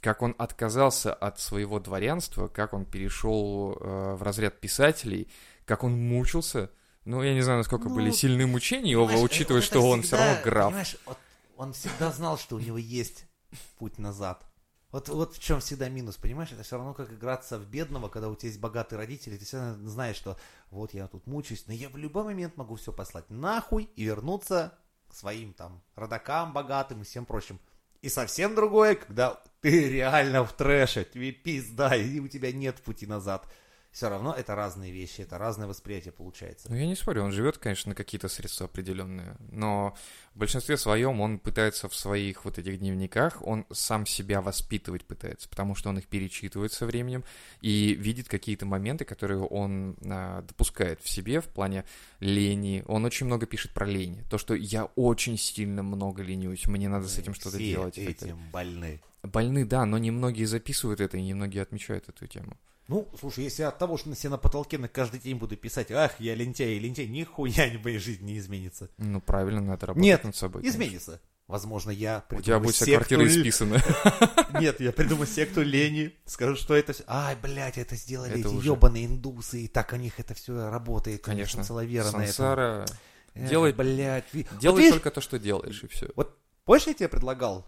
Как 0.00 0.22
он 0.22 0.34
отказался 0.36 1.14
от 1.14 1.38
своего 1.38 1.78
дворянства, 1.78 2.48
как 2.48 2.72
он 2.72 2.84
перешел 2.86 3.76
э, 3.80 4.14
в 4.14 4.22
разряд 4.22 4.58
писателей, 4.58 5.28
как 5.64 5.84
он 5.84 5.92
мучился. 5.92 6.70
Ну, 7.04 7.22
я 7.22 7.34
не 7.34 7.42
знаю, 7.42 7.58
насколько 7.58 7.88
Ну, 7.88 7.94
были 7.94 8.10
сильные 8.10 8.46
мучения 8.46 8.90
его, 8.90 9.04
учитывая, 9.04 9.60
что 9.60 9.80
он 9.80 10.02
все 10.02 10.16
всегда, 10.16 10.26
равно 10.26 10.42
граф. 10.42 10.66
Понимаешь, 10.66 10.96
вот 11.06 11.18
он 11.56 11.72
всегда 11.72 12.10
знал, 12.10 12.38
что 12.38 12.56
у 12.56 12.58
него 12.58 12.78
есть 12.78 13.26
путь 13.78 13.98
назад. 13.98 14.49
Вот, 14.92 15.08
вот 15.08 15.34
в 15.34 15.38
чем 15.38 15.60
всегда 15.60 15.88
минус, 15.88 16.16
понимаешь? 16.16 16.50
Это 16.50 16.62
все 16.62 16.76
равно 16.76 16.94
как 16.94 17.12
играться 17.12 17.58
в 17.58 17.66
бедного, 17.66 18.08
когда 18.08 18.28
у 18.28 18.34
тебя 18.34 18.48
есть 18.48 18.60
богатые 18.60 18.98
родители, 18.98 19.36
ты 19.36 19.44
всегда 19.44 19.74
знаешь, 19.84 20.16
что 20.16 20.36
вот 20.70 20.94
я 20.94 21.06
тут 21.06 21.26
мучаюсь, 21.26 21.64
но 21.68 21.72
я 21.72 21.88
в 21.88 21.96
любой 21.96 22.24
момент 22.24 22.56
могу 22.56 22.74
все 22.74 22.92
послать 22.92 23.30
нахуй 23.30 23.88
и 23.94 24.04
вернуться 24.04 24.76
к 25.08 25.14
своим 25.14 25.52
там 25.52 25.80
родакам 25.94 26.52
богатым 26.52 27.02
и 27.02 27.04
всем 27.04 27.24
прочим. 27.24 27.60
И 28.02 28.08
совсем 28.08 28.54
другое, 28.54 28.94
когда 28.96 29.40
ты 29.60 29.88
реально 29.90 30.44
в 30.44 30.52
трэше, 30.54 31.04
тебе 31.04 31.32
пизда, 31.32 31.94
и 31.94 32.18
у 32.18 32.28
тебя 32.28 32.50
нет 32.50 32.80
пути 32.82 33.06
назад. 33.06 33.46
Все 33.92 34.08
равно 34.08 34.32
это 34.32 34.54
разные 34.54 34.92
вещи, 34.92 35.22
это 35.22 35.36
разное 35.36 35.66
восприятие 35.66 36.12
получается. 36.12 36.68
Ну, 36.70 36.76
я 36.76 36.86
не 36.86 36.94
спорю, 36.94 37.24
он 37.24 37.32
живет, 37.32 37.58
конечно, 37.58 37.88
на 37.88 37.94
какие-то 37.96 38.28
средства 38.28 38.66
определенные, 38.66 39.36
но 39.50 39.96
в 40.34 40.38
большинстве 40.38 40.76
своем 40.76 41.20
он 41.20 41.40
пытается 41.40 41.88
в 41.88 41.94
своих 41.94 42.44
вот 42.44 42.58
этих 42.58 42.78
дневниках, 42.78 43.44
он 43.44 43.66
сам 43.72 44.06
себя 44.06 44.42
воспитывать 44.42 45.04
пытается, 45.04 45.48
потому 45.48 45.74
что 45.74 45.88
он 45.88 45.98
их 45.98 46.06
перечитывает 46.06 46.72
со 46.72 46.86
временем 46.86 47.24
и 47.62 47.94
видит 47.94 48.28
какие-то 48.28 48.64
моменты, 48.64 49.04
которые 49.04 49.40
он 49.40 49.96
а, 50.04 50.42
допускает 50.42 51.00
в 51.02 51.08
себе 51.08 51.40
в 51.40 51.46
плане 51.46 51.84
лени. 52.20 52.84
Он 52.86 53.04
очень 53.04 53.26
много 53.26 53.46
пишет 53.46 53.72
про 53.72 53.86
лень. 53.86 54.22
То, 54.30 54.38
что 54.38 54.54
я 54.54 54.84
очень 54.94 55.36
сильно 55.36 55.82
много 55.82 56.22
ленюсь, 56.22 56.66
мне 56.68 56.88
надо 56.88 57.08
с 57.08 57.18
этим 57.18 57.34
что-то 57.34 57.56
Все 57.56 57.70
делать. 57.70 57.98
этим 57.98 58.38
больны. 58.52 59.00
Больны, 59.24 59.66
да, 59.66 59.84
но 59.84 59.98
немногие 59.98 60.46
записывают 60.46 61.00
это, 61.00 61.16
и 61.16 61.22
немногие 61.22 61.62
отмечают 61.62 62.08
эту 62.08 62.28
тему. 62.28 62.56
Ну, 62.90 63.08
слушай, 63.20 63.44
если 63.44 63.62
от 63.62 63.78
того, 63.78 63.96
что 63.96 64.08
на 64.08 64.16
себе 64.16 64.30
на 64.30 64.36
потолке 64.38 64.76
на 64.76 64.88
каждый 64.88 65.20
день 65.20 65.36
буду 65.36 65.56
писать, 65.56 65.92
ах, 65.92 66.18
я 66.18 66.34
лентяй, 66.34 66.72
и 66.74 66.78
лентяй, 66.80 67.06
нихуя 67.06 67.70
в 67.78 67.84
моей 67.84 67.98
жизни 67.98 68.32
не 68.32 68.38
изменится. 68.38 68.90
Ну, 68.98 69.20
правильно, 69.20 69.60
надо 69.60 69.86
работать 69.86 70.02
Нет, 70.04 70.24
над 70.24 70.34
собой. 70.34 70.62
конечно. 70.62 70.76
Изменится. 70.82 71.20
Возможно, 71.46 71.90
я 71.90 72.24
У 72.30 72.34
тебя 72.34 72.38
придумаю 72.58 72.62
будет 72.64 72.74
вся 72.74 72.86
квартира 72.86 73.26
исписана. 73.26 73.82
Нет, 74.60 74.80
я 74.80 74.92
придумаю 74.92 75.26
секту 75.28 75.62
лени, 75.62 76.12
скажу, 76.26 76.56
что 76.56 76.74
это 76.74 76.92
все. 76.92 77.04
Ай, 77.06 77.36
блядь, 77.40 77.78
это 77.78 77.94
сделали 77.96 78.30
Это 78.30 78.40
эти 78.40 78.46
уже- 78.54 78.66
ебаные 78.72 79.06
индусы, 79.06 79.62
и 79.62 79.68
так 79.68 79.92
у 79.92 79.96
них 79.96 80.18
это 80.20 80.34
все 80.34 80.68
работает. 80.68 81.22
Конечно. 81.22 81.62
Целовера 81.64 82.04
на 82.06 82.08
этом. 82.08 82.26
Сансара. 82.26 82.86
Делай- 83.34 83.72
блядь. 83.72 84.24
ви- 84.32 84.46
Вот 84.50 84.60
Делай 84.60 84.78
видишь, 84.78 84.94
только 84.94 85.10
то, 85.12 85.20
что 85.20 85.38
делаешь, 85.38 85.82
и 85.84 85.86
все. 85.86 86.08
Вот 86.16 86.36
помнишь, 86.64 86.86
я 86.88 86.94
тебе 86.94 87.08
предлагал 87.08 87.66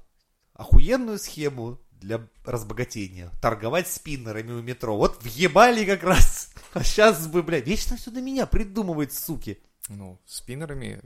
охуенную 0.55 1.19
схему 1.19 1.79
для 2.03 2.29
разбогатения? 2.45 3.31
Торговать 3.41 3.89
спиннерами 3.89 4.53
у 4.53 4.63
метро. 4.63 4.97
Вот 4.97 5.23
въебали 5.23 5.85
как 5.85 6.03
раз. 6.03 6.53
А 6.75 6.83
сейчас 6.83 7.27
бы, 7.27 7.43
блядь, 7.43 7.67
вечно 7.67 7.97
все 7.97 8.11
до 8.11 8.21
меня 8.21 8.47
придумывает, 8.47 9.13
суки. 9.13 9.63
Ну, 9.89 10.21
спиннерами... 10.27 11.01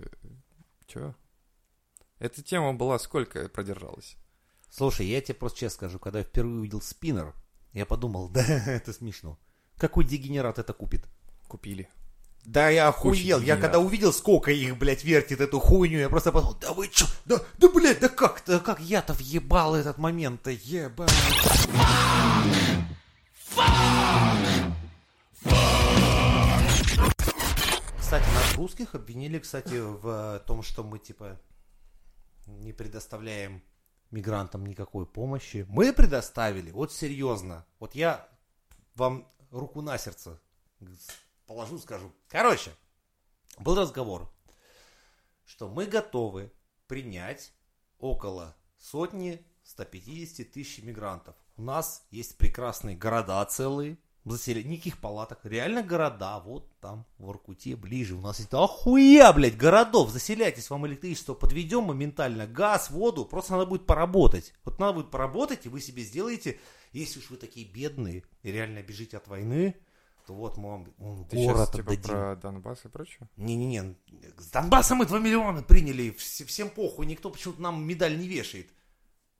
Че? 0.86 1.14
Эта 2.18 2.42
тема 2.42 2.74
была 2.74 2.98
сколько 2.98 3.48
продержалась? 3.48 4.16
Слушай, 4.70 5.06
я 5.06 5.20
тебе 5.20 5.34
просто 5.34 5.60
честно 5.60 5.76
скажу, 5.76 5.98
когда 5.98 6.20
я 6.20 6.24
впервые 6.24 6.60
увидел 6.60 6.80
спиннер, 6.80 7.34
я 7.72 7.86
подумал, 7.86 8.28
да, 8.30 8.42
это 8.42 8.92
смешно. 8.92 9.38
Какой 9.76 10.04
дегенерат 10.04 10.58
это 10.58 10.72
купит? 10.72 11.06
Купили. 11.48 11.88
Да 12.46 12.68
я 12.68 12.86
охуел, 12.86 13.40
я 13.40 13.56
когда 13.56 13.80
увидел, 13.80 14.12
сколько 14.12 14.52
их, 14.52 14.78
блядь, 14.78 15.02
вертит 15.02 15.40
эту 15.40 15.58
хуйню, 15.58 15.98
я 15.98 16.08
просто 16.08 16.30
подумал, 16.30 16.54
да 16.60 16.72
вы 16.72 16.86
чё, 16.86 17.04
да, 17.24 17.40
да, 17.58 17.68
блядь, 17.68 17.98
да 17.98 18.08
как, 18.08 18.40
да 18.46 18.60
как 18.60 18.78
я-то 18.78 19.14
въебал 19.14 19.74
этот 19.74 19.98
момент-то, 19.98 20.52
ебать. 20.52 21.10
Кстати, 27.98 28.24
нас 28.32 28.54
русских 28.54 28.94
обвинили, 28.94 29.40
кстати, 29.40 29.80
в 29.80 30.40
том, 30.46 30.62
что 30.62 30.84
мы, 30.84 31.00
типа, 31.00 31.40
не 32.46 32.72
предоставляем 32.72 33.60
мигрантам 34.12 34.64
никакой 34.64 35.04
помощи. 35.04 35.66
Мы 35.68 35.92
предоставили, 35.92 36.70
вот 36.70 36.92
серьезно. 36.92 37.66
Вот 37.80 37.96
я 37.96 38.28
вам 38.94 39.26
руку 39.50 39.82
на 39.82 39.98
сердце 39.98 40.38
положу, 41.46 41.78
скажу. 41.78 42.12
Короче, 42.28 42.72
был 43.58 43.76
разговор, 43.76 44.30
что 45.44 45.68
мы 45.68 45.86
готовы 45.86 46.52
принять 46.86 47.52
около 47.98 48.56
сотни 48.78 49.44
150 49.64 50.50
тысяч 50.50 50.82
мигрантов. 50.82 51.34
У 51.56 51.62
нас 51.62 52.06
есть 52.10 52.36
прекрасные 52.36 52.96
города 52.96 53.44
целые, 53.46 53.98
заселение, 54.24 54.72
никаких 54.72 54.98
палаток, 54.98 55.40
реально 55.44 55.82
города, 55.82 56.40
вот 56.40 56.68
там, 56.80 57.06
в 57.18 57.24
Воркуте, 57.24 57.76
ближе, 57.76 58.14
у 58.14 58.20
нас 58.20 58.38
есть 58.40 58.52
охуя, 58.52 59.32
блядь, 59.32 59.56
городов, 59.56 60.10
заселяйтесь, 60.10 60.68
вам 60.68 60.86
электричество 60.86 61.34
подведем 61.34 61.84
моментально, 61.84 62.46
газ, 62.46 62.90
воду, 62.90 63.24
просто 63.24 63.52
надо 63.52 63.66
будет 63.66 63.86
поработать. 63.86 64.52
Вот 64.64 64.78
надо 64.78 64.94
будет 64.94 65.10
поработать, 65.10 65.66
и 65.66 65.68
вы 65.68 65.80
себе 65.80 66.02
сделаете, 66.02 66.58
если 66.92 67.20
уж 67.20 67.30
вы 67.30 67.36
такие 67.36 67.66
бедные 67.66 68.24
и 68.42 68.50
реально 68.50 68.82
бежите 68.82 69.16
от 69.16 69.28
войны, 69.28 69.76
то 70.26 70.34
вот 70.34 70.56
мы 70.56 70.70
вам 70.70 70.86
м, 70.98 71.24
Ты 71.26 71.36
город 71.36 71.56
сейчас 71.58 71.70
типа 71.70 71.92
отдадим. 71.92 72.02
про 72.14 72.36
Донбасс 72.36 72.84
и 72.84 72.88
прочее? 72.88 73.28
Не-не-не, 73.36 73.94
с 74.38 74.50
Донбасса 74.50 74.94
мы 74.94 75.06
2 75.06 75.18
миллиона 75.20 75.62
приняли, 75.62 76.10
вс- 76.16 76.44
всем 76.44 76.68
похуй, 76.70 77.06
никто 77.06 77.30
почему-то 77.30 77.62
нам 77.62 77.84
медаль 77.86 78.18
не 78.18 78.28
вешает. 78.28 78.68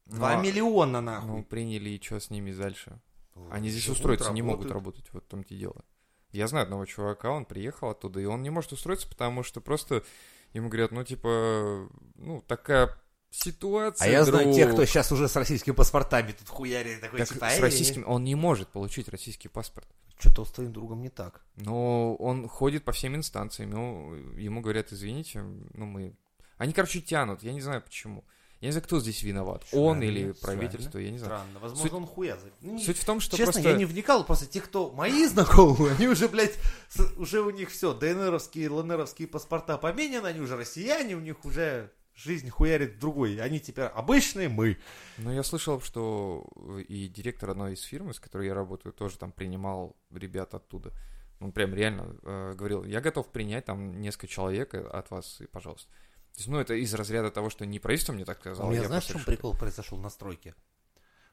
2 0.06 0.34
Ну, 0.34 0.38
а- 0.38 0.42
миллиона 0.42 1.00
Ну, 1.00 1.06
нахуй. 1.10 1.42
приняли, 1.42 1.90
и 1.90 2.02
что 2.02 2.20
с 2.20 2.30
ними 2.30 2.52
дальше? 2.52 3.00
Ну, 3.34 3.48
Они 3.50 3.68
здесь 3.68 3.88
устроиться 3.88 4.32
не 4.32 4.42
могут 4.42 4.70
работать, 4.70 5.12
вот 5.12 5.24
в 5.24 5.26
том-то 5.26 5.52
и 5.54 5.58
дело. 5.58 5.84
Я 6.32 6.46
знаю 6.48 6.64
одного 6.64 6.84
чувака, 6.86 7.30
он 7.30 7.44
приехал 7.44 7.90
оттуда, 7.90 8.20
и 8.20 8.24
он 8.24 8.42
не 8.42 8.50
может 8.50 8.72
устроиться, 8.72 9.08
потому 9.08 9.42
что 9.42 9.60
просто 9.60 10.04
ему 10.52 10.68
говорят, 10.68 10.92
ну, 10.92 11.02
типа, 11.04 11.88
ну, 12.16 12.42
такая 12.46 12.96
ситуация, 13.36 14.06
А 14.06 14.10
я 14.10 14.24
знаю 14.24 14.44
друг. 14.44 14.56
тех, 14.56 14.72
кто 14.72 14.84
сейчас 14.84 15.12
уже 15.12 15.28
с 15.28 15.36
российскими 15.36 15.74
паспортами 15.74 16.32
тут 16.32 16.48
хуярит, 16.48 17.00
такой 17.00 17.18
Так 17.20 17.28
типа, 17.28 17.50
с 17.50 17.60
российским, 17.60 18.04
он 18.08 18.24
не 18.24 18.34
может 18.34 18.68
получить 18.68 19.08
российский 19.08 19.48
паспорт. 19.48 19.86
Что-то 20.18 20.44
с 20.46 20.50
твоим 20.52 20.72
другом 20.72 21.02
не 21.02 21.10
так. 21.10 21.42
Но 21.56 22.14
он 22.16 22.48
ходит 22.48 22.84
по 22.84 22.92
всем 22.92 23.14
инстанциям, 23.16 23.70
ему, 23.70 24.14
ему 24.38 24.60
говорят, 24.62 24.92
извините, 24.92 25.40
ну 25.74 25.84
мы... 25.86 26.14
Они, 26.56 26.72
короче, 26.72 27.00
тянут, 27.02 27.42
я 27.42 27.52
не 27.52 27.60
знаю 27.60 27.82
почему. 27.82 28.24
Я 28.62 28.68
не 28.68 28.72
знаю, 28.72 28.84
кто 28.84 28.98
здесь 29.00 29.22
виноват, 29.22 29.64
он 29.72 29.96
Странно, 29.98 30.02
или 30.04 30.32
правительство, 30.32 30.98
я 30.98 31.10
не 31.10 31.18
знаю. 31.18 31.34
Странно, 31.40 31.58
возможно, 31.60 31.82
Суть- 31.82 31.92
он 31.92 32.06
хуя. 32.06 32.38
за- 32.38 32.50
Ну, 32.62 32.78
Суть 32.78 32.96
в 32.96 33.04
том, 33.04 33.20
что 33.20 33.36
Честно, 33.36 33.52
просто... 33.52 33.68
я 33.70 33.76
не 33.76 33.84
вникал, 33.84 34.24
просто 34.24 34.46
те, 34.46 34.62
кто 34.62 34.90
мои 34.92 35.26
знакомые, 35.26 35.94
они 35.94 36.08
уже, 36.08 36.26
блядь, 36.28 36.54
с- 36.88 37.12
уже 37.18 37.42
у 37.42 37.50
них 37.50 37.70
все, 37.70 37.92
ДНРовские, 37.92 38.70
ЛНРовские 38.70 39.28
паспорта 39.28 39.76
поменены, 39.76 40.28
они 40.28 40.40
уже 40.40 40.56
россияне, 40.56 41.14
у 41.16 41.20
них 41.20 41.44
уже 41.44 41.92
жизнь 42.16 42.48
хуярит 42.48 42.94
в 42.94 42.98
другой. 42.98 43.40
Они 43.40 43.60
теперь 43.60 43.84
обычные 43.84 44.48
мы. 44.48 44.78
Ну, 45.18 45.32
я 45.32 45.42
слышал, 45.42 45.80
что 45.80 46.46
и 46.88 47.08
директор 47.08 47.50
одной 47.50 47.74
из 47.74 47.82
фирм, 47.82 48.12
с 48.12 48.18
которой 48.18 48.46
я 48.46 48.54
работаю, 48.54 48.92
тоже 48.92 49.18
там 49.18 49.32
принимал 49.32 49.96
ребят 50.10 50.54
оттуда. 50.54 50.92
Он 51.38 51.52
прям 51.52 51.74
реально 51.74 52.16
э, 52.22 52.54
говорил, 52.54 52.84
я 52.84 53.02
готов 53.02 53.30
принять 53.30 53.66
там 53.66 54.00
несколько 54.00 54.26
человек 54.26 54.74
э, 54.74 54.80
от 54.80 55.10
вас, 55.10 55.40
и 55.42 55.46
пожалуйста. 55.46 55.90
То 56.32 56.40
есть, 56.40 56.48
ну, 56.48 56.58
это 56.58 56.74
из 56.74 56.94
разряда 56.94 57.30
того, 57.30 57.50
что 57.50 57.66
не 57.66 57.78
правительство 57.78 58.14
мне 58.14 58.24
так 58.24 58.40
сказало. 58.40 58.68
У 58.68 58.70
меня 58.70 58.82
я 58.82 58.88
знаешь, 58.88 59.04
в 59.04 59.08
чем 59.08 59.24
прикол 59.24 59.54
произошел 59.54 59.98
на 59.98 60.08
стройке? 60.08 60.54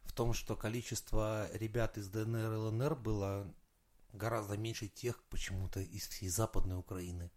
В 0.04 0.12
том, 0.12 0.34
что 0.34 0.58
количество 0.58 1.48
ребят 1.54 1.98
из 1.98 2.10
ДНР 2.10 2.54
и 2.54 2.56
ЛНР 2.56 2.96
было 2.96 3.54
гораздо 4.12 4.58
меньше 4.58 4.88
тех 4.88 5.24
почему-то 5.30 5.80
из 5.80 6.08
всей 6.08 6.28
Западной 6.28 6.78
Украины. 6.78 7.32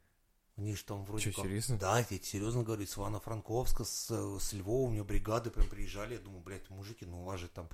У 0.56 0.62
них 0.62 0.78
же 0.78 0.84
там 0.84 1.04
вроде 1.04 1.24
Чё, 1.24 1.32
как... 1.32 1.44
серьезно? 1.44 1.76
Да, 1.78 1.98
я 1.98 2.04
тебе 2.04 2.22
серьезно 2.22 2.62
говорю, 2.62 2.86
с 2.86 2.96
Ивано-Франковска, 2.96 3.84
с, 3.84 4.38
с 4.40 4.52
Львова, 4.54 4.88
у 4.88 4.90
меня 4.90 5.04
бригады 5.04 5.50
прям 5.50 5.68
приезжали, 5.68 6.14
я 6.14 6.20
думаю, 6.20 6.42
блядь, 6.42 6.68
мужики, 6.70 7.04
ну 7.04 7.22
у 7.22 7.24
вас 7.24 7.40
же 7.40 7.48
там 7.48 7.68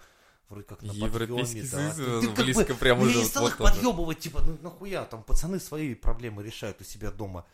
вроде 0.48 0.66
как 0.66 0.82
на 0.82 0.90
Европейский 0.90 1.62
подъеме, 1.62 1.68
да. 1.70 1.92
Союз, 1.94 2.20
Ты 2.24 2.26
э, 2.26 2.34
как 2.34 2.44
близко 2.44 2.74
бы 2.74 2.80
прям 2.80 3.00
уже 3.00 3.10
не 3.10 3.22
вот 3.22 3.26
стал 3.26 3.46
их 3.46 3.58
подъебывать, 3.58 4.18
типа, 4.18 4.42
ну 4.42 4.58
нахуя, 4.62 5.04
там 5.04 5.22
пацаны 5.22 5.60
свои 5.60 5.94
проблемы 5.94 6.42
решают 6.42 6.80
у 6.80 6.84
себя 6.84 7.12
дома. 7.12 7.46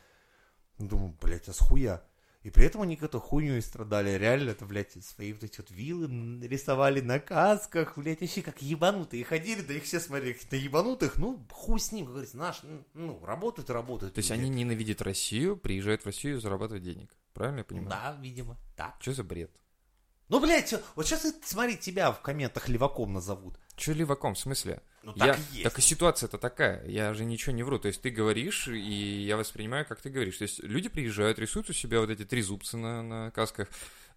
Думаю, 0.79 1.15
блядь, 1.21 1.49
а 1.49 1.53
с 1.53 1.59
хуя? 1.59 2.03
И 2.49 2.51
при 2.51 2.65
этом 2.65 2.81
они 2.81 2.97
какую-то 2.97 3.21
хуйню 3.21 3.59
и 3.59 3.61
страдали. 3.61 4.17
Реально, 4.17 4.51
это, 4.53 4.65
блядь, 4.65 4.93
свои 5.05 5.35
вот 5.35 5.45
эти 5.45 5.59
вот 5.59 5.71
виллы 5.71 6.07
м, 6.07 6.43
рисовали 6.43 7.03
на 7.03 7.21
касках, 7.21 7.99
блядь, 7.99 8.23
вообще 8.23 8.41
как 8.41 8.63
ебанутые. 8.63 9.21
И 9.21 9.25
ходили, 9.25 9.61
да 9.61 9.75
их 9.75 9.85
все 9.85 10.01
смотрели, 10.01 10.33
как 10.33 10.51
на 10.51 10.57
ебанутых, 10.57 11.19
ну, 11.19 11.47
хуй 11.53 11.79
с 11.79 11.93
ним, 11.93 12.07
как 12.07 12.15
говорится, 12.15 12.39
наш, 12.39 12.63
ну, 12.95 13.23
работают 13.23 13.69
и 13.69 13.73
работают. 13.75 14.15
То 14.15 14.21
есть 14.21 14.31
они 14.31 14.49
ненавидят 14.49 15.03
Россию, 15.03 15.59
приезжают 15.59 16.01
в 16.01 16.07
Россию 16.07 16.41
зарабатывать 16.41 16.85
денег. 16.85 17.15
Правильно 17.35 17.59
я 17.59 17.65
понимаю? 17.65 17.91
Да, 17.91 18.19
видимо, 18.19 18.57
да. 18.79 18.97
Что 18.99 19.13
за 19.13 19.25
бред? 19.25 19.51
Ну, 20.31 20.41
блядь, 20.41 20.75
вот 20.97 21.07
сейчас, 21.07 21.31
смотри, 21.45 21.77
тебя 21.77 22.13
в 22.13 22.23
комментах 22.23 22.71
леваком 22.71 23.13
назовут. 23.13 23.61
Че 23.77 23.93
леваком, 23.93 24.37
в 24.37 24.39
смысле? 24.39 24.81
Ну, 25.03 25.13
Я- 25.17 25.27
так 25.35 25.39
и 25.39 25.43
есть. 25.53 25.63
Так 25.65 25.79
и 25.79 25.83
ситуация-то 25.83 26.39
такая, 26.39 26.85
я 26.87 27.15
же 27.15 27.25
ничего 27.25 27.55
не 27.55 27.63
вру. 27.63 27.79
То 27.79 27.89
есть 27.89 28.03
ты 28.03 28.11
говоришь, 28.11 28.69
и 28.69 29.23
я 29.25 29.37
воспринимаю, 29.37 29.87
как 29.87 30.01
ты 30.01 30.11
говоришь. 30.11 30.39
То 30.39 30.43
есть 30.43 30.63
люди 30.63 30.89
приезжают, 30.89 31.39
рисуют 31.39 31.71
у 31.71 31.73
себя 31.73 32.01
вот 32.01 32.11
эти 32.11 32.25
три 32.25 32.43
зубца 32.43 32.77
на, 32.77 33.03
на 33.03 33.31
касках, 33.31 33.69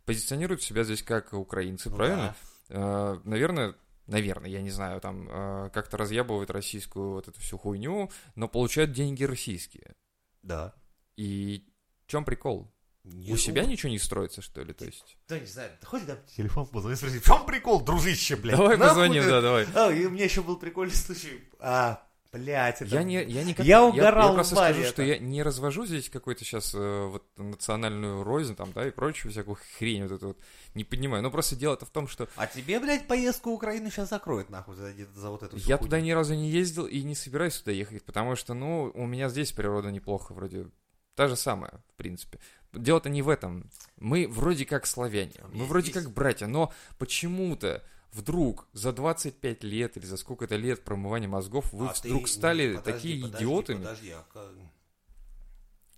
позиционируют 0.06 0.64
себя 0.64 0.84
здесь 0.84 1.04
как 1.04 1.34
украинцы, 1.34 1.90
Ну 1.90 1.96
правильно? 1.96 2.36
Э, 2.70 3.20
наверное, 3.24 3.76
наверное, 4.08 4.50
я 4.50 4.62
не 4.62 4.72
знаю, 4.72 5.00
там 5.02 5.28
э, 5.30 5.70
как-то 5.74 5.98
разъябывают 5.98 6.50
российскую 6.50 7.12
вот 7.12 7.28
эту 7.28 7.40
всю 7.40 7.58
хуйню, 7.58 8.10
но 8.36 8.48
получают 8.48 8.92
деньги 8.92 9.24
российские. 9.24 9.96
Да. 10.42 10.74
И 11.16 11.68
в 12.06 12.12
чем 12.12 12.26
прикол? 12.26 12.74
Не- 13.04 13.34
У 13.34 13.38
себя 13.38 13.66
ничего 13.66 13.90
не 13.92 13.98
строится, 14.00 14.42
что 14.44 14.62
ли? 14.64 14.74
То 14.74 14.86
есть. 14.86 15.18
Да, 15.28 15.40
не 15.40 15.48
знаю, 15.48 15.72
да 15.82 15.88
хоть 15.88 16.06
дам 16.06 16.18
телефон 16.38 16.68
позвони, 16.68 16.96
спроси, 16.96 17.18
в 17.20 17.26
чем 17.26 17.46
прикол, 17.48 17.82
дружище, 17.82 18.36
блядь? 18.36 18.56
Давай 18.58 18.78
Нахуй 18.78 18.90
позвоним, 18.90 19.24
ты- 19.24 19.30
да, 19.30 19.42
давай. 19.42 19.66
А, 19.74 19.92
и 19.92 20.06
у 20.06 20.12
меня 20.12 20.26
еще 20.26 20.44
был 20.44 20.56
прикольный 20.58 20.94
случай. 20.94 21.44
А, 21.60 22.04
блядь, 22.32 22.80
это... 22.80 22.94
Я 22.94 23.02
не, 23.02 23.24
я 23.24 23.44
никак, 23.44 23.66
Я 23.66 23.84
угорал 23.84 24.30
я, 24.30 24.34
просто 24.36 24.54
в 24.54 24.58
баре 24.60 24.74
скажу, 24.76 24.90
что 24.90 25.02
это. 25.02 25.14
я 25.14 25.18
не 25.18 25.42
развожу 25.42 25.88
здесь 25.88 26.12
какой-то 26.12 26.46
сейчас 26.46 26.76
вот 26.76 27.24
национальную 27.38 28.22
рознь 28.24 28.56
там, 28.56 28.72
да, 28.72 28.88
и 28.88 28.92
прочую 28.92 29.32
всякую 29.32 29.58
хрень 29.80 30.04
вот 30.04 30.12
эту 30.12 30.28
вот 30.28 30.38
не 30.76 30.84
поднимаю. 30.84 31.24
Но 31.24 31.32
просто 31.32 31.56
дело-то 31.56 31.88
в 31.88 31.90
том, 31.90 32.08
что 32.08 32.30
А 32.36 32.46
тебе, 32.46 32.80
блядь, 32.80 33.08
поездку 33.08 33.50
в 33.50 33.54
Украину 33.56 33.90
сейчас 33.90 34.10
закроют, 34.10 34.52
нахуй, 34.52 34.76
за, 34.76 34.94
за 35.16 35.30
вот 35.32 35.42
эту 35.42 35.58
я 35.58 35.64
хуйню. 35.78 35.78
туда 35.80 36.02
ни 36.02 36.12
разу 36.12 36.36
не 36.36 36.52
ездил 36.52 36.86
и 36.86 37.02
не 37.02 37.16
собираюсь 37.16 37.58
туда 37.58 37.72
ехать, 37.72 38.04
потому 38.06 38.36
что, 38.36 38.54
ну, 38.54 38.92
у 38.94 39.08
меня 39.08 39.28
здесь 39.30 39.52
природа 39.52 39.90
неплохо 39.92 40.34
вроде. 40.36 40.68
Та 41.16 41.28
же 41.28 41.36
самая, 41.36 41.84
в 41.90 41.98
принципе. 41.98 42.40
Дело-то 42.74 43.10
не 43.10 43.22
в 43.22 43.30
этом. 43.30 43.70
Мы 43.98 44.28
вроде 44.28 44.66
как 44.66 44.86
славяне, 44.86 45.34
мы 45.52 45.66
вроде 45.66 45.92
как 45.92 46.10
братья, 46.12 46.48
но 46.48 46.74
почему-то 46.98 47.84
вдруг 48.12 48.68
за 48.74 48.92
25 48.94 49.64
лет 49.64 49.98
или 49.98 50.06
за 50.06 50.18
сколько-то 50.18 50.56
лет 50.56 50.84
промывания 50.84 51.28
мозгов 51.28 51.72
вы 51.74 51.88
А 51.88 51.94
ты- 51.94 52.08
вдруг 52.10 52.28
стали 52.28 52.76
подожди, 52.76 52.92
такие 52.94 53.22
подожди, 53.24 53.38
идиотами. 53.46 53.78
Подожди, 53.78 54.10
а 54.12 54.26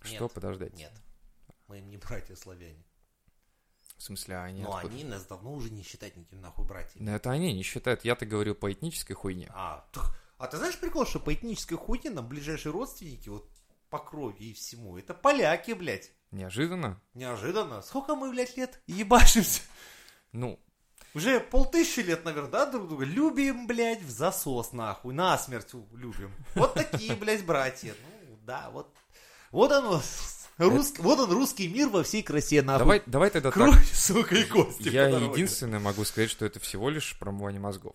Что 0.02 0.24
Нет, 0.24 0.32
подождать? 0.32 0.74
Нет, 0.74 0.92
мы 1.68 1.78
им 1.78 1.88
не 1.88 1.96
братья 1.96 2.34
славяне. 2.36 2.84
В 3.96 4.02
смысле, 4.02 4.36
они 4.38 4.62
Но 4.62 4.76
откуда? 4.76 4.94
они 4.94 5.04
нас 5.04 5.24
давно 5.24 5.54
уже 5.54 5.70
не 5.70 5.82
считают 5.82 6.16
никаким 6.16 6.40
нахуй 6.40 6.66
братьями. 6.66 7.04
Ну, 7.06 7.12
это 7.14 7.30
они 7.30 7.52
не 7.54 7.62
считают. 7.62 8.04
Я-то 8.04 8.26
говорю 8.26 8.54
по 8.54 8.70
этнической 8.72 9.14
хуйне. 9.16 9.48
А, 9.54 9.86
так- 9.92 10.14
а 10.36 10.46
ты 10.48 10.56
знаешь 10.58 10.78
прикол, 10.78 11.06
что 11.06 11.20
по 11.20 11.32
этнической 11.32 11.78
хуйне 11.78 12.10
нам 12.10 12.28
ближайшие 12.28 12.72
родственники, 12.72 13.28
вот 13.28 13.48
по 13.88 13.98
крови 13.98 14.44
и 14.46 14.52
всему, 14.52 14.98
это 14.98 15.14
поляки, 15.14 15.72
блядь. 15.72 16.10
Неожиданно. 16.34 17.00
Неожиданно. 17.14 17.80
Сколько 17.80 18.16
мы, 18.16 18.30
блядь, 18.30 18.56
лет 18.56 18.80
ебашимся? 18.88 19.62
Ну, 20.32 20.58
Уже 21.14 21.38
полтысячи 21.38 22.00
лет, 22.00 22.24
наверное, 22.24 22.50
да, 22.50 22.66
друг 22.66 22.88
друга? 22.88 23.04
Любим, 23.04 23.68
блядь, 23.68 24.02
в 24.02 24.10
засос, 24.10 24.72
нахуй. 24.72 25.14
Насмерть 25.14 25.72
любим. 25.92 26.32
Вот 26.56 26.74
такие, 26.74 27.14
блядь, 27.14 27.46
братья. 27.46 27.94
Ну, 28.28 28.36
да, 28.42 28.68
вот. 28.72 28.92
Вот 29.52 29.70
он, 29.70 30.00
рус- 30.58 30.98
вот 30.98 31.20
он, 31.20 31.30
русский 31.30 31.68
мир 31.68 31.88
во 31.88 32.02
всей 32.02 32.24
красе, 32.24 32.62
нахуй. 32.62 32.80
давай, 32.80 33.02
давай 33.06 33.30
тогда 33.30 33.52
так. 33.52 33.54
Кровь, 33.54 33.92
сука, 33.92 34.34
и 34.34 34.42
кости 34.42 34.88
Я 34.88 35.06
единственное 35.06 35.78
могу 35.78 36.04
сказать, 36.04 36.30
что 36.30 36.44
это 36.44 36.58
всего 36.58 36.90
лишь 36.90 37.16
промывание 37.16 37.60
мозгов. 37.60 37.94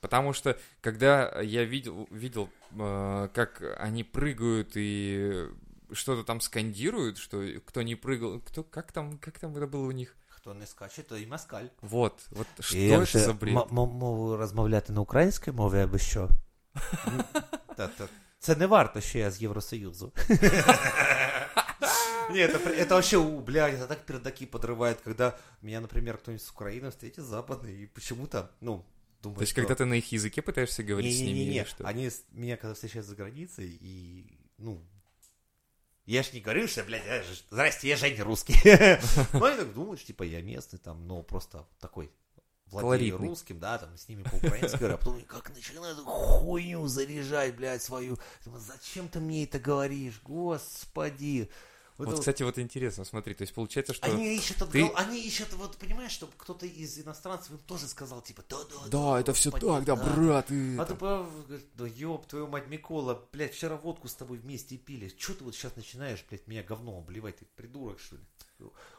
Потому 0.00 0.32
что, 0.32 0.58
когда 0.80 1.40
я 1.40 1.62
видел, 1.62 2.08
видел 2.10 2.50
э, 2.72 3.28
как 3.32 3.62
они 3.78 4.02
прыгают 4.02 4.72
и 4.74 5.46
что-то 5.93 6.23
там 6.23 6.41
скандируют, 6.41 7.17
что 7.17 7.43
кто 7.65 7.81
не 7.81 7.95
прыгал, 7.95 8.39
кто, 8.41 8.63
как 8.63 8.91
там, 8.91 9.17
как 9.17 9.39
там 9.39 9.55
это 9.55 9.67
было 9.67 9.87
у 9.87 9.91
них? 9.91 10.15
Хто 10.27 10.53
не 10.53 10.65
скаче, 10.65 11.03
то 11.03 11.17
і 11.17 11.27
москаль. 11.27 11.65
Вот, 11.81 12.27
вот 12.31 12.47
что 12.59 12.77
Як 12.77 13.01
это 13.01 13.05
же 13.05 13.19
за 13.19 13.33
бред? 13.33 13.55
м- 13.55 13.61
м- 13.79 13.89
мову 13.89 14.37
розмовляти 14.37 14.93
на 14.93 15.01
українській 15.01 15.51
мові 15.51 15.79
або 15.79 15.97
що? 15.97 16.29
Та- 17.77 17.87
та- 17.87 18.07
Це 18.39 18.55
не 18.55 18.67
варто, 18.67 19.01
що 19.01 19.17
я 19.19 19.31
з 19.31 19.41
Євросоюзу. 19.41 20.11
Нет, 22.31 22.51
это, 22.55 22.59
при- 22.59 22.75
это 22.75 22.89
вообще, 22.89 23.17
у, 23.17 23.39
блядь, 23.39 23.73
это 23.73 23.87
так 23.87 24.05
пердаки 24.05 24.45
подрывает, 24.45 24.97
когда 25.03 25.37
меня, 25.63 25.81
например, 25.81 26.17
кто-нибудь 26.17 26.43
с 26.43 26.53
Украины 26.53 26.89
встретит 26.89 27.25
западный, 27.25 27.83
и 27.83 27.87
почему-то, 27.87 28.49
ну, 28.61 28.85
думает, 29.23 29.37
То 29.39 29.43
есть, 29.43 29.51
что- 29.53 29.61
когда 29.61 29.73
ты 29.83 29.85
на 29.85 29.95
их 29.95 30.13
языке 30.13 30.41
пытаешься 30.41 30.83
говорить 30.83 31.15
с 31.15 31.19
ними 31.21 31.39
Не-не-не, 31.39 31.55
или 31.57 31.63
что? 31.65 31.83
они 31.87 32.05
с- 32.05 32.23
меня 32.31 32.55
когда 32.57 32.73
встречают 32.73 33.07
за 33.07 33.15
границей, 33.15 33.79
и, 33.81 34.25
ну, 34.59 34.79
я 36.06 36.22
ж 36.22 36.32
не 36.32 36.40
говорю, 36.40 36.68
что, 36.68 36.82
блядь, 36.84 37.06
я 37.06 37.22
здрасте, 37.48 37.88
я 37.88 37.96
Женя 37.96 38.24
русский. 38.24 38.54
Ну, 39.32 39.44
они 39.44 39.56
так 39.56 39.72
думают, 39.72 40.04
типа, 40.04 40.22
я 40.22 40.42
местный, 40.42 40.78
там, 40.78 41.06
но 41.06 41.22
просто 41.22 41.66
такой 41.80 42.10
владею 42.66 43.18
русским, 43.18 43.58
да, 43.58 43.78
там, 43.78 43.96
с 43.96 44.08
ними 44.08 44.22
по-украински 44.22 44.76
говорю, 44.76 44.94
а 44.94 44.98
потом 44.98 45.20
как 45.22 45.54
начинают 45.54 45.98
хуйню 45.98 46.86
заряжать, 46.86 47.56
блядь, 47.56 47.82
свою. 47.82 48.18
Зачем 48.44 49.08
ты 49.08 49.20
мне 49.20 49.44
это 49.44 49.58
говоришь, 49.58 50.20
господи. 50.24 51.48
Вот 51.96 52.08
Вот, 52.08 52.18
кстати, 52.18 52.42
вот 52.42 52.58
интересно, 52.58 53.04
смотри, 53.04 53.34
то 53.34 53.42
есть 53.42 53.54
получается, 53.54 53.94
что... 53.94 54.06
Они 54.06 54.34
ищут, 54.36 54.56
ты- 54.58 54.64
отгол- 54.82 54.92
они 54.96 55.20
ищут, 55.24 55.52
вот, 55.52 55.76
понимаешь, 55.76 56.10
чтобы 56.10 56.32
кто-то 56.36 56.66
из 56.66 56.98
иностранцев 56.98 57.52
им 57.52 57.58
тоже 57.58 57.86
сказал, 57.86 58.20
типа, 58.20 58.42
да-да, 58.48 58.88
Да, 58.88 59.20
это 59.20 59.32
все 59.32 59.52
так, 59.52 59.84
да, 59.84 59.94
брат, 59.94 60.50
и... 60.50 60.76
а 60.76 60.84
ты 60.86 60.94
говорит, 60.94 61.68
да 61.74 61.86
ёб 61.86 62.26
твою 62.26 62.48
мать, 62.48 62.66
Микола, 62.66 63.22
блядь, 63.32 63.54
вчера 63.54 63.76
водку 63.76 64.08
с 64.08 64.14
тобой 64.14 64.38
вместе 64.38 64.76
пили. 64.76 65.08
Че 65.08 65.34
ты 65.34 65.44
вот 65.44 65.54
сейчас 65.54 65.76
начинаешь, 65.76 66.24
блядь, 66.28 66.48
меня 66.48 66.64
говном 66.64 66.98
обливать, 66.98 67.36
ты 67.38 67.46
придурок, 67.54 68.00
что 68.00 68.16
ли? 68.16 68.22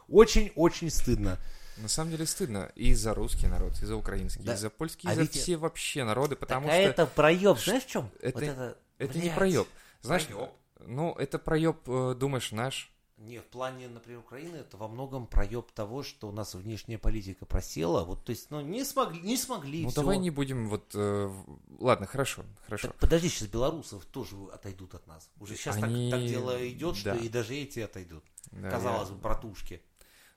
Очень-очень 0.08 0.90
стыдно. 0.90 1.38
На 1.78 1.88
самом 1.88 2.12
деле 2.12 2.24
стыдно 2.24 2.72
и 2.74 2.94
за 2.94 3.12
русский 3.12 3.46
народ, 3.48 3.74
и 3.82 3.84
за 3.84 3.96
украинский, 3.96 4.42
Да. 4.42 4.54
и 4.54 4.56
за 4.56 4.70
польский, 4.70 5.06
А 5.10 5.12
и 5.12 5.16
за 5.16 5.26
все 5.28 5.58
вообще 5.58 6.04
народы, 6.04 6.34
потому 6.36 6.68
так, 6.68 6.74
что 6.74 6.82
а 6.82 6.90
это 6.90 7.06
проеб, 7.06 7.58
знаешь 7.58 7.82
в 7.84 7.88
чем? 7.88 8.10
это- 8.22 8.32
вот 8.38 8.42
это, 8.42 8.78
это 8.96 9.18
не 9.18 9.28
проеб. 9.30 9.66
Знаешь, 10.00 10.26
Проеб. 10.26 10.50
Ну, 10.80 11.12
это 11.14 11.38
проеб, 11.38 11.78
э, 11.88 12.14
думаешь, 12.18 12.52
наш. 12.52 12.92
Не, 13.18 13.38
в 13.38 13.46
плане, 13.46 13.88
например, 13.88 14.20
Украины, 14.20 14.56
это 14.56 14.76
во 14.76 14.88
многом 14.88 15.26
проеб 15.26 15.72
того, 15.72 16.02
что 16.02 16.28
у 16.28 16.32
нас 16.32 16.54
внешняя 16.54 16.98
политика 16.98 17.46
просела. 17.46 18.04
Вот, 18.04 18.24
то 18.26 18.30
есть, 18.30 18.50
ну, 18.50 18.60
не 18.60 18.84
смогли, 18.84 19.20
не 19.22 19.38
смогли. 19.38 19.84
ну, 19.84 19.88
всё. 19.88 20.02
давай 20.02 20.18
не 20.18 20.28
будем 20.30 20.68
вот... 20.68 20.94
э, 20.94 21.24
в- 21.26 21.58
ладно, 21.82 22.04
хорошо, 22.06 22.44
хорошо. 22.66 22.88
Так 22.88 22.96
подожди, 22.98 23.30
сейчас 23.30 23.48
белорусов 23.48 24.04
тоже 24.04 24.36
отойдут 24.52 24.94
от 24.94 25.06
нас. 25.06 25.30
Уже 25.40 25.56
сейчас 25.56 25.76
Они- 25.82 26.10
так, 26.10 26.20
так 26.20 26.28
дело 26.28 26.68
идет, 26.68 26.96
что 26.96 27.14
да. 27.14 27.16
и 27.16 27.28
даже 27.30 27.54
эти 27.54 27.80
отойдут. 27.80 28.22
Да, 28.52 28.68
Казалось 28.70 29.08
я- 29.08 29.14
бы, 29.14 29.20
братушки. 29.22 29.80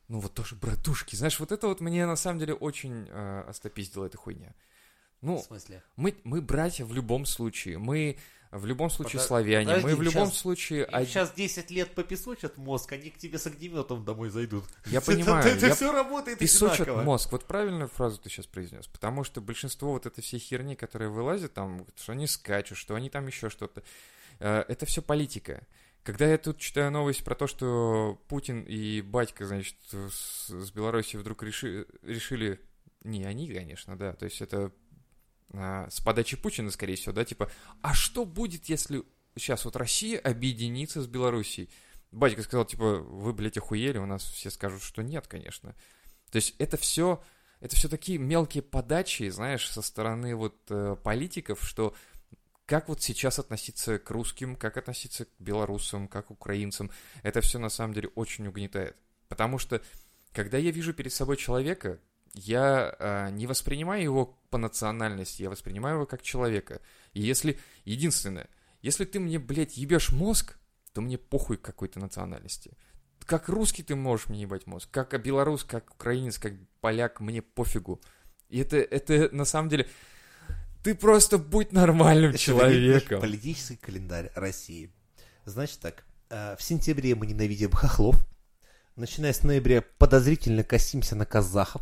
Ну, 0.07 0.19
вот 0.21 0.33
тоже 0.33 0.55
братушки. 0.55 1.15
Знаешь, 1.17 1.37
вот 1.39 1.51
это 1.51 1.67
вот 1.67 1.81
мне 1.81 2.05
на 2.05 2.15
самом 2.15 2.39
деле 2.39 2.53
очень 2.53 3.07
э, 3.09 3.41
остопиздила 3.49 4.05
эта 4.05 4.17
хуйня. 4.17 4.55
В 5.21 5.25
Ну, 5.25 5.39
смысле? 5.39 5.83
мы, 5.97 6.15
мы 6.23 6.41
братья 6.41 6.85
в 6.85 6.93
любом 6.93 7.25
случае. 7.25 7.77
Мы 7.77 8.17
в 8.51 8.65
любом 8.65 8.89
случае 8.89 9.19
Подо- 9.21 9.25
славяне. 9.27 9.65
подожди, 9.67 9.87
мы 9.89 9.95
в 9.95 10.01
любом 10.01 10.27
щас- 10.29 10.37
случае... 10.39 10.85
Им 10.91 11.05
сейчас 11.05 11.31
10 11.33 11.69
лет 11.71 11.93
попесочат 11.93 12.57
мозг, 12.57 12.91
они 12.93 13.09
к 13.11 13.17
тебе 13.17 13.37
с 13.37 13.45
огнеметом 13.45 14.03
домой 14.05 14.29
зайдут. 14.29 14.63
Я 14.87 15.01
понимаю, 15.05 15.45
Это, 15.47 15.67
я- 15.67 15.75
все 15.75 15.91
работает 15.91 16.39
Песочат 16.39 16.81
одинаково. 16.81 17.03
мозг. 17.03 17.31
Вот 17.31 17.45
правильную 17.45 17.87
фразу 17.89 18.17
ты 18.19 18.29
сейчас 18.29 18.47
произнес. 18.47 18.87
Потому 18.87 19.23
что 19.23 19.39
большинство 19.41 19.91
вот 19.91 20.05
этой 20.05 20.21
всей 20.21 20.39
херни, 20.39 20.75
которая 20.75 21.09
вылазит 21.09 21.53
там, 21.53 21.85
что 21.95 22.13
они 22.13 22.25
скачут, 22.27 22.77
что 22.77 22.95
они 22.95 23.09
там 23.09 23.27
еще 23.27 23.49
что-то, 23.49 23.83
э, 24.39 24.63
это 24.67 24.85
все 24.85 25.01
политика. 25.01 25.67
Когда 26.03 26.25
я 26.25 26.37
тут 26.37 26.57
читаю 26.57 26.91
новость 26.91 27.23
про 27.23 27.35
то, 27.35 27.45
что 27.45 28.19
Путин 28.29 28.61
и 28.63 29.01
батька, 29.01 29.45
значит, 29.45 29.75
с, 29.91 30.47
с 30.49 30.71
Беларуси 30.71 31.17
вдруг 31.17 31.43
реши- 31.43 31.85
решили... 32.01 32.59
Не 33.03 33.23
они, 33.25 33.47
конечно, 33.53 33.95
да. 33.97 34.13
То 34.13 34.25
есть 34.25 34.41
это 34.41 34.71
с 35.51 36.01
подачи 36.01 36.37
Путина, 36.37 36.71
скорее 36.71 36.95
всего, 36.95 37.13
да, 37.13 37.25
типа, 37.25 37.49
а 37.81 37.93
что 37.93 38.25
будет, 38.25 38.65
если 38.65 39.03
сейчас 39.35 39.65
вот 39.65 39.75
Россия 39.75 40.19
объединится 40.19 41.01
с 41.01 41.07
Белоруссией? 41.07 41.69
Батька 42.11 42.41
сказал, 42.41 42.65
типа, 42.65 42.99
вы, 42.99 43.33
блядь, 43.33 43.57
охуели, 43.57 43.97
у 43.97 44.05
нас 44.05 44.23
все 44.23 44.49
скажут, 44.49 44.81
что 44.81 45.01
нет, 45.01 45.27
конечно. 45.27 45.75
То 46.31 46.37
есть 46.37 46.55
это 46.57 46.77
все, 46.77 47.23
это 47.59 47.75
все 47.75 47.87
такие 47.87 48.17
мелкие 48.17 48.63
подачи, 48.63 49.29
знаешь, 49.29 49.69
со 49.69 49.81
стороны 49.81 50.35
вот 50.35 50.55
э, 50.69 50.95
политиков, 51.03 51.63
что 51.63 51.95
как 52.65 52.87
вот 52.87 53.01
сейчас 53.01 53.39
относиться 53.39 53.97
к 53.97 54.11
русским, 54.11 54.55
как 54.55 54.77
относиться 54.77 55.25
к 55.25 55.29
белорусам, 55.39 56.07
как 56.07 56.27
к 56.27 56.31
украинцам, 56.31 56.91
это 57.23 57.41
все 57.41 57.57
на 57.57 57.69
самом 57.69 57.93
деле 57.93 58.09
очень 58.09 58.47
угнетает. 58.47 58.95
Потому 59.27 59.57
что, 59.57 59.81
когда 60.33 60.57
я 60.57 60.69
вижу 60.69 60.93
перед 60.93 61.11
собой 61.11 61.37
человека, 61.37 61.99
я 62.33 62.95
э, 62.99 63.29
не 63.31 63.47
воспринимаю 63.47 64.03
его 64.03 64.38
по 64.49 64.57
национальности, 64.57 65.43
я 65.43 65.49
воспринимаю 65.49 65.95
его 65.95 66.05
как 66.05 66.21
человека. 66.21 66.81
И 67.13 67.21
если, 67.21 67.59
единственное, 67.85 68.49
если 68.81 69.05
ты 69.05 69.19
мне, 69.19 69.39
блядь, 69.39 69.77
ебешь 69.77 70.09
мозг, 70.11 70.57
то 70.93 71.01
мне 71.01 71.17
похуй 71.17 71.57
какой-то 71.57 71.99
национальности. 71.99 72.71
как 73.25 73.49
русский 73.49 73.83
ты 73.83 73.95
можешь 73.95 74.27
мне 74.27 74.41
ебать 74.41 74.65
мозг, 74.65 74.89
как 74.91 75.21
белорус, 75.21 75.63
как 75.63 75.93
украинец, 75.93 76.37
как 76.39 76.53
поляк, 76.81 77.19
мне 77.19 77.41
пофигу. 77.41 78.01
И 78.49 78.59
это, 78.59 78.77
это 78.77 79.29
на 79.35 79.45
самом 79.45 79.69
деле... 79.69 79.87
Ты 80.83 80.95
просто 80.95 81.37
будь 81.37 81.73
нормальным 81.73 82.29
Это 82.29 82.39
человеком. 82.39 83.19
Политический 83.19 83.75
календарь 83.75 84.31
России. 84.33 84.93
Значит 85.43 85.79
так, 85.79 86.05
э, 86.29 86.55
в 86.57 86.63
сентябре 86.63 87.15
мы 87.15 87.27
ненавидим 87.27 87.71
хохлов. 87.71 88.25
Начиная 88.95 89.33
с 89.33 89.43
ноября 89.43 89.83
подозрительно 89.97 90.63
косимся 90.63 91.15
на 91.15 91.25
казахов. 91.25 91.81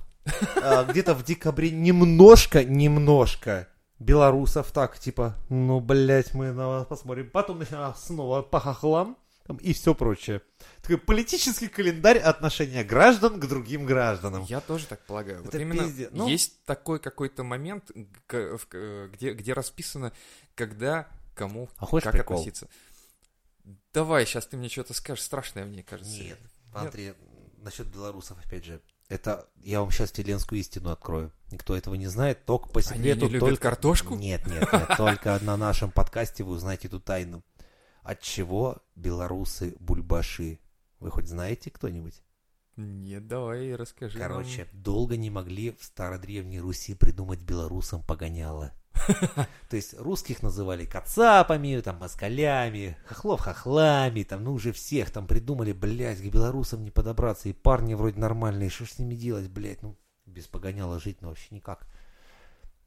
А, 0.61 0.84
Где-то 0.84 1.13
в 1.13 1.23
декабре 1.23 1.71
немножко, 1.71 2.63
немножко 2.63 3.67
белорусов 3.99 4.71
так, 4.71 4.99
типа, 4.99 5.36
ну, 5.49 5.80
блядь, 5.80 6.34
мы 6.34 6.51
на 6.51 6.67
вас 6.67 6.86
посмотрим. 6.88 7.30
Потом 7.30 7.59
начинаем 7.59 7.95
снова 7.95 8.41
по 8.41 8.59
хохлам 8.59 9.17
там, 9.45 9.57
и 9.57 9.73
все 9.73 9.95
прочее. 9.95 10.41
Такой 10.82 10.97
политический 10.97 11.67
календарь 11.69 12.17
отношения 12.19 12.84
граждан 12.84 13.39
к 13.39 13.45
другим 13.47 13.86
гражданам. 13.86 14.43
Я 14.43 14.59
тоже 14.59 14.86
так 14.88 14.99
полагаю. 15.05 15.39
Вот 15.39 15.47
Это 15.47 15.59
именно 15.59 15.84
пиздец. 15.84 16.09
Ну- 16.11 16.28
есть 16.28 16.63
такой 16.65 16.99
какой-то 16.99 17.43
момент, 17.43 17.89
где, 18.28 19.34
где 19.34 19.53
расписано, 19.53 20.11
когда, 20.53 21.07
кому, 21.34 21.69
А 21.78 21.86
хочешь 21.86 22.03
как 22.03 22.13
прикол? 22.13 22.38
относиться. 22.38 22.67
Давай, 23.93 24.25
сейчас 24.25 24.47
ты 24.47 24.57
мне 24.57 24.69
что-то 24.69 24.93
скажешь 24.93 25.23
страшное, 25.23 25.65
мне 25.65 25.84
кажется. 25.84 26.21
Нет, 26.21 26.39
смотри, 26.71 27.13
насчет 27.57 27.88
белорусов, 27.88 28.38
опять 28.45 28.65
же, 28.65 28.82
это 29.10 29.47
я 29.64 29.82
вам 29.82 29.91
сейчас 29.91 30.12
вселенскую 30.12 30.60
истину 30.60 30.91
открою. 30.91 31.32
Никто 31.51 31.76
этого 31.76 31.95
не 31.95 32.08
знает, 32.08 32.45
только 32.45 32.70
по 32.70 32.80
Они 32.80 32.88
секрету. 32.88 33.26
не 33.26 33.32
любят 33.34 33.49
только... 33.49 33.62
картошку? 33.62 34.16
Нет, 34.16 34.45
нет, 34.47 34.72
нет, 34.72 34.89
только 34.97 35.39
на 35.41 35.55
нашем 35.58 35.91
подкасте 35.91 36.43
вы 36.43 36.53
узнаете 36.53 36.88
эту 36.88 36.99
тайну. 36.99 37.43
От 38.03 38.22
чего 38.22 38.78
белорусы 38.95 39.76
бульбаши? 39.80 40.60
Вы 40.99 41.12
хоть 41.12 41.28
знаете 41.28 41.70
кто-нибудь? 41.70 42.22
Нет, 42.78 43.28
давай 43.28 43.75
расскажи. 43.75 44.19
нам. 44.19 44.28
Короче, 44.28 44.67
долго 44.71 45.17
не 45.17 45.32
могли 45.32 45.71
в 45.71 45.84
стародревней 45.84 46.59
Руси 46.59 46.93
придумать 46.93 47.41
белорусам 47.41 48.03
погоняло. 48.03 48.71
То 49.69 49.75
есть 49.75 49.99
русских 49.99 50.43
называли 50.43 50.86
кацапами, 50.86 51.80
там, 51.82 51.97
москалями, 51.97 52.97
хохлов 53.05 53.41
хохлами, 53.41 54.23
там, 54.23 54.43
ну 54.43 54.53
уже 54.53 54.71
всех 54.73 55.11
там 55.11 55.28
придумали, 55.28 55.71
блядь, 55.71 56.21
к 56.21 56.32
белорусам 56.32 56.84
не 56.84 56.91
подобраться, 56.91 57.49
и 57.49 57.53
парни 57.53 57.95
вроде 57.95 58.19
нормальные, 58.19 58.69
что 58.69 58.86
ж 58.86 58.91
с 58.91 58.99
ними 58.99 59.15
делать, 59.15 59.49
блядь, 59.49 59.82
ну, 59.82 59.97
без 60.25 60.47
погоняла 60.47 60.99
жить, 60.99 61.21
ну, 61.21 61.30
вообще 61.30 61.55
никак. 61.55 61.88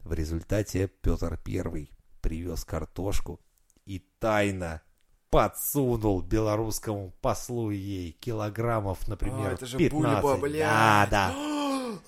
В 0.01 0.13
результате 0.13 0.89
Петр 0.89 1.39
Первый 1.45 1.91
привез 2.21 2.65
картошку 2.65 3.41
и 3.87 3.99
тайно 4.19 4.83
подсунул 5.31 6.23
белорусскому 6.23 7.13
послу 7.21 7.71
ей 7.71 8.13
килограммов, 8.21 9.07
например, 9.09 9.51
А, 9.51 9.53
это 9.53 9.67
же 9.67 9.79
15. 9.79 10.23
бульба, 10.23 10.37
блядь. 10.37 10.61
Да, 10.61 11.09
да. 11.11 11.33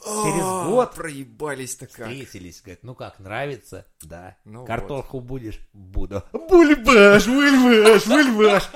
Через 0.05 0.43
А, 0.45 0.67
год 0.69 0.95
проебались-то 0.95 1.87
как. 1.87 2.09
Встретились, 2.09 2.61
говорит, 2.63 2.83
ну 2.83 2.95
как, 2.95 3.19
нравится? 3.21 3.87
Да. 4.03 4.37
Ну 4.45 4.65
Картошку 4.65 5.21
будешь? 5.21 5.61
Буду. 5.73 6.23
Бульбаш, 6.33 7.27
бульбаш, 7.27 8.07
бульбаш. 8.07 8.71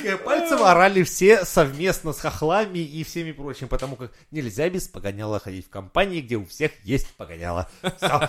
Тыкая 0.00 0.16
пальцем 0.16 0.62
орали 0.62 1.02
все 1.02 1.44
совместно 1.44 2.12
с 2.12 2.20
хохлами 2.20 2.78
и 2.78 3.04
всеми 3.04 3.32
прочим, 3.32 3.68
потому 3.68 3.96
как 3.96 4.12
нельзя 4.30 4.70
без 4.70 4.88
погоняла 4.88 5.38
ходить 5.40 5.66
в 5.66 5.68
компании, 5.68 6.22
где 6.22 6.36
у 6.36 6.46
всех 6.46 6.72
есть 6.84 7.08
погоняло. 7.16 7.68
Всё. 7.98 8.28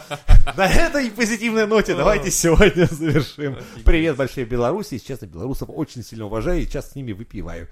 На 0.57 0.67
этой 0.67 1.09
позитивной 1.11 1.67
ноте 1.67 1.95
давайте 1.95 2.30
сегодня 2.30 2.86
завершим. 2.88 3.57
Привет, 3.86 4.17
большие 4.17 4.45
Беларуси. 4.45 4.99
Честно, 4.99 5.28
белорусов 5.28 5.69
очень 5.72 6.03
сильно 6.03 6.26
уважаю 6.26 6.61
и 6.61 6.65
сейчас 6.65 6.91
с 6.91 6.95
ними 6.95 7.13
выпиваю. 7.13 7.69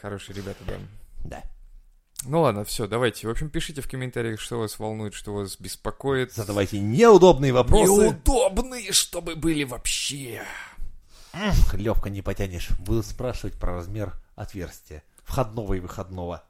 Хорошие 0.00 0.36
ребята, 0.36 0.64
да. 0.66 0.74
Да. 1.24 1.42
Ну 2.24 2.42
ладно, 2.42 2.64
все, 2.64 2.86
давайте. 2.86 3.28
В 3.28 3.30
общем, 3.30 3.50
пишите 3.50 3.82
в 3.82 3.88
комментариях, 3.88 4.40
что 4.40 4.58
вас 4.58 4.78
волнует, 4.78 5.14
что 5.14 5.32
вас 5.32 5.56
беспокоит. 5.58 6.32
Задавайте 6.32 6.78
неудобные 6.80 7.52
вопросы. 7.52 7.84
Неудобные, 7.90 8.92
чтобы 8.92 9.36
были 9.36 9.64
вообще. 9.64 10.42
Левка 11.72 12.10
не 12.10 12.22
потянешь. 12.22 12.70
Буду 12.80 13.02
спрашивать 13.02 13.54
про 13.58 13.74
размер 13.74 14.14
отверстия. 14.34 15.02
Входного 15.24 15.74
и 15.74 15.80
выходного. 15.80 16.44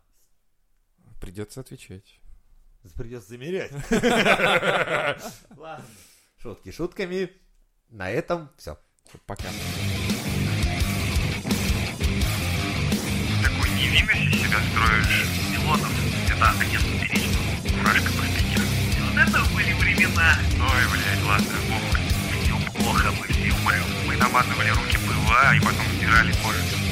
Придется 1.20 1.60
отвечать. 1.60 2.18
Придется 2.94 3.28
замерять. 3.30 3.72
Ладно. 5.56 5.84
Шутки 6.38 6.70
шутками. 6.72 7.30
На 7.90 8.10
этом 8.10 8.50
все. 8.56 8.78
Пока. 9.26 9.44
Такой 13.42 13.70
невинность 13.70 14.34
из 14.34 14.40
себя 14.42 14.58
строишь. 14.70 15.26
Милонов, 15.50 15.92
это 16.30 16.50
агент 16.50 16.84
Перечного. 17.02 17.50
Фуражка 17.68 18.12
профессора. 18.12 18.64
И 18.96 19.00
вот 19.02 19.16
это 19.28 19.54
были 19.54 19.72
времена. 19.74 20.38
Ой, 20.54 20.84
блядь, 20.90 21.22
ладно, 21.24 21.56
похуй. 21.68 21.99
Мы 23.08 23.26
все 23.28 23.52
умрем. 23.54 23.84
Мы 24.06 24.16
намазывали 24.16 24.68
руки 24.70 24.98
ПВА 24.98 25.54
и 25.54 25.60
потом 25.60 25.86
стирали 25.96 26.32
кожу. 26.42 26.89